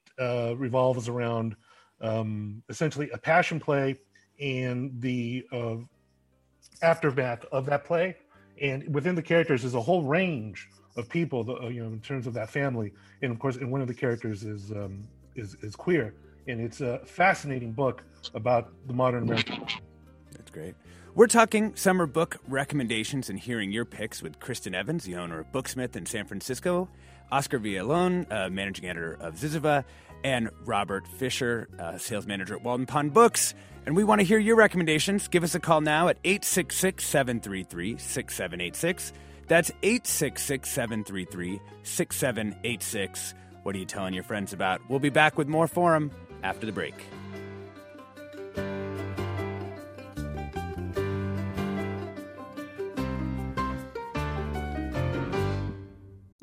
revolves 0.57 1.09
around 1.09 1.55
um, 2.01 2.63
essentially 2.69 3.09
a 3.11 3.17
passion 3.17 3.59
play 3.59 3.95
and 4.39 4.91
the 5.01 5.45
uh, 5.51 5.75
aftermath 6.81 7.45
of 7.51 7.65
that 7.65 7.85
play. 7.85 8.15
And 8.61 8.93
within 8.93 9.15
the 9.15 9.21
characters 9.21 9.63
is 9.63 9.75
a 9.75 9.81
whole 9.81 10.03
range 10.03 10.69
of 10.95 11.07
people, 11.09 11.45
uh, 11.49 11.67
you 11.67 11.83
know, 11.83 11.87
in 11.89 11.99
terms 11.99 12.27
of 12.27 12.33
that 12.33 12.49
family. 12.49 12.91
And 13.21 13.31
of 13.31 13.39
course, 13.39 13.57
and 13.57 13.71
one 13.71 13.81
of 13.81 13.87
the 13.87 13.93
characters 13.93 14.43
is 14.43 14.71
um, 14.71 15.07
is, 15.35 15.55
is 15.61 15.75
queer. 15.75 16.15
And 16.47 16.61
it's 16.61 16.81
a 16.81 16.99
fascinating 17.05 17.73
book 17.73 18.03
about 18.33 18.71
the 18.87 18.93
modern 18.93 19.23
American. 19.23 19.65
That's 20.31 20.49
great. 20.51 20.75
We're 21.13 21.27
talking 21.27 21.75
summer 21.75 22.05
book 22.05 22.37
recommendations 22.47 23.29
and 23.29 23.39
hearing 23.39 23.71
your 23.71 23.85
picks 23.85 24.21
with 24.21 24.39
Kristen 24.39 24.75
Evans, 24.75 25.03
the 25.03 25.15
owner 25.15 25.39
of 25.39 25.51
Booksmith 25.51 25.95
in 25.95 26.05
San 26.05 26.25
Francisco, 26.25 26.89
Oscar 27.31 27.59
Villalon, 27.59 28.31
uh, 28.31 28.49
managing 28.49 28.87
editor 28.87 29.17
of 29.19 29.35
Zyzzyva, 29.35 29.83
and 30.23 30.49
Robert 30.65 31.07
Fisher, 31.07 31.67
uh, 31.79 31.97
sales 31.97 32.25
manager 32.27 32.55
at 32.55 32.63
Walden 32.63 32.85
Pond 32.85 33.13
Books. 33.13 33.53
And 33.85 33.95
we 33.95 34.03
want 34.03 34.19
to 34.19 34.25
hear 34.25 34.39
your 34.39 34.55
recommendations. 34.55 35.27
Give 35.27 35.43
us 35.43 35.55
a 35.55 35.59
call 35.59 35.81
now 35.81 36.09
at 36.09 36.17
866 36.23 37.05
733 37.05 37.97
6786. 37.97 39.13
That's 39.47 39.71
866 39.81 40.69
733 40.69 41.61
6786. 41.83 43.33
What 43.63 43.75
are 43.75 43.79
you 43.79 43.85
telling 43.85 44.13
your 44.13 44.23
friends 44.23 44.53
about? 44.53 44.81
We'll 44.89 44.99
be 44.99 45.09
back 45.09 45.37
with 45.37 45.47
more 45.47 45.67
Forum 45.67 46.11
after 46.43 46.65
the 46.65 46.71
break. 46.71 46.95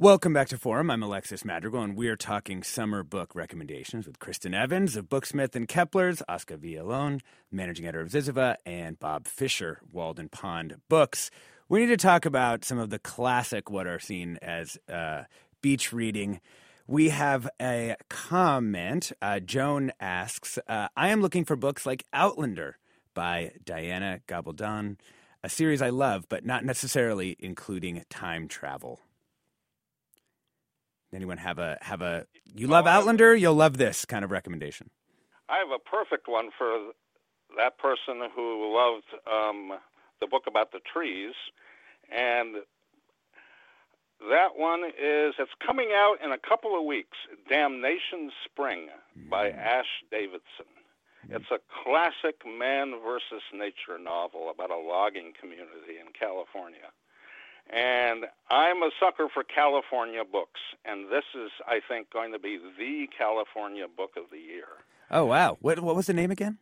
Welcome 0.00 0.32
back 0.32 0.48
to 0.48 0.56
Forum. 0.56 0.90
I'm 0.90 1.02
Alexis 1.02 1.44
Madrigal, 1.44 1.82
and 1.82 1.94
we 1.94 2.08
are 2.08 2.16
talking 2.16 2.62
summer 2.62 3.02
book 3.02 3.34
recommendations 3.34 4.06
with 4.06 4.18
Kristen 4.18 4.54
Evans 4.54 4.96
of 4.96 5.10
Booksmith 5.10 5.54
and 5.54 5.68
Kepler's, 5.68 6.22
Oscar 6.26 6.56
Villalon, 6.56 7.20
managing 7.52 7.84
editor 7.84 8.00
of 8.00 8.08
Zyzzyva, 8.08 8.56
and 8.64 8.98
Bob 8.98 9.26
Fisher, 9.26 9.82
Walden 9.92 10.30
Pond 10.30 10.76
Books. 10.88 11.30
We 11.68 11.80
need 11.80 11.88
to 11.88 11.98
talk 11.98 12.24
about 12.24 12.64
some 12.64 12.78
of 12.78 12.88
the 12.88 12.98
classic, 12.98 13.68
what 13.68 13.86
are 13.86 13.98
seen 13.98 14.38
as 14.40 14.78
uh, 14.90 15.24
beach 15.60 15.92
reading. 15.92 16.40
We 16.86 17.10
have 17.10 17.46
a 17.60 17.96
comment. 18.08 19.12
Uh, 19.20 19.38
Joan 19.40 19.92
asks, 20.00 20.58
uh, 20.66 20.88
I 20.96 21.08
am 21.08 21.20
looking 21.20 21.44
for 21.44 21.56
books 21.56 21.84
like 21.84 22.06
Outlander 22.14 22.78
by 23.12 23.52
Diana 23.66 24.20
Gabaldon 24.26 24.96
a 25.42 25.48
series 25.48 25.82
I 25.82 25.90
love, 25.90 26.26
but 26.28 26.44
not 26.44 26.64
necessarily 26.64 27.36
including 27.38 28.02
time 28.10 28.48
travel. 28.48 29.00
Anyone 31.12 31.38
have 31.38 31.58
a 31.58 31.76
have 31.80 32.02
a 32.02 32.26
you 32.54 32.68
love 32.68 32.86
Outlander, 32.86 33.34
you'll 33.34 33.54
love 33.54 33.76
this 33.76 34.04
kind 34.04 34.24
of 34.24 34.30
recommendation. 34.30 34.90
I 35.48 35.58
have 35.58 35.70
a 35.70 35.78
perfect 35.78 36.28
one 36.28 36.50
for 36.56 36.92
that 37.56 37.78
person 37.78 38.22
who 38.34 38.74
loved 38.76 39.06
um, 39.26 39.72
the 40.20 40.28
book 40.28 40.44
about 40.46 40.70
the 40.70 40.78
trees, 40.92 41.34
and 42.12 42.56
that 44.30 44.54
one 44.56 44.84
is 44.84 45.34
it's 45.38 45.50
coming 45.66 45.90
out 45.94 46.16
in 46.24 46.30
a 46.30 46.38
couple 46.38 46.78
of 46.78 46.84
weeks. 46.84 47.16
Damnation 47.48 48.30
Spring 48.44 48.88
by 49.28 49.50
Ash 49.50 49.90
Davidson. 50.10 50.70
It's 51.28 51.50
a 51.50 51.60
classic 51.84 52.40
man 52.46 52.94
versus 53.04 53.42
nature 53.52 53.98
novel 54.02 54.50
about 54.50 54.70
a 54.70 54.76
logging 54.76 55.32
community 55.38 56.00
in 56.00 56.12
California. 56.18 56.90
And 57.68 58.26
I'm 58.48 58.82
a 58.82 58.90
sucker 58.98 59.28
for 59.32 59.44
California 59.44 60.24
books, 60.24 60.60
and 60.84 61.06
this 61.10 61.24
is, 61.34 61.50
I 61.66 61.80
think, 61.86 62.10
going 62.10 62.32
to 62.32 62.38
be 62.38 62.58
the 62.78 63.06
California 63.16 63.86
book 63.88 64.12
of 64.16 64.24
the 64.30 64.38
year. 64.38 64.66
Oh 65.10 65.24
wow! 65.26 65.58
What 65.60 65.80
what 65.80 65.96
was 65.96 66.06
the 66.06 66.12
name 66.14 66.30
again? 66.30 66.58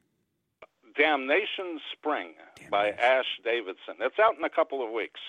Damnation 0.97 1.81
Spring 1.93 2.35
by 2.71 2.91
Ash 2.91 3.39
Davidson. 3.45 3.97
It's 4.01 4.19
out 4.19 4.37
in 4.37 4.45
a 4.45 4.51
couple 4.51 4.85
of 4.85 4.91
weeks. 4.91 5.21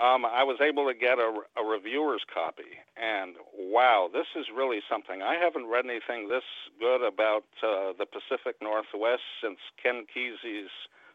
Um, 0.00 0.26
I 0.26 0.42
was 0.44 0.58
able 0.60 0.86
to 0.86 0.94
get 0.94 1.18
a, 1.18 1.32
a 1.56 1.64
reviewer's 1.64 2.22
copy, 2.32 2.80
and 2.96 3.36
wow, 3.56 4.10
this 4.12 4.26
is 4.36 4.46
really 4.54 4.80
something. 4.90 5.22
I 5.22 5.36
haven't 5.36 5.66
read 5.68 5.86
anything 5.86 6.28
this 6.28 6.44
good 6.78 7.02
about 7.06 7.44
uh, 7.62 7.92
the 7.98 8.04
Pacific 8.04 8.56
Northwest 8.60 9.22
since 9.42 9.58
Ken 9.82 10.04
Kesey's 10.14 10.70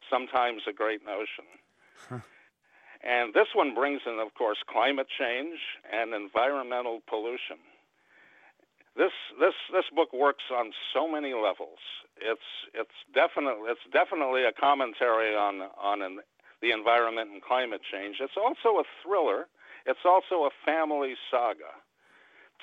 "Sometimes 0.10 0.64
a 0.68 0.74
Great 0.74 1.06
Notion." 1.06 1.46
Huh. 2.10 2.20
And 3.04 3.34
this 3.34 3.48
one 3.56 3.74
brings 3.74 4.02
in, 4.06 4.20
of 4.20 4.34
course, 4.36 4.58
climate 4.70 5.08
change 5.18 5.58
and 5.92 6.14
environmental 6.14 7.02
pollution. 7.10 7.58
This 8.96 9.12
this 9.40 9.54
this 9.72 9.86
book 9.96 10.12
works 10.14 10.44
on 10.54 10.72
so 10.94 11.08
many 11.10 11.34
levels. 11.34 11.80
It's 12.18 12.50
it's 12.74 12.98
definitely 13.16 13.72
it's 13.72 13.88
definitely 13.92 14.44
a 14.44 14.52
commentary 14.52 15.34
on 15.34 15.62
on 15.82 16.02
an, 16.02 16.20
the 16.62 16.72
environment 16.72 17.32
and 17.32 17.42
climate 17.42 17.82
change. 17.90 18.18
It's 18.20 18.38
also 18.38 18.80
a 18.80 18.84
thriller. 19.02 19.48
It's 19.86 20.06
also 20.06 20.44
a 20.44 20.52
family 20.66 21.16
saga. 21.32 21.72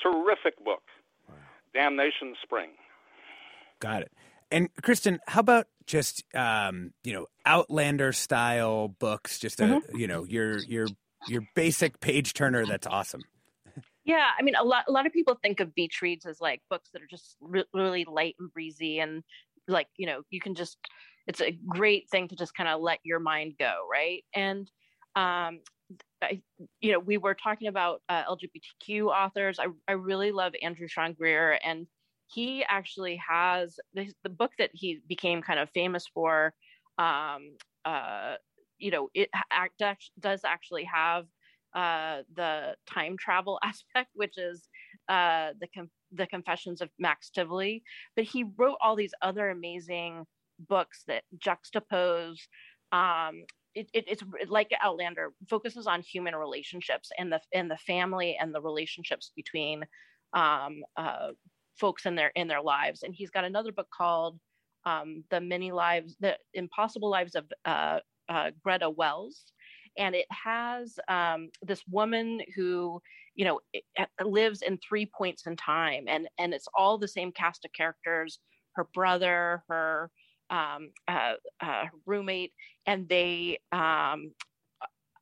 Terrific 0.02 0.62
book. 0.64 0.82
Wow. 1.28 1.34
Damnation 1.74 2.36
Spring. 2.42 2.70
Got 3.80 4.02
it. 4.02 4.12
And 4.50 4.68
Kristen, 4.82 5.20
how 5.26 5.40
about 5.40 5.66
just 5.88 6.22
um, 6.34 6.92
you 7.02 7.12
know 7.12 7.26
Outlander 7.44 8.12
style 8.12 8.88
books? 8.88 9.40
Just 9.40 9.60
a 9.60 9.64
mm-hmm. 9.64 9.96
you 9.96 10.06
know 10.06 10.24
your 10.24 10.58
your 10.58 10.86
your 11.26 11.42
basic 11.56 11.98
page 11.98 12.34
turner. 12.34 12.64
That's 12.64 12.86
awesome. 12.86 13.22
Yeah, 14.04 14.26
I 14.38 14.42
mean, 14.42 14.54
a 14.54 14.64
lot 14.64 14.84
a 14.88 14.92
lot 14.92 15.06
of 15.06 15.12
people 15.12 15.38
think 15.42 15.60
of 15.60 15.74
beach 15.74 16.00
reads 16.00 16.24
as 16.24 16.40
like 16.40 16.62
books 16.70 16.90
that 16.92 17.02
are 17.02 17.08
just 17.10 17.36
re- 17.40 17.64
really 17.74 18.04
light 18.04 18.36
and 18.38 18.52
breezy, 18.52 19.00
and 19.00 19.22
like 19.66 19.88
you 19.96 20.06
know 20.06 20.22
you 20.30 20.40
can 20.40 20.54
just 20.54 20.78
it's 21.26 21.40
a 21.40 21.50
great 21.66 22.08
thing 22.08 22.28
to 22.28 22.36
just 22.36 22.54
kind 22.54 22.68
of 22.68 22.80
let 22.80 23.00
your 23.04 23.20
mind 23.20 23.54
go, 23.58 23.86
right? 23.90 24.24
And 24.34 24.70
um, 25.14 25.60
I, 26.22 26.40
you 26.80 26.92
know, 26.92 26.98
we 26.98 27.18
were 27.18 27.34
talking 27.34 27.68
about 27.68 28.00
uh, 28.08 28.24
LGBTQ 28.24 29.06
authors. 29.14 29.58
I 29.58 29.66
I 29.86 29.92
really 29.92 30.32
love 30.32 30.52
Andrew 30.62 30.88
Sean 30.88 31.12
Greer 31.12 31.58
and 31.64 31.86
he 32.28 32.64
actually 32.68 33.20
has 33.26 33.78
the, 33.94 34.12
the 34.22 34.28
book 34.28 34.52
that 34.58 34.70
he 34.72 35.00
became 35.08 35.42
kind 35.42 35.58
of 35.58 35.70
famous 35.70 36.06
for 36.12 36.54
um, 36.98 37.56
uh, 37.84 38.34
you 38.78 38.90
know 38.90 39.08
it 39.14 39.28
act, 39.50 39.82
does 40.20 40.42
actually 40.44 40.84
have 40.84 41.24
uh, 41.74 42.22
the 42.36 42.74
time 42.88 43.16
travel 43.18 43.58
aspect 43.64 44.10
which 44.14 44.38
is 44.38 44.68
uh, 45.08 45.50
the 45.60 45.68
com- 45.74 45.90
the 46.12 46.26
confessions 46.26 46.80
of 46.80 46.90
max 46.98 47.30
tivoli. 47.30 47.82
But 48.16 48.24
he 48.24 48.44
wrote 48.56 48.78
all 48.80 48.96
these 48.96 49.14
other 49.22 49.50
amazing 49.50 50.24
books 50.68 51.04
that 51.06 51.24
juxtapose 51.38 52.40
um, 52.92 53.44
it, 53.74 53.88
it, 53.92 54.04
it's 54.08 54.22
like 54.48 54.70
Outlander 54.82 55.32
focuses 55.48 55.86
on 55.86 56.00
human 56.00 56.34
relationships 56.34 57.10
and 57.18 57.30
the 57.30 57.40
and 57.52 57.70
the 57.70 57.76
family 57.76 58.36
and 58.40 58.54
the 58.54 58.60
relationships 58.60 59.30
between 59.36 59.84
um, 60.32 60.82
uh, 60.96 61.28
folks 61.78 62.06
in 62.06 62.14
their 62.14 62.32
in 62.34 62.48
their 62.48 62.62
lives. 62.62 63.02
And 63.02 63.14
he's 63.14 63.30
got 63.30 63.44
another 63.44 63.72
book 63.72 63.88
called 63.96 64.38
um, 64.84 65.24
"The 65.30 65.40
Many 65.40 65.72
Lives, 65.72 66.16
the 66.20 66.36
Impossible 66.54 67.10
Lives 67.10 67.34
of 67.34 67.46
uh, 67.64 68.00
uh, 68.28 68.50
Greta 68.62 68.90
Wells." 68.90 69.52
And 69.96 70.14
it 70.14 70.26
has 70.30 70.98
um, 71.08 71.50
this 71.62 71.82
woman 71.90 72.40
who, 72.54 73.00
you 73.34 73.44
know, 73.44 73.60
lives 74.24 74.62
in 74.62 74.78
three 74.78 75.06
points 75.06 75.46
in 75.46 75.56
time, 75.56 76.04
and 76.08 76.28
and 76.38 76.54
it's 76.54 76.68
all 76.74 76.98
the 76.98 77.08
same 77.08 77.32
cast 77.32 77.64
of 77.64 77.72
characters: 77.72 78.38
her 78.74 78.84
brother, 78.94 79.64
her 79.68 80.10
um, 80.50 80.90
uh, 81.08 81.34
uh, 81.60 81.84
roommate, 82.06 82.52
and 82.86 83.08
they 83.08 83.58
um, 83.72 84.32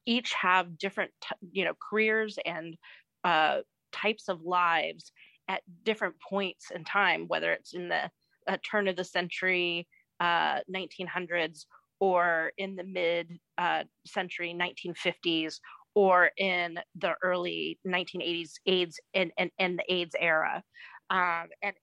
each 0.07 0.33
have 0.35 0.79
different, 0.79 1.11
t- 1.21 1.49
you 1.53 1.65
know, 1.65 1.75
careers 1.91 2.39
and 2.45 2.77
uh, 3.25 3.61
types 3.93 4.29
of 4.29 4.43
lives, 4.43 5.13
at 5.49 5.63
different 5.85 6.15
points 6.21 6.71
in 6.75 6.85
time, 6.85 7.27
whether 7.29 7.53
it's 7.53 7.75
in 7.75 7.89
the 7.89 8.11
uh, 8.49 8.57
turn 8.69 8.89
of 8.89 8.97
the 8.97 9.05
century, 9.05 9.87
uh, 10.21 10.61
1900s, 10.75 11.67
or 12.01 12.53
in 12.59 12.77
the 12.77 12.85
mid 12.85 13.39
uh, 13.59 13.85
century 14.07 14.55
1950s, 14.55 15.57
or 15.95 16.31
in 16.37 16.79
the 16.97 17.15
early 17.23 17.79
1980s 17.87 18.53
AIDS 18.67 19.01
and, 19.15 19.33
and, 19.39 19.79
the 19.79 19.85
AIDS 19.93 20.15
era. 20.21 20.63
Um, 21.09 21.47
and 21.63 21.75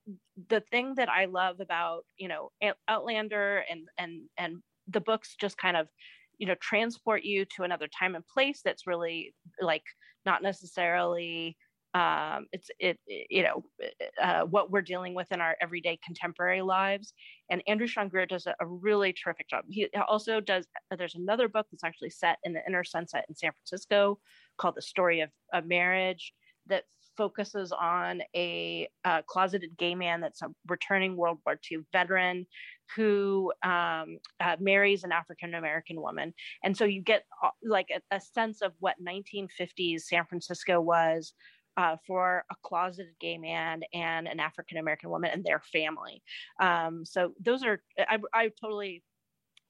the 0.49 0.61
thing 0.71 0.93
that 0.95 1.09
I 1.09 1.25
love 1.25 1.59
about 1.61 2.03
you 2.17 2.27
know 2.27 2.51
Outlander 2.87 3.63
and 3.69 3.87
and 3.97 4.23
and 4.37 4.57
the 4.87 4.99
books 4.99 5.35
just 5.39 5.57
kind 5.57 5.77
of 5.77 5.87
you 6.37 6.47
know 6.47 6.55
transport 6.61 7.23
you 7.23 7.45
to 7.55 7.63
another 7.63 7.87
time 7.87 8.15
and 8.15 8.27
place 8.27 8.61
that's 8.63 8.85
really 8.85 9.33
like 9.61 9.83
not 10.25 10.43
necessarily 10.43 11.55
um, 11.93 12.47
it's 12.51 12.69
it, 12.79 12.99
you 13.07 13.43
know 13.43 13.63
uh, 14.21 14.41
what 14.43 14.71
we're 14.71 14.81
dealing 14.81 15.13
with 15.13 15.31
in 15.31 15.41
our 15.41 15.55
everyday 15.61 15.99
contemporary 16.03 16.61
lives. 16.61 17.13
And 17.49 17.61
andrew 17.67 17.87
sean 17.87 18.09
greer 18.09 18.25
does 18.25 18.47
a, 18.47 18.55
a, 18.59 18.65
really 18.65 19.13
terrific 19.13 19.47
job. 19.49 19.65
He 19.69 19.87
also 20.07 20.39
does 20.39 20.65
there's 20.97 21.15
another 21.15 21.47
book 21.47 21.67
that's 21.71 21.83
actually 21.83 22.09
set 22.09 22.37
in 22.43 22.53
the 22.53 22.61
inner 22.67 22.83
sunset 22.83 23.25
in 23.29 23.35
san 23.35 23.51
francisco 23.51 24.19
called 24.57 24.75
the 24.75 24.81
story 24.81 25.21
of, 25.21 25.29
a 25.53 25.61
marriage 25.61 26.33
that 26.67 26.85
focuses 27.15 27.71
on 27.71 28.21
a 28.35 28.87
uh, 29.05 29.21
closeted 29.27 29.77
gay 29.77 29.93
man 29.93 30.19
that's 30.19 30.41
a 30.41 30.47
returning 30.67 31.15
world 31.15 31.37
war 31.45 31.59
ii 31.71 31.77
veteran 31.91 32.47
who 32.95 33.51
um, 33.63 34.17
uh, 34.39 34.55
marries 34.59 35.03
an 35.03 35.11
african 35.11 35.53
american 35.53 36.01
woman. 36.01 36.33
And 36.63 36.75
so 36.75 36.85
you 36.85 37.01
get 37.01 37.23
uh, 37.43 37.49
like 37.63 37.89
a, 37.95 38.15
a 38.15 38.19
sense 38.19 38.61
of 38.61 38.73
what 38.79 38.95
1950s 39.05 40.01
san 40.01 40.25
francisco 40.25 40.81
was 40.81 41.33
uh, 41.77 41.97
for 42.05 42.45
a 42.51 42.55
closeted 42.63 43.13
gay 43.19 43.37
man 43.37 43.81
and 43.93 44.27
an 44.27 44.39
African 44.39 44.77
American 44.77 45.09
woman 45.09 45.31
and 45.33 45.43
their 45.43 45.59
family. 45.59 46.21
Um, 46.59 47.05
so 47.05 47.33
those 47.39 47.63
are 47.63 47.81
I, 47.97 48.19
I 48.33 48.51
totally 48.61 49.03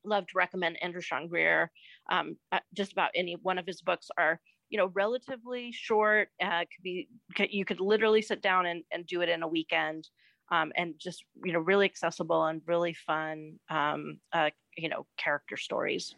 love 0.05 0.27
to 0.27 0.33
recommend 0.37 0.81
Andrew 0.81 1.01
Sean 1.01 1.27
Greer. 1.27 1.71
Um, 2.11 2.35
uh, 2.51 2.59
just 2.73 2.91
about 2.91 3.11
any 3.15 3.37
one 3.41 3.57
of 3.57 3.65
his 3.65 3.81
books 3.81 4.09
are 4.17 4.39
you 4.69 4.77
know 4.77 4.91
relatively 4.93 5.71
short. 5.71 6.29
Uh, 6.41 6.61
could 6.61 6.83
be 6.83 7.07
you 7.49 7.65
could 7.65 7.79
literally 7.79 8.21
sit 8.21 8.41
down 8.41 8.65
and, 8.65 8.83
and 8.91 9.05
do 9.05 9.21
it 9.21 9.29
in 9.29 9.43
a 9.43 9.47
weekend. 9.47 10.09
Um, 10.51 10.73
and 10.75 10.93
just 10.97 11.23
you 11.43 11.53
know 11.53 11.59
really 11.59 11.85
accessible 11.85 12.45
and 12.45 12.61
really 12.67 12.93
fun 12.93 13.59
um, 13.69 14.19
uh, 14.33 14.49
you 14.77 14.89
know 14.89 15.05
character 15.17 15.55
stories 15.55 16.15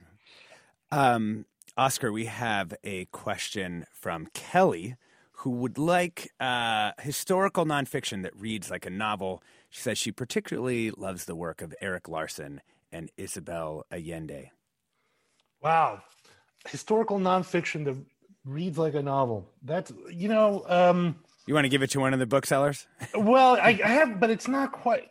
um, 0.92 1.46
oscar 1.78 2.12
we 2.12 2.26
have 2.26 2.74
a 2.84 3.06
question 3.06 3.86
from 3.94 4.28
kelly 4.34 4.96
who 5.38 5.50
would 5.52 5.78
like 5.78 6.32
uh, 6.40 6.92
historical 7.02 7.66
nonfiction 7.66 8.24
that 8.24 8.36
reads 8.36 8.72
like 8.72 8.86
a 8.86 8.90
novel. 8.90 9.44
She 9.70 9.82
says 9.82 9.98
she 9.98 10.12
particularly 10.12 10.92
loves 10.92 11.26
the 11.26 11.36
work 11.36 11.62
of 11.62 11.74
Erik 11.82 12.08
Larson 12.08 12.62
and 12.92 13.12
Isabel 13.18 13.86
Allende. 13.92 14.52
Wow. 15.62 16.02
Historical 16.68 17.20
nonfiction 17.20 17.86
that 17.86 17.96
reads 18.46 18.78
like 18.78 18.96
a 18.96 19.02
novel. 19.02 19.50
That's, 19.62 19.92
you 20.10 20.30
know. 20.30 20.64
Um, 20.68 21.18
you 21.48 21.54
want 21.54 21.66
to 21.66 21.70
give 21.70 21.84
it 21.84 21.92
to 21.92 22.00
one 22.00 22.14
of 22.14 22.20
the 22.20 22.26
booksellers? 22.26 22.88
well, 23.16 23.58
I, 23.58 23.80
I 23.84 23.90
have, 23.90 24.20
but 24.20 24.30
it's 24.30 24.48
not 24.48 24.72
quite. 24.72 25.10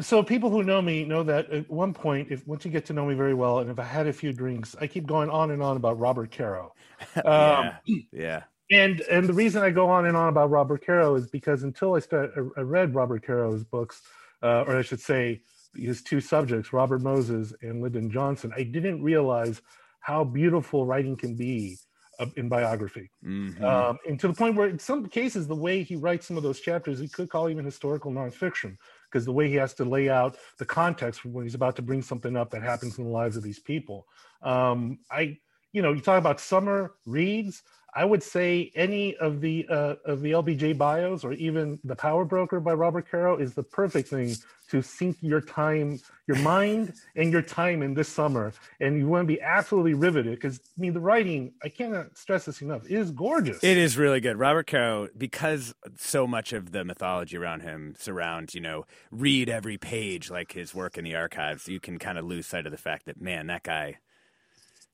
So 0.00 0.22
people 0.22 0.50
who 0.50 0.62
know 0.62 0.80
me 0.80 1.04
know 1.04 1.24
that 1.24 1.50
at 1.50 1.68
one 1.68 1.92
point, 1.92 2.28
if 2.30 2.46
once 2.46 2.64
you 2.64 2.70
get 2.70 2.86
to 2.86 2.92
know 2.92 3.04
me 3.04 3.14
very 3.14 3.34
well, 3.34 3.58
and 3.58 3.68
if 3.68 3.78
I 3.78 3.84
had 3.84 4.06
a 4.06 4.12
few 4.12 4.32
drinks, 4.32 4.76
I 4.80 4.86
keep 4.86 5.06
going 5.06 5.28
on 5.28 5.50
and 5.50 5.60
on 5.62 5.76
about 5.76 5.98
Robert 5.98 6.30
Caro. 6.30 6.72
Um, 7.24 7.70
yeah, 7.86 8.02
yeah 8.12 8.42
and 8.70 9.00
and 9.02 9.26
the 9.26 9.32
reason 9.32 9.62
I 9.62 9.70
go 9.70 9.88
on 9.88 10.06
and 10.06 10.16
on 10.16 10.28
about 10.28 10.50
Robert 10.50 10.84
Caro 10.84 11.14
is 11.14 11.26
because 11.26 11.62
until 11.62 11.94
I 11.94 12.00
start 12.00 12.32
I 12.56 12.60
read 12.60 12.94
Robert 12.94 13.24
Caro's 13.24 13.64
books, 13.64 14.02
uh, 14.42 14.64
or 14.66 14.76
I 14.76 14.82
should 14.82 15.00
say 15.00 15.42
his 15.74 16.02
two 16.02 16.20
subjects, 16.20 16.72
Robert 16.72 17.00
Moses 17.00 17.52
and 17.62 17.82
Lyndon 17.82 18.10
Johnson, 18.10 18.52
I 18.56 18.62
didn't 18.64 19.02
realize 19.02 19.62
how 20.00 20.24
beautiful 20.24 20.86
writing 20.86 21.16
can 21.16 21.36
be 21.36 21.78
uh, 22.18 22.26
in 22.36 22.48
biography. 22.48 23.10
Mhm. 23.24 23.62
Um, 23.62 23.98
and 24.06 24.18
to 24.20 24.28
the 24.28 24.34
point 24.34 24.56
where, 24.56 24.68
in 24.68 24.78
some 24.78 25.06
cases, 25.06 25.46
the 25.46 25.54
way 25.54 25.82
he 25.82 25.96
writes 25.96 26.26
some 26.26 26.36
of 26.36 26.42
those 26.42 26.60
chapters, 26.60 26.98
he 26.98 27.08
could 27.08 27.28
call 27.30 27.48
even 27.48 27.64
historical 27.64 28.10
nonfiction 28.10 28.76
because 29.10 29.24
the 29.24 29.32
way 29.32 29.48
he 29.48 29.54
has 29.56 29.74
to 29.74 29.84
lay 29.84 30.08
out 30.08 30.36
the 30.58 30.64
context 30.64 31.24
when 31.24 31.44
he's 31.44 31.54
about 31.54 31.76
to 31.76 31.82
bring 31.82 32.02
something 32.02 32.36
up 32.36 32.50
that 32.50 32.62
happens 32.62 32.98
in 32.98 33.04
the 33.04 33.10
lives 33.10 33.36
of 33.36 33.42
these 33.42 33.58
people. 33.58 34.06
Um, 34.42 34.98
I, 35.10 35.38
you 35.72 35.82
know, 35.82 35.92
you 35.92 36.00
talk 36.00 36.18
about 36.18 36.40
summer 36.40 36.94
reads. 37.06 37.62
I 37.94 38.04
would 38.04 38.22
say 38.22 38.70
any 38.74 39.16
of 39.16 39.40
the 39.40 39.66
uh, 39.68 39.94
of 40.04 40.20
the 40.22 40.32
LBJ 40.32 40.78
bios 40.78 41.24
or 41.24 41.32
even 41.32 41.78
the 41.84 41.96
Power 41.96 42.24
Broker 42.24 42.60
by 42.60 42.74
Robert 42.74 43.10
Caro 43.10 43.36
is 43.36 43.54
the 43.54 43.62
perfect 43.62 44.08
thing 44.08 44.34
to 44.70 44.80
sink 44.82 45.16
your 45.20 45.40
time, 45.40 45.98
your 46.28 46.38
mind, 46.38 46.94
and 47.16 47.32
your 47.32 47.42
time 47.42 47.82
in 47.82 47.92
this 47.92 48.08
summer. 48.08 48.52
And 48.78 48.98
you 48.98 49.08
want 49.08 49.24
to 49.24 49.34
be 49.34 49.40
absolutely 49.40 49.94
riveted 49.94 50.34
because 50.36 50.60
I 50.78 50.80
mean 50.80 50.92
the 50.92 51.00
writing. 51.00 51.52
I 51.64 51.68
cannot 51.68 52.16
stress 52.16 52.44
this 52.44 52.62
enough. 52.62 52.84
It 52.84 52.92
is 52.92 53.10
gorgeous. 53.10 53.64
It 53.64 53.76
is 53.76 53.96
really 53.96 54.20
good. 54.20 54.38
Robert 54.38 54.68
Caro, 54.68 55.08
because 55.18 55.74
so 55.96 56.26
much 56.26 56.52
of 56.52 56.70
the 56.70 56.84
mythology 56.84 57.36
around 57.36 57.62
him 57.62 57.94
surrounds, 57.98 58.54
you 58.54 58.60
know, 58.60 58.84
read 59.10 59.48
every 59.48 59.78
page 59.78 60.30
like 60.30 60.52
his 60.52 60.74
work 60.74 60.96
in 60.96 61.04
the 61.04 61.16
archives, 61.16 61.66
you 61.66 61.80
can 61.80 61.98
kind 61.98 62.18
of 62.18 62.24
lose 62.24 62.46
sight 62.46 62.66
of 62.66 62.72
the 62.72 62.78
fact 62.78 63.06
that, 63.06 63.20
man, 63.20 63.48
that 63.48 63.64
guy, 63.64 63.96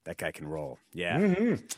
that 0.05 0.17
guy 0.17 0.33
can 0.33 0.49
roll. 0.49 0.79
Yeah. 0.95 1.19
Mhm. 1.19 1.77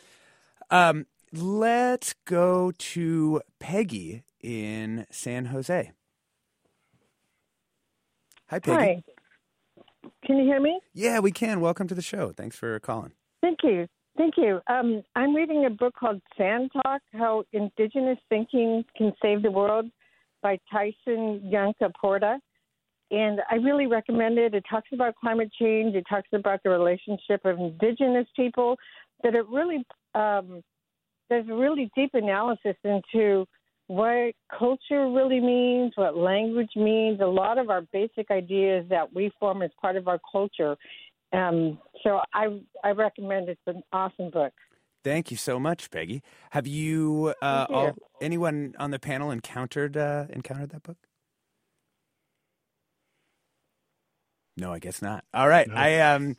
Um, 0.70 1.06
let's 1.32 2.14
go 2.24 2.72
to 2.76 3.42
Peggy 3.58 4.24
in 4.40 5.06
San 5.10 5.46
Jose. 5.46 5.92
Hi, 8.48 8.58
Peggy. 8.58 8.76
Hi. 8.76 9.02
Can 10.24 10.36
you 10.36 10.44
hear 10.44 10.60
me? 10.60 10.80
Yeah, 10.94 11.20
we 11.20 11.32
can. 11.32 11.60
Welcome 11.60 11.86
to 11.88 11.94
the 11.94 12.02
show. 12.02 12.32
Thanks 12.32 12.56
for 12.56 12.78
calling. 12.80 13.12
Thank 13.40 13.58
you. 13.62 13.86
Thank 14.16 14.34
you. 14.36 14.60
Um, 14.66 15.02
I'm 15.14 15.34
reading 15.34 15.64
a 15.64 15.70
book 15.70 15.94
called 15.94 16.20
Sand 16.36 16.70
Talk 16.72 17.02
How 17.12 17.44
Indigenous 17.52 18.18
Thinking 18.28 18.84
Can 18.96 19.12
Save 19.22 19.42
the 19.42 19.50
World 19.50 19.86
by 20.42 20.58
Tyson 20.70 21.40
Yanka 21.44 21.90
Porta. 22.00 22.38
And 23.10 23.40
I 23.50 23.54
really 23.56 23.86
recommend 23.86 24.38
it. 24.38 24.54
It 24.54 24.64
talks 24.68 24.88
about 24.92 25.14
climate 25.16 25.50
change, 25.58 25.94
it 25.94 26.04
talks 26.08 26.28
about 26.32 26.60
the 26.62 26.70
relationship 26.70 27.44
of 27.44 27.58
indigenous 27.58 28.26
people, 28.36 28.76
that 29.22 29.34
it 29.34 29.46
really, 29.48 29.84
um, 30.14 30.62
there's 31.28 31.48
a 31.48 31.54
really 31.54 31.90
deep 31.94 32.10
analysis 32.14 32.76
into 32.84 33.46
what 33.88 34.32
culture 34.58 35.10
really 35.10 35.40
means, 35.40 35.92
what 35.96 36.16
language 36.16 36.70
means, 36.76 37.20
a 37.20 37.26
lot 37.26 37.58
of 37.58 37.70
our 37.70 37.82
basic 37.92 38.30
ideas 38.30 38.84
that 38.90 39.14
we 39.14 39.30
form 39.40 39.62
as 39.62 39.70
part 39.80 39.96
of 39.96 40.08
our 40.08 40.20
culture. 40.30 40.76
Um, 41.32 41.78
so 42.02 42.20
I 42.32 42.60
I 42.84 42.90
recommend. 42.90 43.48
It's 43.48 43.60
an 43.66 43.82
awesome 43.92 44.30
book. 44.30 44.52
Thank 45.04 45.30
you 45.30 45.36
so 45.36 45.58
much, 45.58 45.90
Peggy. 45.90 46.22
Have 46.50 46.66
you, 46.66 47.32
uh, 47.40 47.66
you. 47.68 47.74
all, 47.74 47.92
anyone 48.20 48.74
on 48.78 48.90
the 48.90 48.98
panel 48.98 49.30
encountered 49.30 49.96
uh, 49.96 50.26
encountered 50.30 50.70
that 50.70 50.82
book? 50.82 50.96
No, 54.58 54.72
I 54.72 54.80
guess 54.80 55.00
not. 55.00 55.24
All 55.32 55.48
right, 55.48 55.68
I 55.70 56.00
um, 56.00 56.36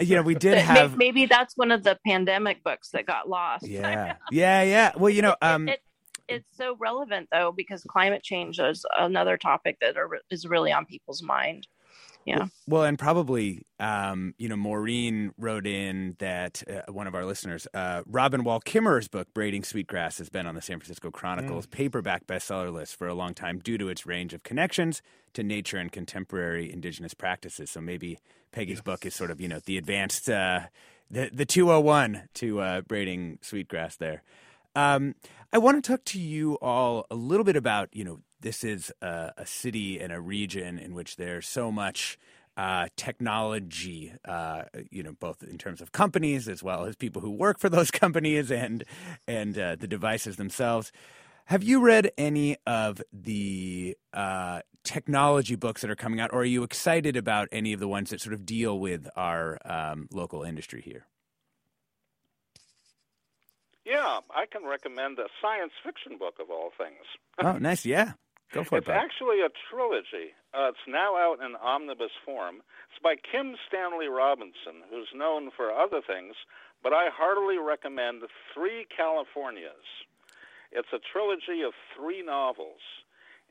you 0.00 0.14
know, 0.14 0.22
we 0.22 0.34
did 0.46 0.58
have 0.58 0.96
maybe 0.96 1.26
that's 1.26 1.56
one 1.56 1.72
of 1.72 1.82
the 1.82 1.98
pandemic 2.06 2.62
books 2.62 2.90
that 2.90 3.06
got 3.06 3.28
lost. 3.28 3.66
yeah, 3.66 4.16
yeah, 4.30 4.62
yeah. 4.62 4.92
Well, 4.96 5.10
you 5.10 5.22
know, 5.22 5.34
um, 5.42 5.68
it, 5.68 5.80
it's 6.28 6.56
so 6.56 6.76
relevant 6.78 7.28
though 7.32 7.52
because 7.56 7.82
climate 7.84 8.22
change 8.22 8.60
is 8.60 8.84
another 8.98 9.36
topic 9.36 9.78
that 9.80 9.96
are, 9.96 10.08
is 10.30 10.46
really 10.46 10.72
on 10.72 10.86
people's 10.86 11.22
mind. 11.22 11.66
Yeah. 12.26 12.46
Well, 12.66 12.82
and 12.82 12.98
probably, 12.98 13.62
um, 13.78 14.34
you 14.36 14.48
know, 14.48 14.56
Maureen 14.56 15.32
wrote 15.38 15.64
in 15.64 16.16
that 16.18 16.60
uh, 16.68 16.92
one 16.92 17.06
of 17.06 17.14
our 17.14 17.24
listeners, 17.24 17.68
uh, 17.72 18.02
Robin 18.04 18.42
Wall 18.42 18.60
Kimmerer's 18.60 19.06
book, 19.06 19.32
Braiding 19.32 19.62
Sweetgrass, 19.62 20.18
has 20.18 20.28
been 20.28 20.44
on 20.44 20.56
the 20.56 20.60
San 20.60 20.80
Francisco 20.80 21.12
Chronicle's 21.12 21.66
paperback 21.66 22.26
bestseller 22.26 22.72
list 22.72 22.96
for 22.96 23.06
a 23.06 23.14
long 23.14 23.32
time 23.32 23.60
due 23.60 23.78
to 23.78 23.88
its 23.88 24.06
range 24.06 24.34
of 24.34 24.42
connections 24.42 25.02
to 25.34 25.44
nature 25.44 25.76
and 25.78 25.92
contemporary 25.92 26.72
indigenous 26.72 27.14
practices. 27.14 27.70
So 27.70 27.80
maybe 27.80 28.18
Peggy's 28.50 28.80
book 28.80 29.06
is 29.06 29.14
sort 29.14 29.30
of, 29.30 29.40
you 29.40 29.46
know, 29.46 29.60
the 29.64 29.78
advanced, 29.78 30.28
uh, 30.28 30.62
the, 31.08 31.30
the 31.32 31.46
201 31.46 32.28
to 32.34 32.60
uh, 32.60 32.80
Braiding 32.80 33.38
Sweetgrass 33.40 33.96
there. 33.96 34.24
Um, 34.74 35.14
I 35.52 35.58
want 35.58 35.82
to 35.82 35.88
talk 35.92 36.04
to 36.06 36.18
you 36.18 36.54
all 36.54 37.06
a 37.08 37.14
little 37.14 37.44
bit 37.44 37.54
about, 37.56 37.88
you 37.92 38.02
know, 38.02 38.18
this 38.40 38.64
is 38.64 38.92
a, 39.00 39.32
a 39.36 39.46
city 39.46 40.00
and 40.00 40.12
a 40.12 40.20
region 40.20 40.78
in 40.78 40.94
which 40.94 41.16
there's 41.16 41.48
so 41.48 41.72
much 41.72 42.18
uh, 42.56 42.88
technology, 42.96 44.12
uh, 44.24 44.62
you 44.90 45.02
know, 45.02 45.12
both 45.12 45.42
in 45.42 45.58
terms 45.58 45.80
of 45.80 45.92
companies 45.92 46.48
as 46.48 46.62
well 46.62 46.84
as 46.84 46.96
people 46.96 47.20
who 47.20 47.30
work 47.30 47.58
for 47.58 47.68
those 47.68 47.90
companies 48.02 48.50
and 48.50 48.84
and 49.26 49.58
uh, 49.58 49.76
the 49.76 49.86
devices 49.86 50.36
themselves. 50.36 50.90
Have 51.46 51.62
you 51.62 51.80
read 51.80 52.10
any 52.18 52.56
of 52.66 53.00
the 53.12 53.96
uh, 54.12 54.62
technology 54.82 55.54
books 55.54 55.82
that 55.82 55.90
are 55.90 55.96
coming 55.96 56.18
out, 56.18 56.32
or 56.32 56.40
are 56.40 56.44
you 56.44 56.64
excited 56.64 57.16
about 57.16 57.48
any 57.52 57.72
of 57.72 57.78
the 57.78 57.86
ones 57.86 58.10
that 58.10 58.20
sort 58.20 58.34
of 58.34 58.44
deal 58.44 58.78
with 58.78 59.06
our 59.16 59.58
um, 59.64 60.08
local 60.10 60.42
industry 60.42 60.80
here? 60.80 61.06
Yeah, 63.84 64.18
I 64.34 64.46
can 64.50 64.64
recommend 64.64 65.20
a 65.20 65.26
science 65.40 65.72
fiction 65.84 66.18
book 66.18 66.34
of 66.40 66.50
all 66.50 66.72
things. 66.76 67.04
Oh, 67.38 67.58
nice. 67.58 67.86
Yeah, 67.86 68.14
go 68.52 68.64
for 68.64 68.76
it. 68.76 68.78
It's 68.78 68.86
Bob. 68.86 68.96
actually 68.96 69.40
a 69.40 69.48
trilogy. 69.70 70.34
Uh, 70.54 70.68
it's 70.68 70.86
now 70.88 71.16
out 71.16 71.38
in 71.44 71.56
omnibus 71.56 72.12
form. 72.24 72.62
It's 72.90 73.02
by 73.02 73.16
Kim 73.16 73.56
Stanley 73.68 74.08
Robinson, 74.08 74.82
who's 74.90 75.08
known 75.14 75.50
for 75.56 75.70
other 75.70 76.00
things, 76.06 76.34
but 76.82 76.92
I 76.92 77.08
heartily 77.12 77.58
recommend 77.58 78.22
Three 78.54 78.86
Californias. 78.96 79.86
It's 80.72 80.92
a 80.92 80.98
trilogy 81.12 81.62
of 81.62 81.72
three 81.96 82.22
novels 82.22 82.80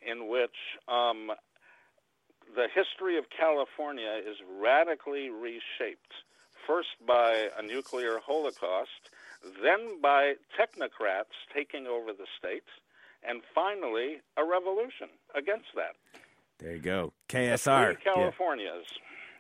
in 0.06 0.28
which 0.28 0.56
um, 0.88 1.32
the 2.56 2.68
history 2.74 3.18
of 3.18 3.26
California 3.36 4.20
is 4.20 4.38
radically 4.62 5.30
reshaped. 5.30 6.14
First 6.68 6.98
by 7.06 7.50
a 7.58 7.62
nuclear 7.62 8.20
holocaust, 8.26 9.10
then 9.62 10.02
by 10.02 10.34
technocrats 10.58 11.36
taking 11.54 11.86
over 11.86 12.12
the 12.12 12.26
state, 12.40 12.64
and 13.28 13.42
finally 13.54 14.22
a 14.38 14.44
revolution 14.44 15.10
against 15.36 15.68
that. 15.76 15.96
There 16.60 16.74
you 16.74 16.82
go. 16.82 17.14
KSR. 17.30 17.98
Yeah. 18.06 18.14
Californias. 18.14 18.86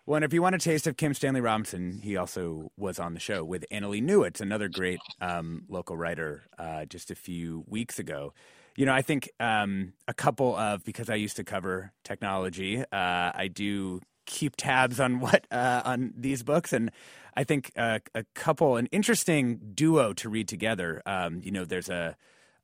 Well, 0.06 0.18
and 0.18 0.26
if 0.26 0.34
you 0.34 0.42
want 0.42 0.54
a 0.54 0.60
taste 0.60 0.86
of 0.86 0.98
Kim 0.98 1.16
Stanley 1.16 1.42
Robinson, 1.42 2.00
he 2.04 2.16
also 2.16 2.72
was 2.78 3.00
on 3.00 3.16
the 3.16 3.20
show 3.20 3.44
with 3.44 3.66
Annalie 3.72 4.04
Newitz, 4.04 4.40
another 4.40 4.70
great 4.70 5.00
um, 5.20 5.64
local 5.68 5.98
writer, 5.98 6.44
uh, 6.60 6.86
just 6.86 7.10
a 7.10 7.16
few 7.16 7.64
weeks 7.68 7.98
ago. 7.98 8.32
You 8.76 8.86
know, 8.86 8.94
I 8.94 9.02
think 9.02 9.32
um, 9.40 9.94
a 10.08 10.14
couple 10.14 10.56
of 10.56 10.84
because 10.84 11.10
I 11.10 11.16
used 11.16 11.38
to 11.38 11.44
cover 11.44 11.92
technology, 12.04 12.82
uh, 12.82 12.86
I 12.92 13.50
do 13.52 14.02
keep 14.28 14.56
tabs 14.58 15.00
on 15.00 15.20
what 15.22 15.48
uh, 15.50 15.82
on 15.86 16.14
these 16.16 16.44
books, 16.44 16.72
and 16.72 16.92
I 17.36 17.44
think 17.44 17.72
uh, 17.76 18.00
a 18.14 18.26
couple, 18.36 18.76
an 18.76 18.88
interesting 18.88 19.60
duo 19.74 20.14
to 20.14 20.30
read 20.30 20.48
together. 20.48 21.02
Um, 21.08 21.42
you 21.44 21.52
know, 21.52 21.66
there's 21.66 21.90
a 21.90 22.16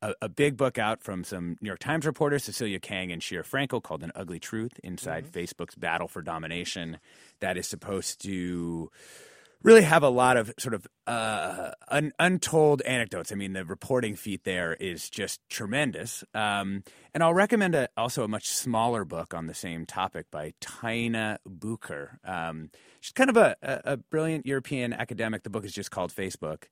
a, 0.02 0.14
a 0.24 0.30
big 0.30 0.58
book 0.58 0.78
out 0.78 1.04
from 1.04 1.24
some 1.24 1.58
New 1.62 1.68
York 1.68 1.80
Times 1.80 2.06
reporters, 2.06 2.44
Cecilia 2.44 2.80
Kang 2.80 3.12
and 3.12 3.22
Sheera 3.22 3.46
Frenkel, 3.46 3.82
called 3.82 4.04
An 4.04 4.12
Ugly 4.16 4.40
Truth 4.40 4.80
Inside 4.84 5.26
Facebook's 5.26 5.76
Battle 5.76 6.08
for 6.08 6.22
Domination, 6.22 6.98
that 7.40 7.58
is 7.58 7.68
supposed 7.68 8.22
to 8.24 8.90
really 9.64 9.84
have 9.84 10.02
a 10.02 10.10
lot 10.10 10.38
of 10.38 10.52
sort 10.58 10.74
of 10.74 10.88
uh, 11.06 11.72
un- 11.88 12.12
untold 12.20 12.82
anecdotes. 12.82 13.32
I 13.32 13.36
mean, 13.36 13.54
the 13.54 13.64
reporting 13.64 14.16
feat 14.16 14.44
there 14.44 14.74
is 14.74 15.10
just 15.10 15.40
tremendous. 15.50 16.24
Um, 16.34 16.84
and 17.14 17.24
I'll 17.24 17.34
recommend 17.34 17.76
a, 17.76 17.90
also 17.96 18.24
a 18.24 18.28
much 18.28 18.48
smaller 18.48 19.06
book 19.06 19.34
on 19.34 19.48
the 19.48 19.54
same 19.54 19.86
topic 19.86 20.32
by 20.32 20.54
Taina 20.62 21.38
Bucher. 21.46 22.20
Um, 22.26 22.72
she's 23.02 23.12
kind 23.12 23.30
of 23.30 23.38
a, 23.38 23.56
a, 23.62 23.82
a 23.94 23.98
brilliant 23.98 24.46
European 24.46 24.94
academic. 24.94 25.44
The 25.44 25.50
book 25.50 25.66
is 25.66 25.74
just 25.74 25.92
called 25.92 26.12
Facebook. 26.12 26.64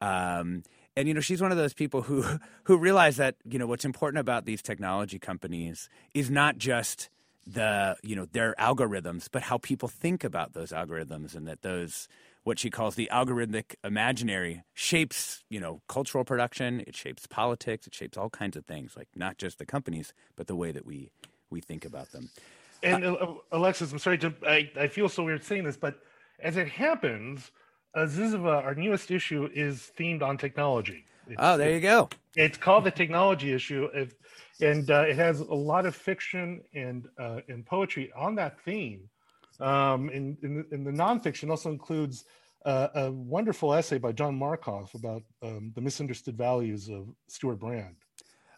Um, 0.00 0.62
and 0.98 1.06
you 1.06 1.14
know 1.14 1.20
she's 1.20 1.40
one 1.40 1.52
of 1.52 1.58
those 1.58 1.72
people 1.72 2.02
who 2.02 2.24
who 2.64 2.76
realize 2.76 3.16
that 3.16 3.36
you 3.44 3.58
know 3.58 3.66
what's 3.66 3.84
important 3.84 4.18
about 4.18 4.44
these 4.44 4.60
technology 4.60 5.18
companies 5.18 5.88
is 6.12 6.30
not 6.30 6.58
just 6.58 7.08
the 7.46 7.96
you 8.02 8.16
know 8.16 8.26
their 8.32 8.54
algorithms 8.58 9.28
but 9.30 9.42
how 9.42 9.56
people 9.58 9.88
think 9.88 10.24
about 10.24 10.52
those 10.52 10.70
algorithms 10.70 11.34
and 11.34 11.46
that 11.46 11.62
those 11.62 12.08
what 12.42 12.58
she 12.58 12.68
calls 12.68 12.94
the 12.94 13.08
algorithmic 13.12 13.74
imaginary 13.84 14.62
shapes 14.74 15.44
you 15.48 15.60
know 15.60 15.80
cultural 15.88 16.24
production. 16.24 16.82
It 16.86 16.96
shapes 16.96 17.26
politics. 17.26 17.86
It 17.86 17.94
shapes 17.94 18.18
all 18.18 18.30
kinds 18.30 18.56
of 18.56 18.66
things 18.66 18.96
like 18.96 19.08
not 19.14 19.38
just 19.38 19.58
the 19.58 19.66
companies 19.66 20.12
but 20.36 20.46
the 20.46 20.56
way 20.56 20.72
that 20.72 20.84
we 20.84 21.10
we 21.50 21.60
think 21.60 21.84
about 21.84 22.10
them. 22.12 22.28
And 22.82 23.04
uh, 23.04 23.34
Alexis, 23.52 23.92
I'm 23.92 23.98
sorry 23.98 24.18
to 24.18 24.34
I, 24.46 24.70
I 24.76 24.88
feel 24.88 25.08
so 25.08 25.24
weird 25.24 25.44
saying 25.44 25.64
this, 25.64 25.76
but 25.76 26.00
as 26.40 26.56
it 26.56 26.68
happens, 26.68 27.50
uh, 27.98 28.06
Zyzzyva, 28.06 28.64
our 28.64 28.74
newest 28.74 29.10
issue, 29.10 29.48
is 29.52 29.90
themed 29.98 30.22
on 30.22 30.38
technology. 30.38 31.04
It's, 31.26 31.36
oh 31.38 31.56
there 31.58 31.72
you 31.72 31.80
go 31.80 32.08
It's 32.36 32.56
called 32.56 32.84
the 32.84 32.90
technology 32.90 33.52
issue, 33.52 33.88
if, 33.92 34.14
and 34.60 34.90
uh, 34.90 35.04
it 35.08 35.16
has 35.16 35.40
a 35.40 35.54
lot 35.54 35.84
of 35.84 35.94
fiction 35.94 36.62
and 36.74 37.06
uh, 37.18 37.40
and 37.48 37.66
poetry 37.66 38.10
on 38.16 38.34
that 38.36 38.60
theme. 38.60 39.00
Um, 39.60 40.08
and, 40.10 40.36
and, 40.42 40.64
and 40.70 40.86
the 40.86 40.92
nonfiction 40.92 41.50
also 41.50 41.70
includes 41.70 42.24
uh, 42.64 42.88
a 42.94 43.10
wonderful 43.10 43.74
essay 43.74 43.98
by 43.98 44.12
John 44.12 44.38
Markoff 44.38 44.94
about 44.94 45.22
um, 45.42 45.72
the 45.74 45.80
misunderstood 45.80 46.36
values 46.38 46.88
of 46.88 47.08
Stewart 47.26 47.58
Brand. 47.58 47.96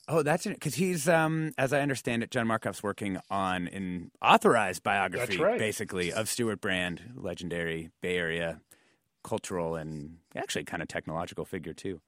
Oh, 0.08 0.22
that's 0.22 0.46
because 0.46 0.74
he's, 0.74 1.08
um, 1.08 1.54
as 1.56 1.72
I 1.72 1.80
understand 1.80 2.22
it, 2.22 2.30
John 2.30 2.46
Markoff's 2.46 2.82
working 2.82 3.18
on 3.30 3.68
an 3.68 4.10
authorized 4.20 4.82
biography, 4.82 5.38
right. 5.38 5.58
basically, 5.58 6.12
of 6.12 6.28
Stewart 6.28 6.60
Brand, 6.60 7.12
legendary 7.14 7.90
Bay 8.02 8.16
Area 8.18 8.60
cultural 9.22 9.76
and 9.76 10.18
actually 10.34 10.64
kind 10.64 10.82
of 10.82 10.88
technological 10.88 11.44
figure 11.44 11.72
too. 11.74 12.00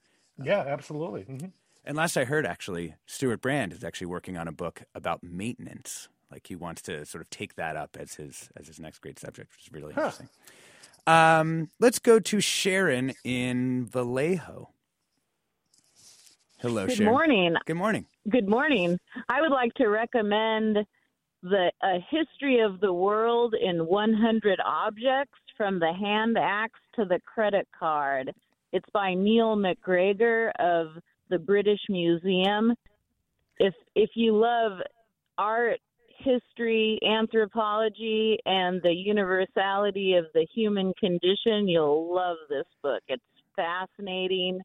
Yeah, 0.43 0.61
absolutely. 0.67 1.23
Mm-hmm. 1.25 1.49
And 1.85 1.97
last 1.97 2.17
I 2.17 2.25
heard, 2.25 2.47
actually, 2.47 2.95
Stewart 3.07 3.41
Brand 3.41 3.73
is 3.73 3.83
actually 3.85 4.07
working 4.07 4.37
on 4.37 4.47
a 4.49 4.53
book 4.53 4.83
about 4.95 5.23
maintenance. 5.23 6.09
Like 6.31 6.47
he 6.47 6.57
wants 6.57 6.81
to 6.83 7.05
sort 7.05 7.23
of 7.23 7.31
take 7.31 7.57
that 7.57 7.77
up 7.77 7.97
as 7.99 8.15
his 8.15 8.49
as 8.57 8.67
his 8.69 8.81
next 8.81 9.01
great 9.01 9.19
subject, 9.19 9.53
which 9.53 9.67
is 9.67 9.73
really 9.73 9.93
Huh. 9.95 10.01
interesting. 10.03 10.29
Um, 11.07 11.71
let's 11.81 11.99
go 11.99 12.21
to 12.21 12.41
Sharon 12.41 13.13
in 13.25 13.87
Vallejo. 13.87 14.71
Hello, 16.59 16.87
Good 16.87 16.97
Sharon. 16.99 17.13
morning. 17.13 17.55
Good 17.67 17.77
morning. 17.77 18.07
Good 18.29 18.49
morning. 18.49 18.99
I 19.29 19.41
would 19.41 19.51
like 19.51 19.75
to 19.75 19.89
recommend 19.89 20.79
the 21.43 21.71
A 21.83 21.99
History 22.11 22.61
of 22.61 22.81
the 22.81 22.93
World 22.93 23.55
in 23.61 23.87
100 23.87 24.61
Objects 24.65 25.39
from 25.57 25.79
the 25.79 25.93
hand 25.93 26.37
axe 26.39 26.81
to 26.95 27.05
the 27.05 27.21
credit 27.27 27.67
card. 27.79 28.33
It's 28.73 28.89
by 28.93 29.15
Neil 29.15 29.57
MacGregor 29.57 30.53
of 30.59 30.89
the 31.31 31.39
British 31.39 31.81
Museum. 31.89 32.75
If 33.59 33.75
if 33.95 34.11
you 34.15 34.37
love 34.37 34.79
art, 35.37 35.81
history, 36.19 36.99
anthropology, 37.07 38.39
and 38.47 38.81
the 38.83 38.93
universality 38.93 40.15
of 40.15 40.27
the 40.35 40.47
human 40.55 40.93
condition, 40.99 41.69
you'll 41.69 42.15
love 42.15 42.37
this 42.49 42.67
book. 42.83 43.03
It's 43.09 43.23
fascinating 43.57 44.61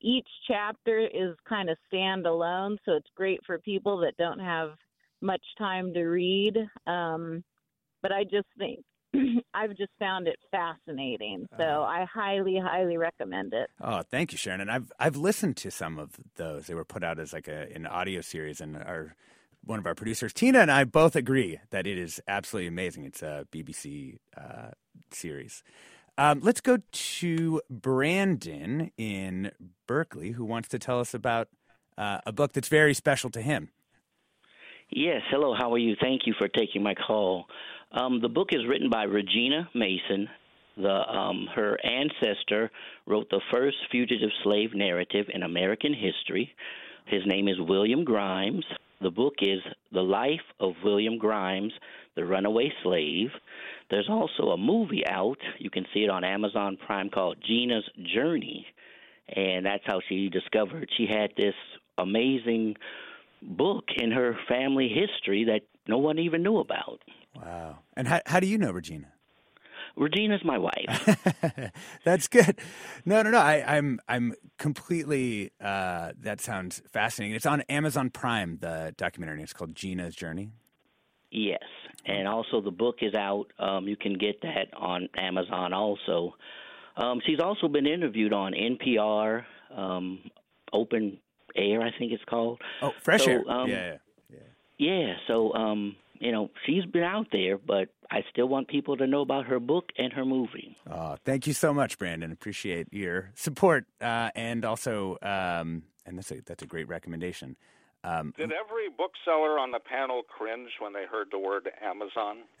each 0.00 0.28
chapter 0.46 0.98
is 1.00 1.34
kind 1.48 1.68
of 1.68 1.76
standalone, 1.92 2.76
so 2.84 2.92
it's 2.92 3.10
great 3.16 3.40
for 3.44 3.58
people 3.58 3.98
that 3.98 4.16
don't 4.16 4.38
have 4.38 4.70
much 5.20 5.42
time 5.58 5.92
to 5.94 6.04
read. 6.04 6.56
Um, 6.86 7.44
but 8.02 8.12
I 8.12 8.24
just 8.24 8.46
think 8.58 8.80
I've 9.54 9.76
just 9.76 9.90
found 9.98 10.28
it 10.28 10.36
fascinating, 10.50 11.46
so 11.56 11.82
I 11.82 12.06
highly, 12.12 12.60
highly 12.62 12.96
recommend 12.96 13.54
it. 13.54 13.70
Oh, 13.80 14.02
thank 14.02 14.32
you, 14.32 14.38
Sharon. 14.38 14.60
And 14.60 14.70
I've 14.70 14.92
I've 14.98 15.16
listened 15.16 15.56
to 15.58 15.70
some 15.70 15.98
of 15.98 16.10
those. 16.36 16.66
They 16.66 16.74
were 16.74 16.84
put 16.84 17.02
out 17.02 17.18
as 17.18 17.32
like 17.32 17.48
a 17.48 17.72
an 17.74 17.86
audio 17.86 18.20
series, 18.20 18.60
and 18.60 18.76
our 18.76 19.16
one 19.64 19.78
of 19.78 19.86
our 19.86 19.94
producers, 19.94 20.32
Tina, 20.32 20.60
and 20.60 20.70
I 20.70 20.84
both 20.84 21.16
agree 21.16 21.58
that 21.70 21.86
it 21.86 21.98
is 21.98 22.20
absolutely 22.28 22.68
amazing. 22.68 23.04
It's 23.04 23.22
a 23.22 23.46
BBC 23.52 24.18
uh, 24.36 24.70
series. 25.10 25.62
Um, 26.16 26.40
let's 26.42 26.60
go 26.60 26.78
to 26.90 27.62
Brandon 27.70 28.90
in 28.96 29.52
Berkeley, 29.86 30.32
who 30.32 30.44
wants 30.44 30.68
to 30.70 30.78
tell 30.78 31.00
us 31.00 31.14
about 31.14 31.48
uh, 31.96 32.20
a 32.26 32.32
book 32.32 32.52
that's 32.52 32.68
very 32.68 32.94
special 32.94 33.30
to 33.30 33.40
him. 33.40 33.70
Yes, 34.90 35.20
hello, 35.30 35.54
how 35.54 35.72
are 35.74 35.78
you? 35.78 35.96
Thank 36.00 36.22
you 36.24 36.32
for 36.38 36.48
taking 36.48 36.82
my 36.82 36.94
call. 36.94 37.44
Um, 37.92 38.22
the 38.22 38.28
book 38.28 38.48
is 38.52 38.66
written 38.66 38.88
by 38.88 39.02
Regina 39.02 39.68
Mason. 39.74 40.28
The 40.78 40.88
um, 40.88 41.46
her 41.54 41.78
ancestor 41.84 42.70
wrote 43.06 43.28
the 43.28 43.42
first 43.50 43.76
fugitive 43.92 44.30
slave 44.42 44.70
narrative 44.74 45.26
in 45.32 45.42
American 45.42 45.92
history. 45.92 46.50
His 47.06 47.20
name 47.26 47.48
is 47.48 47.56
William 47.60 48.02
Grimes. 48.02 48.64
The 49.02 49.10
book 49.10 49.34
is 49.42 49.60
The 49.92 50.00
Life 50.00 50.40
of 50.58 50.72
William 50.82 51.18
Grimes, 51.18 51.72
the 52.16 52.24
Runaway 52.24 52.72
Slave. 52.82 53.28
There's 53.90 54.08
also 54.08 54.52
a 54.52 54.56
movie 54.56 55.06
out. 55.06 55.38
You 55.58 55.68
can 55.68 55.84
see 55.92 56.00
it 56.00 56.10
on 56.10 56.24
Amazon 56.24 56.78
Prime 56.86 57.10
called 57.10 57.36
Gina's 57.46 57.84
Journey. 58.14 58.66
And 59.36 59.66
that's 59.66 59.84
how 59.84 60.00
she 60.08 60.30
discovered 60.30 60.88
she 60.96 61.06
had 61.06 61.30
this 61.36 61.54
amazing 61.98 62.76
book 63.42 63.84
in 63.96 64.10
her 64.10 64.36
family 64.48 64.88
history 64.88 65.44
that 65.44 65.62
no 65.86 65.98
one 65.98 66.18
even 66.18 66.42
knew 66.42 66.58
about. 66.58 67.00
Wow. 67.36 67.78
And 67.96 68.08
how, 68.08 68.20
how 68.26 68.40
do 68.40 68.46
you 68.46 68.58
know 68.58 68.70
Regina? 68.70 69.08
Regina's 69.96 70.44
my 70.44 70.58
wife. 70.58 71.18
That's 72.04 72.28
good. 72.28 72.58
No, 73.04 73.22
no, 73.22 73.30
no. 73.30 73.38
I, 73.38 73.76
I'm 73.76 74.00
I'm 74.08 74.34
completely. 74.58 75.50
Uh, 75.60 76.12
that 76.20 76.40
sounds 76.40 76.82
fascinating. 76.92 77.34
It's 77.34 77.46
on 77.46 77.62
Amazon 77.62 78.10
Prime. 78.10 78.58
The 78.60 78.94
documentary. 78.96 79.42
It's 79.42 79.52
called 79.52 79.74
Gina's 79.74 80.14
Journey. 80.14 80.50
Yes, 81.30 81.64
and 82.06 82.26
also 82.28 82.60
the 82.60 82.70
book 82.70 82.98
is 83.02 83.14
out. 83.14 83.46
Um, 83.58 83.88
you 83.88 83.96
can 83.96 84.16
get 84.16 84.40
that 84.42 84.68
on 84.76 85.08
Amazon 85.16 85.72
also. 85.72 86.34
Um, 86.96 87.20
she's 87.26 87.40
also 87.40 87.68
been 87.68 87.86
interviewed 87.86 88.32
on 88.32 88.52
NPR, 88.52 89.44
um, 89.76 90.30
Open 90.72 91.18
Air, 91.58 91.82
I 91.82 91.90
think 91.98 92.12
it's 92.12 92.24
called. 92.24 92.60
Oh, 92.80 92.92
Fresh 93.02 93.24
So, 93.24 93.30
Air. 93.32 93.42
um, 93.50 93.68
yeah, 93.68 93.96
yeah. 94.30 94.38
Yeah, 94.78 95.14
so 95.26 95.52
um, 95.54 95.96
you 96.20 96.30
know, 96.32 96.50
she's 96.64 96.84
been 96.86 97.02
out 97.02 97.26
there, 97.32 97.58
but 97.58 97.88
I 98.10 98.22
still 98.30 98.46
want 98.48 98.68
people 98.68 98.96
to 98.96 99.06
know 99.06 99.20
about 99.22 99.46
her 99.46 99.58
book 99.60 99.86
and 99.98 100.12
her 100.12 100.24
movie. 100.24 100.76
Oh, 100.90 101.16
thank 101.24 101.46
you 101.46 101.52
so 101.52 101.74
much, 101.74 101.98
Brandon. 101.98 102.30
Appreciate 102.32 102.86
your 102.92 103.30
support, 103.34 103.86
uh, 104.00 104.30
and 104.36 104.64
also, 104.64 105.18
um, 105.22 105.82
and 106.06 106.16
that's 106.16 106.30
a 106.30 106.40
that's 106.46 106.62
a 106.62 106.66
great 106.66 106.88
recommendation. 106.88 107.56
Um, 108.04 108.32
Did 108.36 108.52
every 108.52 108.88
bookseller 108.96 109.58
on 109.58 109.72
the 109.72 109.80
panel 109.80 110.22
cringe 110.22 110.70
when 110.80 110.92
they 110.92 111.04
heard 111.10 111.28
the 111.32 111.38
word 111.40 111.68
Amazon? 111.82 112.44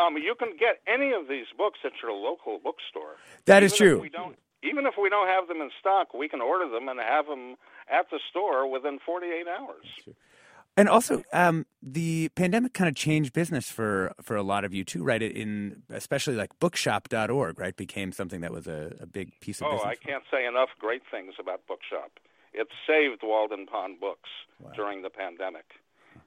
um, 0.00 0.16
you 0.16 0.34
can 0.38 0.56
get 0.58 0.80
any 0.86 1.12
of 1.12 1.28
these 1.28 1.46
books 1.58 1.78
at 1.84 1.92
your 2.02 2.12
local 2.12 2.58
bookstore. 2.62 3.16
That 3.44 3.62
is 3.62 3.74
Even 3.74 3.86
if 3.86 3.92
true. 3.92 4.00
we 4.00 4.08
don't, 4.08 4.36
even 4.62 4.86
if 4.86 4.94
we 5.00 5.08
don't 5.08 5.28
have 5.28 5.48
them 5.48 5.60
in 5.60 5.70
stock, 5.78 6.12
we 6.14 6.28
can 6.28 6.40
order 6.40 6.68
them 6.68 6.88
and 6.88 7.00
have 7.00 7.26
them 7.26 7.56
at 7.90 8.10
the 8.10 8.20
store 8.30 8.70
within 8.70 8.98
48 9.04 9.46
hours. 9.48 9.86
And 10.76 10.88
also, 10.88 11.22
um, 11.32 11.66
the 11.82 12.28
pandemic 12.30 12.72
kind 12.74 12.88
of 12.88 12.94
changed 12.94 13.32
business 13.32 13.68
for 13.68 14.14
for 14.22 14.36
a 14.36 14.42
lot 14.42 14.64
of 14.64 14.72
you 14.72 14.84
too, 14.84 15.02
right? 15.02 15.20
In 15.20 15.82
especially 15.90 16.36
like 16.36 16.56
bookshop.org, 16.60 17.58
right, 17.58 17.76
became 17.76 18.12
something 18.12 18.40
that 18.42 18.52
was 18.52 18.66
a, 18.68 18.94
a 19.00 19.06
big 19.06 19.38
piece 19.40 19.60
of 19.60 19.66
Oh, 19.66 19.72
business. 19.72 19.96
I 20.00 20.06
can't 20.06 20.22
say 20.30 20.46
enough 20.46 20.68
great 20.78 21.02
things 21.10 21.34
about 21.40 21.66
Bookshop. 21.66 22.12
It 22.54 22.68
saved 22.86 23.20
Walden 23.22 23.66
Pond 23.66 24.00
Books 24.00 24.30
during 24.74 25.02
the 25.02 25.10
pandemic. 25.10 25.66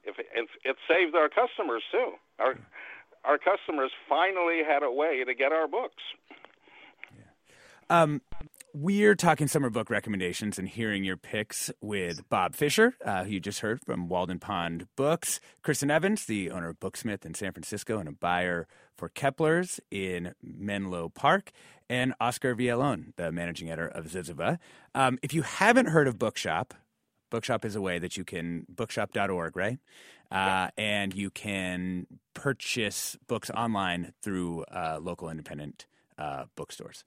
If 0.04 0.18
it, 0.18 0.26
it, 0.34 0.48
it 0.62 0.76
saved 0.86 1.14
our 1.16 1.28
customers 1.28 1.82
too. 1.90 2.12
Our 2.38 2.58
our 3.24 3.38
customers 3.38 3.92
finally 4.08 4.60
had 4.62 4.82
a 4.82 4.92
way 4.92 5.24
to 5.24 5.34
get 5.34 5.52
our 5.52 5.66
books. 5.66 6.02
Um, 7.94 8.22
we're 8.72 9.14
talking 9.14 9.46
summer 9.46 9.70
book 9.70 9.88
recommendations 9.88 10.58
and 10.58 10.68
hearing 10.68 11.04
your 11.04 11.16
picks 11.16 11.70
with 11.80 12.28
Bob 12.28 12.56
Fisher, 12.56 12.96
uh, 13.04 13.22
who 13.22 13.34
you 13.34 13.38
just 13.38 13.60
heard 13.60 13.80
from 13.84 14.08
Walden 14.08 14.40
Pond 14.40 14.88
Books, 14.96 15.38
Kristen 15.62 15.92
Evans, 15.92 16.26
the 16.26 16.50
owner 16.50 16.70
of 16.70 16.80
Booksmith 16.80 17.24
in 17.24 17.34
San 17.34 17.52
Francisco 17.52 17.98
and 17.98 18.08
a 18.08 18.12
buyer 18.12 18.66
for 18.96 19.08
Kepler's 19.08 19.78
in 19.92 20.34
Menlo 20.42 21.08
Park, 21.08 21.52
and 21.88 22.14
Oscar 22.18 22.56
Villalon, 22.56 23.14
the 23.14 23.30
managing 23.30 23.70
editor 23.70 23.86
of 23.86 24.06
Zyzzyva. 24.06 24.58
Um, 24.92 25.20
if 25.22 25.32
you 25.32 25.42
haven't 25.42 25.86
heard 25.86 26.08
of 26.08 26.18
Bookshop, 26.18 26.74
Bookshop 27.30 27.64
is 27.64 27.76
a 27.76 27.80
way 27.80 28.00
that 28.00 28.16
you 28.16 28.24
can 28.24 28.66
bookshop.org, 28.68 29.56
right? 29.56 29.78
Uh, 30.32 30.70
and 30.76 31.14
you 31.14 31.30
can 31.30 32.08
purchase 32.34 33.16
books 33.28 33.50
online 33.50 34.14
through 34.20 34.64
uh, 34.64 34.98
local 35.00 35.28
independent 35.28 35.86
uh, 36.18 36.46
bookstores. 36.56 37.04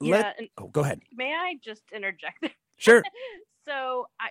Let- 0.00 0.36
Yeah, 0.40 0.46
oh, 0.58 0.68
go 0.68 0.80
ahead. 0.82 1.00
May 1.12 1.34
I 1.34 1.58
just 1.62 1.82
interject? 1.92 2.38
Sure. 2.80 3.02
so 3.64 4.06
I, 4.20 4.28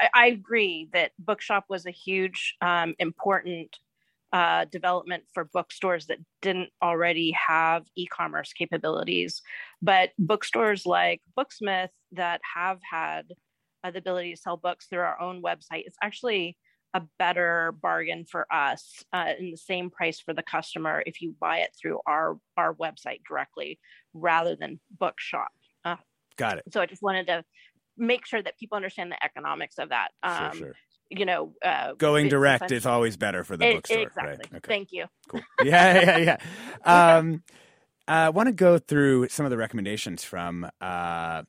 I 0.00 0.08
I 0.14 0.26
agree 0.28 0.88
that 0.94 1.12
Bookshop 1.18 1.66
was 1.68 1.84
a 1.84 1.90
huge, 1.90 2.56
um, 2.62 2.94
important 2.98 3.76
uh, 4.32 4.64
development 4.66 5.24
for 5.34 5.44
bookstores 5.44 6.06
that 6.06 6.18
didn't 6.40 6.70
already 6.82 7.32
have 7.32 7.84
e-commerce 7.94 8.54
capabilities. 8.54 9.42
But 9.82 10.12
bookstores 10.18 10.86
like 10.86 11.20
Booksmith 11.38 11.90
that 12.12 12.40
have 12.54 12.78
had 12.90 13.26
uh, 13.84 13.90
the 13.90 13.98
ability 13.98 14.34
to 14.34 14.40
sell 14.40 14.56
books 14.56 14.86
through 14.86 15.00
our 15.00 15.20
own 15.20 15.42
website, 15.42 15.84
it's 15.86 15.98
actually 16.02 16.56
a 16.94 17.02
better 17.18 17.72
bargain 17.82 18.24
for 18.24 18.46
us 18.52 19.04
uh, 19.12 19.32
in 19.38 19.50
the 19.50 19.56
same 19.56 19.90
price 19.90 20.20
for 20.20 20.32
the 20.32 20.42
customer 20.42 21.02
if 21.06 21.20
you 21.20 21.34
buy 21.38 21.58
it 21.58 21.70
through 21.78 22.00
our 22.06 22.38
our 22.56 22.74
website 22.74 23.20
directly 23.28 23.78
rather 24.18 24.56
than 24.56 24.80
Bookshop. 24.98 25.48
Uh, 25.84 25.96
Got 26.36 26.58
it. 26.58 26.64
so 26.72 26.80
I 26.80 26.86
just 26.86 27.02
wanted 27.02 27.26
to 27.28 27.44
make 27.96 28.26
sure 28.26 28.42
that 28.42 28.58
people 28.58 28.76
understand 28.76 29.10
the 29.10 29.22
economics 29.24 29.78
of 29.78 29.88
that. 29.90 30.08
Um, 30.22 30.56
sure. 30.56 30.74
You 31.10 31.24
know, 31.24 31.54
uh, 31.64 31.94
Going 31.94 32.28
direct 32.28 32.70
is 32.70 32.84
always 32.84 33.16
better 33.16 33.42
for 33.42 33.56
the 33.56 33.70
E- 33.70 33.74
bookstore. 33.76 34.00
Exactly. 34.02 34.30
Right. 34.52 34.54
Okay. 34.56 34.68
Thank 34.68 34.92
you. 34.92 35.06
Cool. 35.28 35.40
Yeah, 35.64 36.18
yeah, 36.18 36.18
yeah. 36.18 36.36
Um, 37.16 37.42
I 38.06 38.28
want 38.30 38.46
to 38.48 38.52
go 38.52 38.78
through 38.78 39.28
some 39.28 39.44
of 39.46 39.50
the 39.50 39.56
recommendations 39.56 40.24
from 40.24 40.68
uh, 40.80 41.42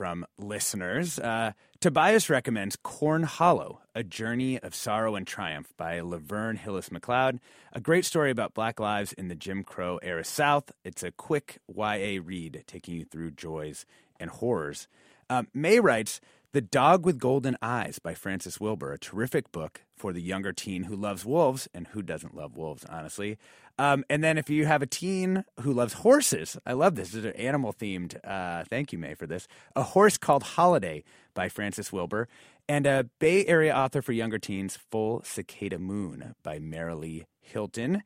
from 0.00 0.24
listeners. 0.38 1.18
Uh, 1.18 1.52
Tobias 1.78 2.30
recommends 2.30 2.74
Corn 2.74 3.24
Hollow, 3.24 3.82
A 3.94 4.02
Journey 4.02 4.58
of 4.58 4.74
Sorrow 4.74 5.14
and 5.14 5.26
Triumph 5.26 5.74
by 5.76 6.00
Laverne 6.00 6.56
Hillis 6.56 6.88
McLeod. 6.88 7.38
A 7.74 7.82
great 7.82 8.06
story 8.06 8.30
about 8.30 8.54
black 8.54 8.80
lives 8.80 9.12
in 9.12 9.28
the 9.28 9.34
Jim 9.34 9.62
Crow 9.62 9.98
era 10.02 10.24
South. 10.24 10.72
It's 10.86 11.02
a 11.02 11.10
quick 11.10 11.58
YA 11.68 12.18
read 12.24 12.64
taking 12.66 12.94
you 12.94 13.04
through 13.04 13.32
joys 13.32 13.84
and 14.18 14.30
horrors. 14.30 14.88
Um, 15.28 15.48
May 15.52 15.80
writes, 15.80 16.22
the 16.52 16.60
Dog 16.60 17.06
with 17.06 17.18
Golden 17.18 17.56
Eyes 17.62 18.00
by 18.00 18.14
Frances 18.14 18.58
Wilbur, 18.58 18.92
a 18.92 18.98
terrific 18.98 19.52
book 19.52 19.82
for 19.96 20.12
the 20.12 20.20
younger 20.20 20.52
teen 20.52 20.84
who 20.84 20.96
loves 20.96 21.24
wolves 21.24 21.68
and 21.72 21.86
who 21.88 22.02
doesn't 22.02 22.34
love 22.34 22.56
wolves, 22.56 22.84
honestly. 22.88 23.38
Um, 23.78 24.04
and 24.10 24.24
then 24.24 24.36
if 24.36 24.50
you 24.50 24.66
have 24.66 24.82
a 24.82 24.86
teen 24.86 25.44
who 25.60 25.72
loves 25.72 25.94
horses, 25.94 26.56
I 26.66 26.72
love 26.72 26.96
this. 26.96 27.14
Is 27.14 27.24
an 27.24 27.32
animal 27.34 27.72
themed. 27.72 28.16
Uh, 28.24 28.64
thank 28.64 28.92
you, 28.92 28.98
May, 28.98 29.14
for 29.14 29.26
this. 29.26 29.46
A 29.76 29.82
Horse 29.82 30.18
Called 30.18 30.42
Holiday 30.42 31.04
by 31.34 31.48
Frances 31.48 31.92
Wilbur. 31.92 32.26
And 32.68 32.86
a 32.86 33.08
Bay 33.20 33.46
Area 33.46 33.74
author 33.74 34.02
for 34.02 34.12
younger 34.12 34.38
teens, 34.38 34.76
Full 34.90 35.22
Cicada 35.24 35.78
Moon 35.78 36.34
by 36.42 36.58
Marilee 36.58 37.26
Hilton. 37.40 38.02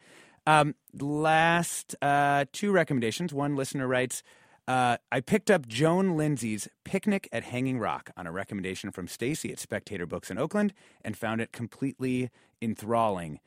Um, 0.47 0.75
last 0.99 1.97
uh, 2.03 2.45
two 2.53 2.73
recommendations. 2.73 3.33
One 3.33 3.57
listener 3.57 3.87
writes, 3.87 4.23
uh, 4.67 4.97
I 5.13 5.21
picked 5.21 5.51
up 5.51 5.69
Joan 5.69 6.17
Lindsay's 6.17 6.69
Picnic 6.85 7.29
at 7.33 7.45
Hanging 7.45 7.79
Rock 7.79 8.11
on 8.17 8.27
a 8.27 8.33
recommendation 8.33 8.91
from 8.91 9.09
Stacy 9.09 9.53
at 9.53 9.59
Spectator 9.59 10.07
Books 10.07 10.31
in 10.31 10.39
Oakland 10.39 10.73
and 11.05 11.17
found 11.17 11.41
it 11.41 11.53
completely 11.53 12.31
enthralling. 12.63 13.41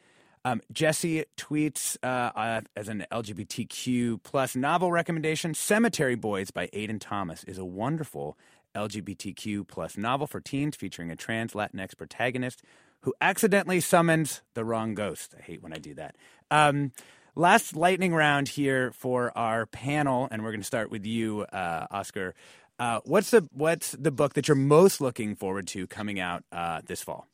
Um, 0.45 0.61
Jesse 0.71 1.25
tweets 1.35 1.97
uh, 2.03 2.31
uh, 2.37 2.61
as 2.75 2.87
an 2.87 3.05
LGBTQ 3.11 4.21
plus 4.23 4.55
novel 4.55 4.91
recommendation: 4.91 5.53
"Cemetery 5.53 6.15
Boys" 6.15 6.51
by 6.51 6.67
Aiden 6.67 6.99
Thomas 6.99 7.43
is 7.45 7.57
a 7.57 7.65
wonderful 7.65 8.37
LGBTQ 8.75 9.67
plus 9.67 9.97
novel 9.97 10.27
for 10.27 10.39
teens 10.39 10.75
featuring 10.75 11.09
a 11.09 11.15
trans 11.15 11.53
Latinx 11.53 11.97
protagonist 11.97 12.61
who 13.01 13.13
accidentally 13.21 13.79
summons 13.79 14.41
the 14.53 14.63
wrong 14.63 14.93
ghost. 14.93 15.33
I 15.37 15.41
hate 15.41 15.61
when 15.61 15.73
I 15.73 15.77
do 15.77 15.93
that. 15.95 16.15
Um, 16.49 16.91
last 17.37 17.75
lightning 17.75 18.13
round 18.13 18.47
here 18.49 18.91
for 18.91 19.35
our 19.37 19.65
panel, 19.65 20.27
and 20.31 20.43
we're 20.43 20.51
going 20.51 20.61
to 20.61 20.67
start 20.67 20.91
with 20.91 21.05
you, 21.05 21.43
uh, 21.53 21.87
Oscar. 21.91 22.33
Uh, 22.79 22.99
what's 23.05 23.31
the 23.31 23.47
what's 23.53 23.91
the 23.91 24.11
book 24.11 24.33
that 24.33 24.47
you're 24.47 24.55
most 24.55 24.99
looking 24.99 25.35
forward 25.35 25.67
to 25.67 25.87
coming 25.87 26.19
out 26.19 26.43
uh, 26.51 26.81
this 26.85 27.01
fall? 27.01 27.27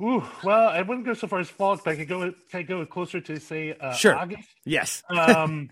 Ooh, 0.00 0.22
well, 0.44 0.68
I 0.68 0.82
wouldn't 0.82 1.06
go 1.06 1.14
so 1.14 1.26
far 1.26 1.40
as 1.40 1.48
fall, 1.48 1.76
but 1.82 1.90
I 1.90 1.96
could 1.96 2.08
go. 2.08 2.32
Can 2.50 2.60
I 2.60 2.62
go 2.62 2.84
closer 2.86 3.20
to 3.20 3.40
say 3.40 3.74
uh, 3.78 3.92
sure. 3.92 4.14
August? 4.16 4.48
Yes. 4.64 5.02
um, 5.10 5.70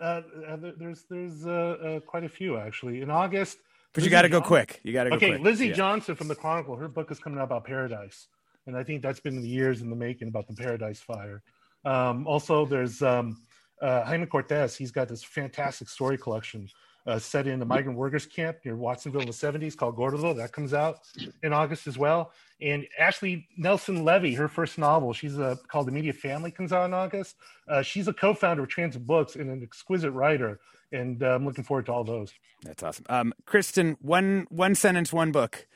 uh, 0.00 0.22
uh, 0.48 0.56
there's 0.78 1.04
there's 1.10 2.02
quite 2.06 2.24
a 2.24 2.28
few 2.28 2.58
actually 2.58 3.00
in 3.00 3.10
August. 3.10 3.58
But 3.92 4.02
you 4.04 4.10
got 4.10 4.22
to 4.22 4.28
go 4.28 4.40
quick. 4.40 4.80
You 4.82 4.92
got 4.92 5.04
to 5.04 5.10
go 5.10 5.16
okay, 5.16 5.30
quick. 5.30 5.40
Lizzie 5.40 5.68
Yeah. 5.68 5.74
Johnson 5.74 6.16
from 6.16 6.28
the 6.28 6.34
Chronicle. 6.34 6.76
Her 6.76 6.88
book 6.88 7.10
is 7.12 7.20
coming 7.20 7.38
out 7.38 7.44
about 7.44 7.64
paradise, 7.64 8.26
and 8.66 8.76
I 8.76 8.82
think 8.82 9.02
that's 9.02 9.20
been 9.20 9.44
years 9.44 9.82
in 9.82 9.90
the 9.90 9.96
making 9.96 10.28
about 10.28 10.48
the 10.48 10.54
Paradise 10.54 11.00
Fire. 11.00 11.42
Um, 11.84 12.26
also, 12.26 12.64
there's 12.64 13.02
um, 13.02 13.42
uh, 13.80 14.04
Jaime 14.04 14.26
Cortez. 14.26 14.76
He's 14.76 14.90
got 14.90 15.08
this 15.08 15.22
fantastic 15.22 15.88
story 15.88 16.18
collection 16.18 16.68
uh, 17.06 17.18
set 17.18 17.46
in 17.46 17.58
the 17.58 17.66
migrant 17.66 17.98
workers 17.98 18.26
camp 18.26 18.58
near 18.64 18.76
Watsonville 18.76 19.20
in 19.20 19.26
the 19.26 19.32
70s 19.32 19.76
called 19.76 19.96
Gordo. 19.96 20.32
That 20.32 20.52
comes 20.52 20.72
out 20.72 21.00
in 21.42 21.52
August 21.52 21.86
as 21.86 21.98
well. 21.98 22.32
And 22.60 22.86
Ashley 22.98 23.46
Nelson 23.56 24.04
Levy, 24.04 24.34
her 24.34 24.48
first 24.48 24.78
novel, 24.78 25.12
she's 25.12 25.38
uh, 25.38 25.56
called 25.68 25.92
Media 25.92 26.12
Family, 26.12 26.50
comes 26.50 26.72
out 26.72 26.86
in 26.86 26.94
August. 26.94 27.36
Uh, 27.68 27.82
she's 27.82 28.08
a 28.08 28.12
co-founder 28.12 28.62
of 28.62 28.68
Transit 28.68 29.06
Books 29.06 29.36
and 29.36 29.50
an 29.50 29.62
exquisite 29.62 30.12
writer, 30.12 30.60
and 30.92 31.22
uh, 31.22 31.34
I'm 31.34 31.44
looking 31.44 31.64
forward 31.64 31.86
to 31.86 31.92
all 31.92 32.04
those. 32.04 32.32
That's 32.62 32.82
awesome. 32.82 33.04
Um, 33.08 33.34
Kristen, 33.44 33.98
one 34.00 34.46
one 34.48 34.74
sentence, 34.74 35.12
one 35.12 35.30
book. 35.32 35.66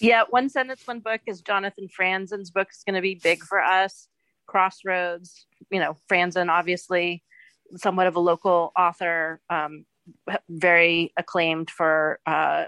Yeah, 0.00 0.24
one 0.30 0.48
sentence, 0.48 0.86
one 0.86 1.00
book 1.00 1.20
is 1.26 1.40
Jonathan 1.40 1.88
Franzen's 1.88 2.50
book 2.50 2.68
is 2.72 2.82
going 2.84 2.94
to 2.94 3.02
be 3.02 3.14
big 3.14 3.42
for 3.42 3.60
us. 3.62 4.08
Crossroads, 4.48 5.46
you 5.70 5.78
know, 5.78 5.96
Franzen, 6.10 6.48
obviously, 6.50 7.22
somewhat 7.76 8.08
of 8.08 8.16
a 8.16 8.20
local 8.20 8.72
author, 8.76 9.40
um, 9.50 9.84
very 10.48 11.12
acclaimed 11.16 11.70
for 11.70 12.18
uh, 12.26 12.64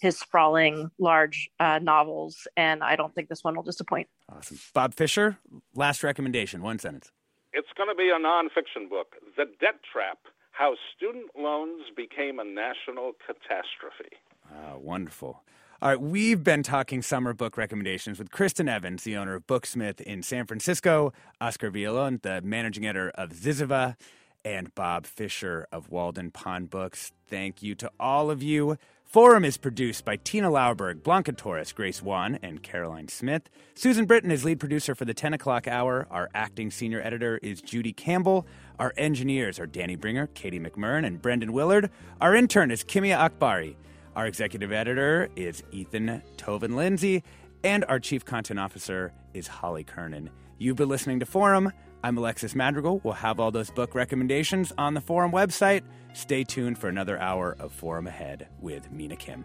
his 0.00 0.18
sprawling, 0.18 0.90
large 0.98 1.48
uh, 1.60 1.78
novels, 1.80 2.48
and 2.56 2.82
I 2.82 2.96
don't 2.96 3.14
think 3.14 3.28
this 3.28 3.44
one 3.44 3.54
will 3.54 3.62
disappoint. 3.62 4.08
Awesome. 4.28 4.58
Bob 4.74 4.94
Fisher, 4.94 5.38
last 5.74 6.02
recommendation, 6.02 6.62
one 6.62 6.78
sentence. 6.80 7.12
It's 7.52 7.68
going 7.76 7.90
to 7.90 7.94
be 7.94 8.08
a 8.08 8.18
nonfiction 8.18 8.88
book, 8.88 9.14
The 9.36 9.44
Debt 9.60 9.80
Trap 9.92 10.18
How 10.50 10.74
Student 10.96 11.30
Loans 11.38 11.82
Became 11.94 12.40
a 12.40 12.44
National 12.44 13.12
Catastrophe. 13.26 14.16
Ah, 14.50 14.76
wonderful. 14.76 15.42
All 15.82 15.88
right, 15.88 16.00
we've 16.00 16.44
been 16.44 16.62
talking 16.62 17.02
summer 17.02 17.34
book 17.34 17.56
recommendations 17.56 18.20
with 18.20 18.30
Kristen 18.30 18.68
Evans, 18.68 19.02
the 19.02 19.16
owner 19.16 19.34
of 19.34 19.48
Booksmith 19.48 20.00
in 20.00 20.22
San 20.22 20.46
Francisco, 20.46 21.12
Oscar 21.40 21.72
Villalon, 21.72 22.22
the 22.22 22.40
managing 22.40 22.86
editor 22.86 23.10
of 23.16 23.30
Zyzzyva, 23.30 23.96
and 24.44 24.72
Bob 24.76 25.06
Fisher 25.06 25.66
of 25.72 25.90
Walden 25.90 26.30
Pond 26.30 26.70
Books. 26.70 27.10
Thank 27.26 27.64
you 27.64 27.74
to 27.74 27.90
all 27.98 28.30
of 28.30 28.44
you. 28.44 28.76
Forum 29.04 29.44
is 29.44 29.56
produced 29.56 30.04
by 30.04 30.14
Tina 30.14 30.52
Lauerberg, 30.52 31.02
Blanca 31.02 31.32
Torres, 31.32 31.72
Grace 31.72 32.00
Wan, 32.00 32.38
and 32.44 32.62
Caroline 32.62 33.08
Smith. 33.08 33.50
Susan 33.74 34.04
Britton 34.04 34.30
is 34.30 34.44
lead 34.44 34.60
producer 34.60 34.94
for 34.94 35.04
the 35.04 35.14
10 35.14 35.34
o'clock 35.34 35.66
hour. 35.66 36.06
Our 36.12 36.30
acting 36.32 36.70
senior 36.70 37.02
editor 37.02 37.40
is 37.42 37.60
Judy 37.60 37.92
Campbell. 37.92 38.46
Our 38.78 38.94
engineers 38.96 39.58
are 39.58 39.66
Danny 39.66 39.96
Bringer, 39.96 40.28
Katie 40.28 40.60
McMurran, 40.60 41.04
and 41.04 41.20
Brendan 41.20 41.52
Willard. 41.52 41.90
Our 42.20 42.36
intern 42.36 42.70
is 42.70 42.84
Kimia 42.84 43.18
Akbari. 43.18 43.74
Our 44.14 44.26
executive 44.26 44.72
editor 44.72 45.28
is 45.36 45.62
Ethan 45.72 46.22
Toven-Lindsey. 46.36 47.22
And 47.64 47.84
our 47.86 47.98
chief 47.98 48.24
content 48.24 48.60
officer 48.60 49.12
is 49.34 49.46
Holly 49.46 49.84
Kernan. 49.84 50.30
You've 50.58 50.76
been 50.76 50.88
listening 50.88 51.20
to 51.20 51.26
Forum. 51.26 51.72
I'm 52.04 52.18
Alexis 52.18 52.54
Madrigal. 52.54 53.00
We'll 53.04 53.14
have 53.14 53.40
all 53.40 53.50
those 53.50 53.70
book 53.70 53.94
recommendations 53.94 54.72
on 54.76 54.94
the 54.94 55.00
Forum 55.00 55.32
website. 55.32 55.82
Stay 56.12 56.44
tuned 56.44 56.78
for 56.78 56.88
another 56.88 57.18
hour 57.18 57.56
of 57.58 57.72
Forum 57.72 58.06
Ahead 58.06 58.48
with 58.60 58.90
Mina 58.90 59.16
Kim. 59.16 59.44